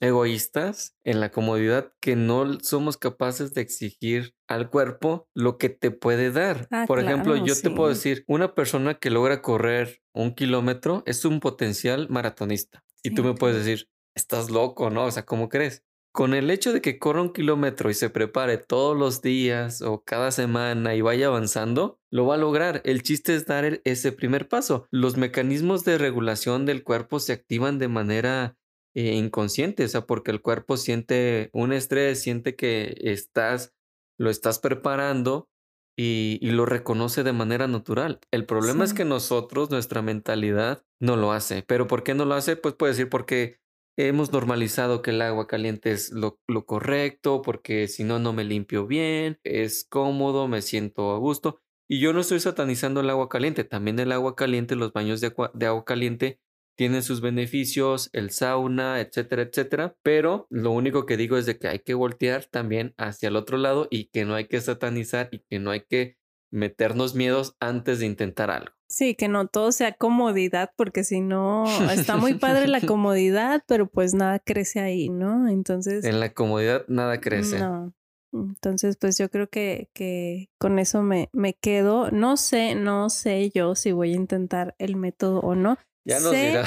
egoístas 0.00 0.96
en 1.04 1.20
la 1.20 1.30
comodidad 1.30 1.92
que 2.00 2.16
no 2.16 2.58
somos 2.60 2.96
capaces 2.96 3.54
de 3.54 3.60
exigir 3.60 4.34
al 4.48 4.68
cuerpo 4.68 5.28
lo 5.32 5.58
que 5.58 5.68
te 5.68 5.92
puede 5.92 6.32
dar. 6.32 6.66
Ah, 6.72 6.86
Por 6.88 6.98
ejemplo, 6.98 7.36
yo 7.36 7.54
te 7.54 7.70
puedo 7.70 7.88
decir, 7.88 8.24
una 8.26 8.56
persona 8.56 8.94
que 8.94 9.10
logra 9.10 9.42
correr 9.42 10.02
un 10.12 10.34
kilómetro 10.34 11.04
es 11.06 11.24
un 11.24 11.38
potencial 11.38 12.08
maratonista. 12.10 12.84
y 13.04 13.10
tú 13.14 13.22
me 13.22 13.34
puedes 13.34 13.64
decir, 13.64 13.88
estás 14.16 14.50
loco, 14.50 14.90
¿no? 14.90 15.04
O 15.04 15.10
sea, 15.10 15.24
¿cómo 15.24 15.48
crees? 15.48 15.84
Con 16.12 16.34
el 16.34 16.50
hecho 16.50 16.74
de 16.74 16.82
que 16.82 16.98
corra 16.98 17.22
un 17.22 17.32
kilómetro 17.32 17.88
y 17.88 17.94
se 17.94 18.10
prepare 18.10 18.58
todos 18.58 18.94
los 18.96 19.22
días 19.22 19.80
o 19.80 20.04
cada 20.04 20.30
semana 20.30 20.94
y 20.94 21.00
vaya 21.00 21.28
avanzando, 21.28 21.98
lo 22.10 22.26
va 22.26 22.34
a 22.34 22.38
lograr. 22.38 22.82
El 22.84 23.02
chiste 23.02 23.34
es 23.34 23.46
dar 23.46 23.80
ese 23.84 24.12
primer 24.12 24.46
paso. 24.46 24.86
Los 24.90 25.16
mecanismos 25.16 25.84
de 25.84 25.96
regulación 25.96 26.66
del 26.66 26.84
cuerpo 26.84 27.18
se 27.18 27.32
activan 27.32 27.78
de 27.78 27.88
manera 27.88 28.58
eh, 28.94 29.14
inconsciente, 29.14 29.86
o 29.86 29.88
sea, 29.88 30.02
porque 30.06 30.30
el 30.30 30.42
cuerpo 30.42 30.76
siente 30.76 31.48
un 31.54 31.72
estrés, 31.72 32.20
siente 32.20 32.56
que 32.56 32.94
estás, 33.00 33.72
lo 34.18 34.28
estás 34.28 34.58
preparando 34.58 35.48
y, 35.96 36.38
lo 36.50 36.66
reconoce 36.66 37.22
de 37.22 37.32
manera 37.32 37.68
natural. 37.68 38.20
El 38.30 38.44
problema 38.44 38.84
es 38.84 38.92
que 38.92 39.06
nosotros, 39.06 39.70
nuestra 39.70 40.02
mentalidad, 40.02 40.84
no 41.00 41.16
lo 41.16 41.32
hace. 41.32 41.62
¿Pero 41.66 41.86
por 41.86 42.02
qué 42.02 42.12
no 42.14 42.26
lo 42.26 42.34
hace? 42.34 42.56
Pues 42.56 42.74
puede 42.74 42.92
decir 42.92 43.08
porque 43.08 43.61
hemos 43.96 44.32
normalizado 44.32 45.02
que 45.02 45.10
el 45.10 45.22
agua 45.22 45.46
caliente 45.46 45.92
es 45.92 46.12
lo, 46.12 46.38
correcto, 46.66 47.42
porque 47.42 47.88
si 47.88 48.04
no, 48.04 48.18
no 48.18 48.32
me 48.32 48.44
limpio 48.44 48.86
bien, 48.86 49.38
es 49.44 49.84
cómodo, 49.88 50.48
me 50.48 50.62
siento 50.62 51.12
a 51.12 51.18
gusto. 51.18 51.60
Y 51.88 52.00
yo 52.00 52.12
no 52.12 52.20
estoy 52.20 52.40
satanizando 52.40 53.00
el 53.00 53.10
agua 53.10 53.28
caliente, 53.28 53.64
también 53.64 53.98
el 53.98 54.12
agua 54.12 54.34
caliente, 54.34 54.76
los 54.76 54.92
baños 54.92 55.20
de 55.20 55.28
agua, 55.28 55.50
de 55.54 55.66
agua 55.66 55.84
caliente 55.84 56.40
tienen 56.76 57.02
sus 57.02 57.20
beneficios, 57.20 58.08
el 58.12 58.30
sauna, 58.30 59.00
etcétera, 59.00 59.42
etcétera. 59.42 59.96
Pero 60.02 60.46
lo 60.50 60.70
único 60.72 61.06
que 61.06 61.16
digo 61.16 61.36
es 61.36 61.46
de 61.46 61.58
que 61.58 61.68
hay 61.68 61.80
que 61.80 61.94
voltear 61.94 62.46
también 62.46 62.94
hacia 62.96 63.28
el 63.28 63.36
otro 63.36 63.58
lado 63.58 63.88
y 63.90 64.06
que 64.06 64.24
no 64.24 64.34
hay 64.34 64.46
que 64.46 64.60
satanizar 64.60 65.28
y 65.32 65.40
que 65.40 65.58
no 65.58 65.70
hay 65.70 65.82
que 65.82 66.16
meternos 66.52 67.14
miedos 67.14 67.56
antes 67.58 67.98
de 67.98 68.06
intentar 68.06 68.50
algo. 68.50 68.72
Sí, 68.88 69.14
que 69.14 69.26
no 69.26 69.48
todo 69.48 69.72
sea 69.72 69.92
comodidad, 69.92 70.70
porque 70.76 71.02
si 71.02 71.22
no, 71.22 71.64
está 71.90 72.16
muy 72.16 72.34
padre 72.34 72.68
la 72.68 72.80
comodidad, 72.86 73.64
pero 73.66 73.88
pues 73.88 74.14
nada 74.14 74.38
crece 74.38 74.80
ahí, 74.80 75.08
¿no? 75.08 75.48
Entonces... 75.48 76.04
En 76.04 76.20
la 76.20 76.32
comodidad 76.34 76.84
nada 76.88 77.20
crece. 77.20 77.58
No. 77.58 77.94
Entonces, 78.34 78.96
pues 78.98 79.18
yo 79.18 79.30
creo 79.30 79.48
que, 79.48 79.90
que 79.94 80.50
con 80.58 80.78
eso 80.78 81.02
me, 81.02 81.28
me 81.32 81.54
quedo. 81.54 82.10
No 82.10 82.36
sé, 82.36 82.74
no 82.74 83.10
sé 83.10 83.50
yo 83.54 83.74
si 83.74 83.92
voy 83.92 84.12
a 84.12 84.16
intentar 84.16 84.74
el 84.78 84.96
método 84.96 85.40
o 85.40 85.54
no. 85.54 85.78
Ya 86.04 86.18
nos 86.18 86.32
dirá. 86.32 86.64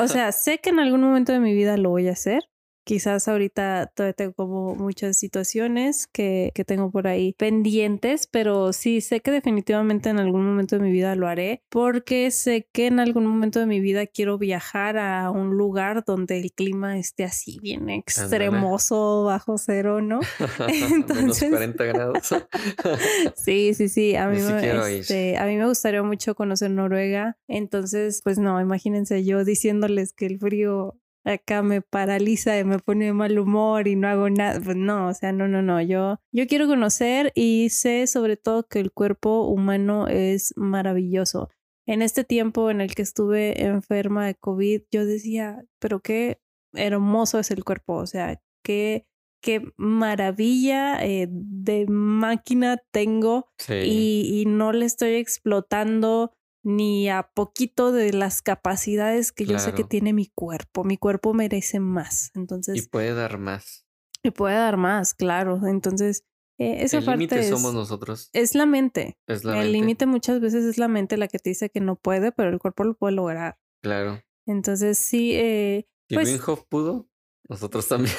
o 0.00 0.08
sea, 0.08 0.32
sé 0.32 0.58
que 0.58 0.70
en 0.70 0.78
algún 0.78 1.02
momento 1.02 1.32
de 1.32 1.40
mi 1.40 1.54
vida 1.54 1.76
lo 1.76 1.90
voy 1.90 2.08
a 2.08 2.12
hacer, 2.12 2.47
Quizás 2.88 3.28
ahorita 3.28 3.92
todavía 3.94 4.14
tengo 4.14 4.32
como 4.32 4.74
muchas 4.74 5.18
situaciones 5.18 6.06
que, 6.06 6.52
que, 6.54 6.64
tengo 6.64 6.90
por 6.90 7.06
ahí 7.06 7.34
pendientes, 7.34 8.26
pero 8.26 8.72
sí 8.72 9.02
sé 9.02 9.20
que 9.20 9.30
definitivamente 9.30 10.08
en 10.08 10.18
algún 10.18 10.46
momento 10.46 10.76
de 10.78 10.82
mi 10.82 10.90
vida 10.90 11.14
lo 11.14 11.28
haré 11.28 11.62
porque 11.68 12.30
sé 12.30 12.66
que 12.72 12.86
en 12.86 12.98
algún 12.98 13.26
momento 13.26 13.60
de 13.60 13.66
mi 13.66 13.80
vida 13.80 14.06
quiero 14.06 14.38
viajar 14.38 14.96
a 14.96 15.30
un 15.30 15.58
lugar 15.58 16.02
donde 16.06 16.40
el 16.40 16.50
clima 16.52 16.98
esté 16.98 17.24
así 17.24 17.58
bien 17.60 17.90
extremoso, 17.90 19.24
bajo 19.24 19.58
cero, 19.58 20.00
¿no? 20.00 20.20
Entonces... 20.68 21.50
40 21.50 21.84
grados. 21.84 22.28
sí, 23.36 23.74
sí, 23.74 23.90
sí. 23.90 24.16
A 24.16 24.28
mí, 24.28 24.40
me, 24.40 24.98
este, 24.98 25.36
a 25.36 25.44
mí 25.44 25.58
me 25.58 25.66
gustaría 25.66 26.02
mucho 26.02 26.34
conocer 26.34 26.70
Noruega. 26.70 27.36
Entonces, 27.48 28.22
pues 28.24 28.38
no, 28.38 28.58
imagínense 28.62 29.26
yo 29.26 29.44
diciéndoles 29.44 30.14
que 30.14 30.24
el 30.24 30.38
frío 30.38 30.96
acá 31.28 31.62
me 31.62 31.82
paraliza 31.82 32.58
y 32.58 32.64
me 32.64 32.78
pone 32.78 33.06
de 33.06 33.12
mal 33.12 33.38
humor 33.38 33.88
y 33.88 33.96
no 33.96 34.08
hago 34.08 34.30
nada. 34.30 34.60
Pues 34.60 34.76
no, 34.76 35.08
o 35.08 35.14
sea, 35.14 35.32
no, 35.32 35.48
no, 35.48 35.62
no. 35.62 35.80
Yo, 35.82 36.20
yo 36.32 36.46
quiero 36.46 36.66
conocer 36.66 37.32
y 37.34 37.68
sé 37.70 38.06
sobre 38.06 38.36
todo 38.36 38.66
que 38.66 38.80
el 38.80 38.92
cuerpo 38.92 39.46
humano 39.46 40.08
es 40.08 40.52
maravilloso. 40.56 41.50
En 41.86 42.02
este 42.02 42.24
tiempo 42.24 42.70
en 42.70 42.80
el 42.80 42.94
que 42.94 43.02
estuve 43.02 43.64
enferma 43.64 44.26
de 44.26 44.34
COVID, 44.34 44.82
yo 44.90 45.06
decía, 45.06 45.64
pero 45.78 46.00
qué 46.00 46.40
hermoso 46.74 47.38
es 47.38 47.50
el 47.50 47.64
cuerpo, 47.64 47.94
o 47.94 48.06
sea, 48.06 48.42
qué, 48.62 49.06
qué 49.40 49.72
maravilla 49.78 51.02
eh, 51.04 51.28
de 51.30 51.86
máquina 51.86 52.78
tengo 52.90 53.50
y, 53.68 54.42
y 54.42 54.44
no 54.46 54.72
le 54.72 54.84
estoy 54.84 55.14
explotando 55.14 56.32
ni 56.68 57.08
a 57.08 57.22
poquito 57.22 57.92
de 57.92 58.12
las 58.12 58.42
capacidades 58.42 59.32
que 59.32 59.46
yo 59.46 59.58
sé 59.58 59.72
que 59.72 59.84
tiene 59.84 60.12
mi 60.12 60.26
cuerpo. 60.26 60.84
Mi 60.84 60.98
cuerpo 60.98 61.32
merece 61.32 61.80
más. 61.80 62.30
Entonces. 62.34 62.76
Y 62.76 62.86
puede 62.86 63.14
dar 63.14 63.38
más. 63.38 63.86
Y 64.22 64.32
puede 64.32 64.56
dar 64.56 64.76
más, 64.76 65.14
claro. 65.14 65.66
Entonces, 65.66 66.26
eh, 66.58 66.82
esa 66.82 66.98
El 66.98 67.06
límite 67.06 67.42
somos 67.48 67.72
nosotros. 67.72 68.28
Es 68.34 68.54
la 68.54 68.66
mente. 68.66 69.16
Es 69.26 69.44
la 69.44 69.62
el 69.62 69.72
límite 69.72 70.04
muchas 70.04 70.40
veces 70.40 70.66
es 70.66 70.76
la 70.76 70.88
mente 70.88 71.16
la 71.16 71.28
que 71.28 71.38
te 71.38 71.48
dice 71.48 71.70
que 71.70 71.80
no 71.80 71.96
puede, 71.96 72.32
pero 72.32 72.50
el 72.50 72.58
cuerpo 72.58 72.84
lo 72.84 72.98
puede 72.98 73.14
lograr. 73.14 73.58
Claro. 73.82 74.20
Entonces, 74.44 74.98
sí. 74.98 75.32
Eh, 75.36 75.88
pues, 76.10 76.38
pudo? 76.68 77.07
Nosotros 77.48 77.88
también. 77.88 78.14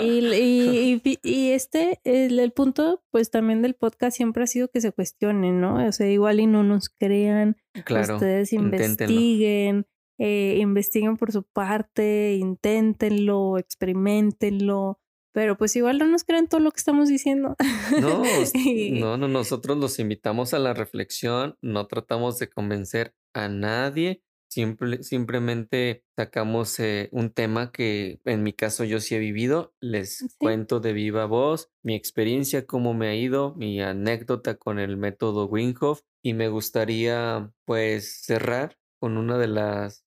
y, 0.00 1.02
y, 1.22 1.50
este, 1.50 2.00
el, 2.04 2.52
punto, 2.52 3.02
pues 3.10 3.30
también 3.30 3.62
del 3.62 3.74
podcast 3.74 4.16
siempre 4.16 4.44
ha 4.44 4.46
sido 4.46 4.68
que 4.68 4.80
se 4.80 4.92
cuestionen, 4.92 5.60
¿no? 5.60 5.86
O 5.86 5.92
sea, 5.92 6.08
igual 6.08 6.38
y 6.38 6.46
no 6.46 6.62
nos 6.62 6.88
crean. 6.88 7.56
Claro. 7.84 8.14
Ustedes 8.14 8.52
investiguen, 8.52 9.86
eh, 10.18 10.58
investiguen 10.60 11.16
por 11.16 11.32
su 11.32 11.42
parte, 11.42 12.36
inténtenlo, 12.38 13.58
experimentenlo. 13.58 15.00
Pero 15.32 15.56
pues 15.56 15.74
igual 15.76 15.98
no 15.98 16.06
nos 16.06 16.24
crean 16.24 16.48
todo 16.48 16.60
lo 16.60 16.72
que 16.72 16.78
estamos 16.78 17.08
diciendo. 17.08 17.56
No, 18.00 18.22
no, 19.00 19.16
no, 19.16 19.28
nosotros 19.28 19.78
los 19.78 19.98
invitamos 19.98 20.54
a 20.54 20.58
la 20.58 20.74
reflexión, 20.74 21.56
no 21.60 21.86
tratamos 21.86 22.38
de 22.38 22.50
convencer 22.50 23.14
a 23.32 23.48
nadie 23.48 24.22
simplemente 24.50 26.04
sacamos 26.16 26.78
eh, 26.80 27.08
un 27.12 27.30
tema 27.30 27.72
que 27.72 28.20
en 28.24 28.42
mi 28.42 28.52
caso 28.52 28.84
yo 28.84 29.00
sí 29.00 29.14
he 29.14 29.18
vivido. 29.18 29.74
Les 29.80 30.36
cuento 30.38 30.80
de 30.80 30.92
viva 30.92 31.26
voz 31.26 31.70
mi 31.82 31.94
experiencia, 31.94 32.66
cómo 32.66 32.94
me 32.94 33.08
ha 33.08 33.14
ido, 33.14 33.54
mi 33.54 33.80
anécdota 33.80 34.56
con 34.56 34.78
el 34.78 34.96
método 34.96 35.46
Winghoff 35.46 36.02
y 36.22 36.34
me 36.34 36.48
gustaría 36.48 37.52
pues 37.64 38.22
cerrar 38.22 38.76
con 38.98 39.16
una 39.16 39.38
de 39.38 39.48
las 39.48 40.04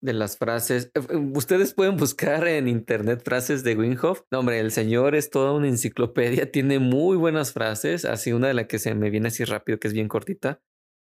de 0.00 0.12
las 0.12 0.36
frases. 0.36 0.90
Eh, 0.94 1.00
eh, 1.10 1.16
ustedes 1.16 1.74
pueden 1.74 1.96
buscar 1.96 2.46
en 2.48 2.66
internet 2.66 3.22
frases 3.24 3.62
de 3.62 3.76
Winghoff. 3.76 4.22
No, 4.32 4.40
hombre, 4.40 4.58
el 4.58 4.72
señor 4.72 5.14
es 5.14 5.30
toda 5.30 5.52
una 5.52 5.68
enciclopedia, 5.68 6.50
tiene 6.50 6.80
muy 6.80 7.16
buenas 7.16 7.52
frases. 7.52 8.04
Así 8.04 8.32
una 8.32 8.48
de 8.48 8.54
las 8.54 8.66
que 8.66 8.80
se 8.80 8.94
me 8.94 9.10
viene 9.10 9.28
así 9.28 9.44
rápido, 9.44 9.78
que 9.78 9.86
es 9.86 9.94
bien 9.94 10.08
cortita, 10.08 10.60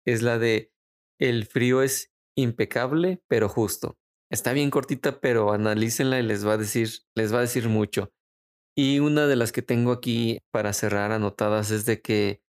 es 0.06 0.22
la 0.22 0.38
de 0.38 0.72
el 1.18 1.44
frío 1.44 1.82
es 1.82 2.10
impecable 2.36 3.22
pero 3.28 3.48
justo. 3.48 3.98
Está 4.30 4.52
bien 4.52 4.70
cortita, 4.70 5.20
pero 5.20 5.52
analícenla 5.52 6.20
y 6.20 6.22
les 6.22 6.46
va 6.46 6.52
a 6.52 6.56
decir, 6.56 6.88
les 7.16 7.34
va 7.34 7.38
a 7.38 7.42
decir 7.42 7.68
mucho. 7.68 8.12
Y 8.76 9.00
una 9.00 9.26
de 9.26 9.36
las 9.36 9.50
que 9.50 9.62
tengo 9.62 9.90
aquí 9.92 10.38
para 10.52 10.72
cerrar 10.72 11.10
anotadas 11.10 11.70
es 11.70 11.84
de 11.84 12.00
que 12.00 12.42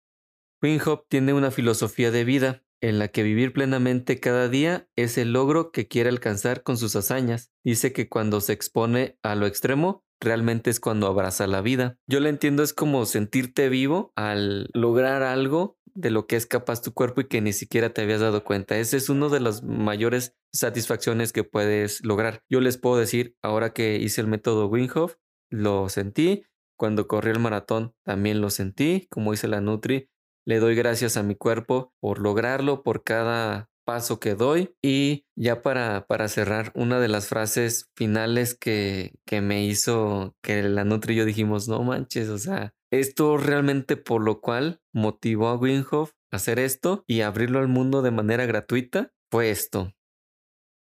Hop 0.85 1.05
tiene 1.07 1.33
una 1.33 1.51
filosofía 1.51 2.11
de 2.11 2.25
vida 2.25 2.63
en 2.81 2.99
la 2.99 3.09
que 3.09 3.23
vivir 3.23 3.53
plenamente 3.53 4.19
cada 4.19 4.49
día 4.49 4.89
es 4.95 5.17
el 5.17 5.33
logro 5.33 5.71
que 5.71 5.87
quiere 5.87 6.09
alcanzar 6.09 6.63
con 6.63 6.77
sus 6.77 6.95
hazañas. 6.95 7.51
Dice 7.63 7.93
que 7.93 8.09
cuando 8.09 8.41
se 8.41 8.53
expone 8.53 9.17
a 9.23 9.35
lo 9.35 9.47
extremo, 9.47 10.03
realmente 10.19 10.69
es 10.69 10.79
cuando 10.79 11.07
abraza 11.07 11.47
la 11.47 11.61
vida. 11.61 11.97
Yo 12.07 12.19
le 12.19 12.29
entiendo 12.29 12.63
es 12.63 12.73
como 12.73 13.05
sentirte 13.05 13.69
vivo 13.69 14.11
al 14.15 14.69
lograr 14.73 15.23
algo 15.23 15.77
de 15.93 16.11
lo 16.11 16.27
que 16.27 16.35
es 16.35 16.45
capaz 16.45 16.81
tu 16.81 16.93
cuerpo 16.93 17.21
y 17.21 17.27
que 17.27 17.41
ni 17.41 17.53
siquiera 17.53 17.93
te 17.93 18.01
habías 18.01 18.21
dado 18.21 18.43
cuenta. 18.43 18.77
Ese 18.77 18.97
es 18.97 19.09
uno 19.09 19.29
de 19.29 19.39
las 19.39 19.63
mayores 19.63 20.35
satisfacciones 20.53 21.33
que 21.33 21.43
puedes 21.43 22.03
lograr. 22.05 22.43
Yo 22.49 22.61
les 22.61 22.77
puedo 22.77 22.97
decir, 22.97 23.35
ahora 23.41 23.73
que 23.73 23.97
hice 23.97 24.21
el 24.21 24.27
método 24.27 24.67
Winghoff, 24.67 25.15
lo 25.49 25.89
sentí. 25.89 26.43
Cuando 26.77 27.07
corrí 27.07 27.31
el 27.31 27.39
maratón 27.39 27.93
también 28.05 28.39
lo 28.39 28.49
sentí, 28.49 29.07
como 29.09 29.31
dice 29.31 29.47
la 29.47 29.61
Nutri. 29.61 30.09
Le 30.45 30.59
doy 30.59 30.75
gracias 30.75 31.17
a 31.17 31.23
mi 31.23 31.35
cuerpo 31.35 31.93
por 31.99 32.19
lograrlo, 32.19 32.81
por 32.83 33.03
cada 33.03 33.69
paso 33.89 34.19
que 34.19 34.35
doy. 34.35 34.75
Y 34.83 35.25
ya 35.35 35.63
para, 35.63 36.05
para 36.05 36.27
cerrar, 36.27 36.71
una 36.75 36.99
de 36.99 37.07
las 37.07 37.27
frases 37.27 37.89
finales 37.95 38.53
que, 38.53 39.15
que 39.25 39.41
me 39.41 39.65
hizo 39.65 40.35
que 40.43 40.61
la 40.61 40.83
Nutri 40.83 41.15
y 41.15 41.17
yo 41.17 41.25
dijimos, 41.25 41.67
no 41.67 41.81
manches, 41.81 42.29
o 42.29 42.37
sea, 42.37 42.75
esto 42.91 43.37
realmente 43.37 43.97
por 43.97 44.21
lo 44.21 44.41
cual 44.41 44.79
motivó 44.93 45.47
a 45.47 45.55
Winhoff 45.55 46.11
a 46.31 46.35
hacer 46.35 46.59
esto 46.59 47.03
y 47.07 47.21
abrirlo 47.21 47.57
al 47.57 47.67
mundo 47.67 48.03
de 48.03 48.11
manera 48.11 48.45
gratuita 48.45 49.11
fue 49.31 49.49
esto. 49.49 49.91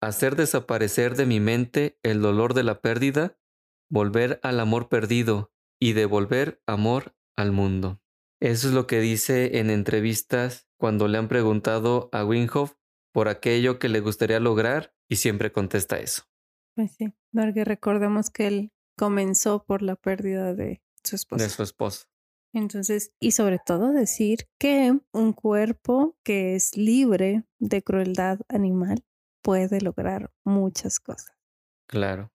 Hacer 0.01 0.35
desaparecer 0.35 1.15
de 1.15 1.25
mi 1.25 1.39
mente 1.39 1.97
el 2.03 2.21
dolor 2.21 2.53
de 2.53 2.63
la 2.63 2.81
pérdida, 2.81 3.39
volver 3.89 4.41
al 4.43 4.59
amor 4.59 4.89
perdido 4.89 5.53
y 5.79 5.93
devolver 5.93 6.61
amor 6.67 7.15
al 7.37 7.53
mundo. 7.53 8.01
Eso 8.41 8.67
es 8.67 8.73
lo 8.73 8.87
que 8.87 8.99
dice 8.99 9.59
en 9.59 9.69
entrevistas 9.69 10.67
cuando 10.77 11.07
le 11.07 11.17
han 11.17 11.29
preguntado 11.29 12.09
a 12.11 12.25
Winhoff 12.25 12.78
por 13.11 13.27
aquello 13.27 13.79
que 13.79 13.89
le 13.89 13.99
gustaría 13.99 14.39
lograr 14.39 14.93
y 15.07 15.17
siempre 15.17 15.51
contesta 15.51 15.99
eso. 15.99 16.23
Pues 16.75 16.95
sí, 16.95 17.13
porque 17.31 17.65
recordemos 17.65 18.29
que 18.29 18.47
él 18.47 18.71
comenzó 18.97 19.63
por 19.63 19.81
la 19.81 19.95
pérdida 19.95 20.53
de 20.53 20.81
su 21.03 21.15
esposa. 21.15 21.43
De 21.43 21.49
su 21.49 21.63
esposo. 21.63 22.05
Entonces, 22.53 23.13
y 23.19 23.31
sobre 23.31 23.59
todo 23.63 23.91
decir 23.91 24.47
que 24.57 24.97
un 25.11 25.33
cuerpo 25.33 26.17
que 26.23 26.55
es 26.55 26.75
libre 26.75 27.43
de 27.59 27.83
crueldad 27.83 28.39
animal 28.49 29.03
puede 29.43 29.81
lograr 29.81 30.31
muchas 30.43 30.99
cosas. 30.99 31.35
Claro, 31.87 32.31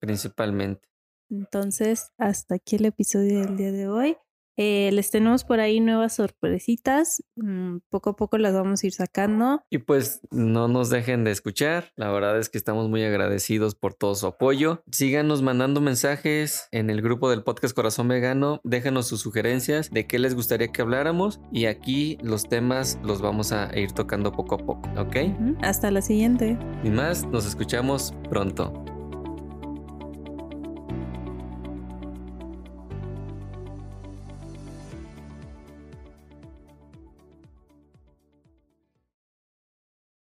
principalmente. 0.00 0.88
Entonces, 1.30 2.12
hasta 2.18 2.56
aquí 2.56 2.76
el 2.76 2.86
episodio 2.86 3.40
del 3.40 3.56
día 3.56 3.72
de 3.72 3.88
hoy. 3.88 4.16
Eh, 4.56 4.90
les 4.92 5.10
tenemos 5.10 5.44
por 5.44 5.60
ahí 5.60 5.80
nuevas 5.80 6.14
sorpresitas. 6.14 7.22
Mm, 7.36 7.78
poco 7.90 8.10
a 8.10 8.16
poco 8.16 8.38
las 8.38 8.54
vamos 8.54 8.82
a 8.82 8.86
ir 8.86 8.92
sacando. 8.92 9.62
Y 9.70 9.78
pues 9.78 10.20
no 10.30 10.68
nos 10.68 10.90
dejen 10.90 11.24
de 11.24 11.30
escuchar. 11.30 11.92
La 11.96 12.10
verdad 12.10 12.38
es 12.38 12.48
que 12.48 12.58
estamos 12.58 12.88
muy 12.88 13.02
agradecidos 13.04 13.74
por 13.74 13.94
todo 13.94 14.14
su 14.14 14.26
apoyo. 14.26 14.82
Síganos 14.90 15.42
mandando 15.42 15.80
mensajes 15.80 16.68
en 16.70 16.90
el 16.90 17.02
grupo 17.02 17.30
del 17.30 17.42
podcast 17.42 17.74
Corazón 17.74 18.08
Vegano. 18.08 18.60
Déjanos 18.64 19.06
sus 19.06 19.20
sugerencias 19.20 19.90
de 19.90 20.06
qué 20.06 20.18
les 20.18 20.34
gustaría 20.34 20.68
que 20.68 20.82
habláramos. 20.82 21.40
Y 21.52 21.66
aquí 21.66 22.18
los 22.22 22.48
temas 22.48 22.98
los 23.02 23.20
vamos 23.20 23.52
a 23.52 23.76
ir 23.76 23.92
tocando 23.92 24.32
poco 24.32 24.56
a 24.56 24.58
poco. 24.58 24.88
¿Ok? 24.98 25.16
Hasta 25.62 25.90
la 25.90 26.02
siguiente. 26.02 26.58
Y 26.82 26.90
más, 26.90 27.26
nos 27.26 27.46
escuchamos 27.46 28.14
pronto. 28.28 28.72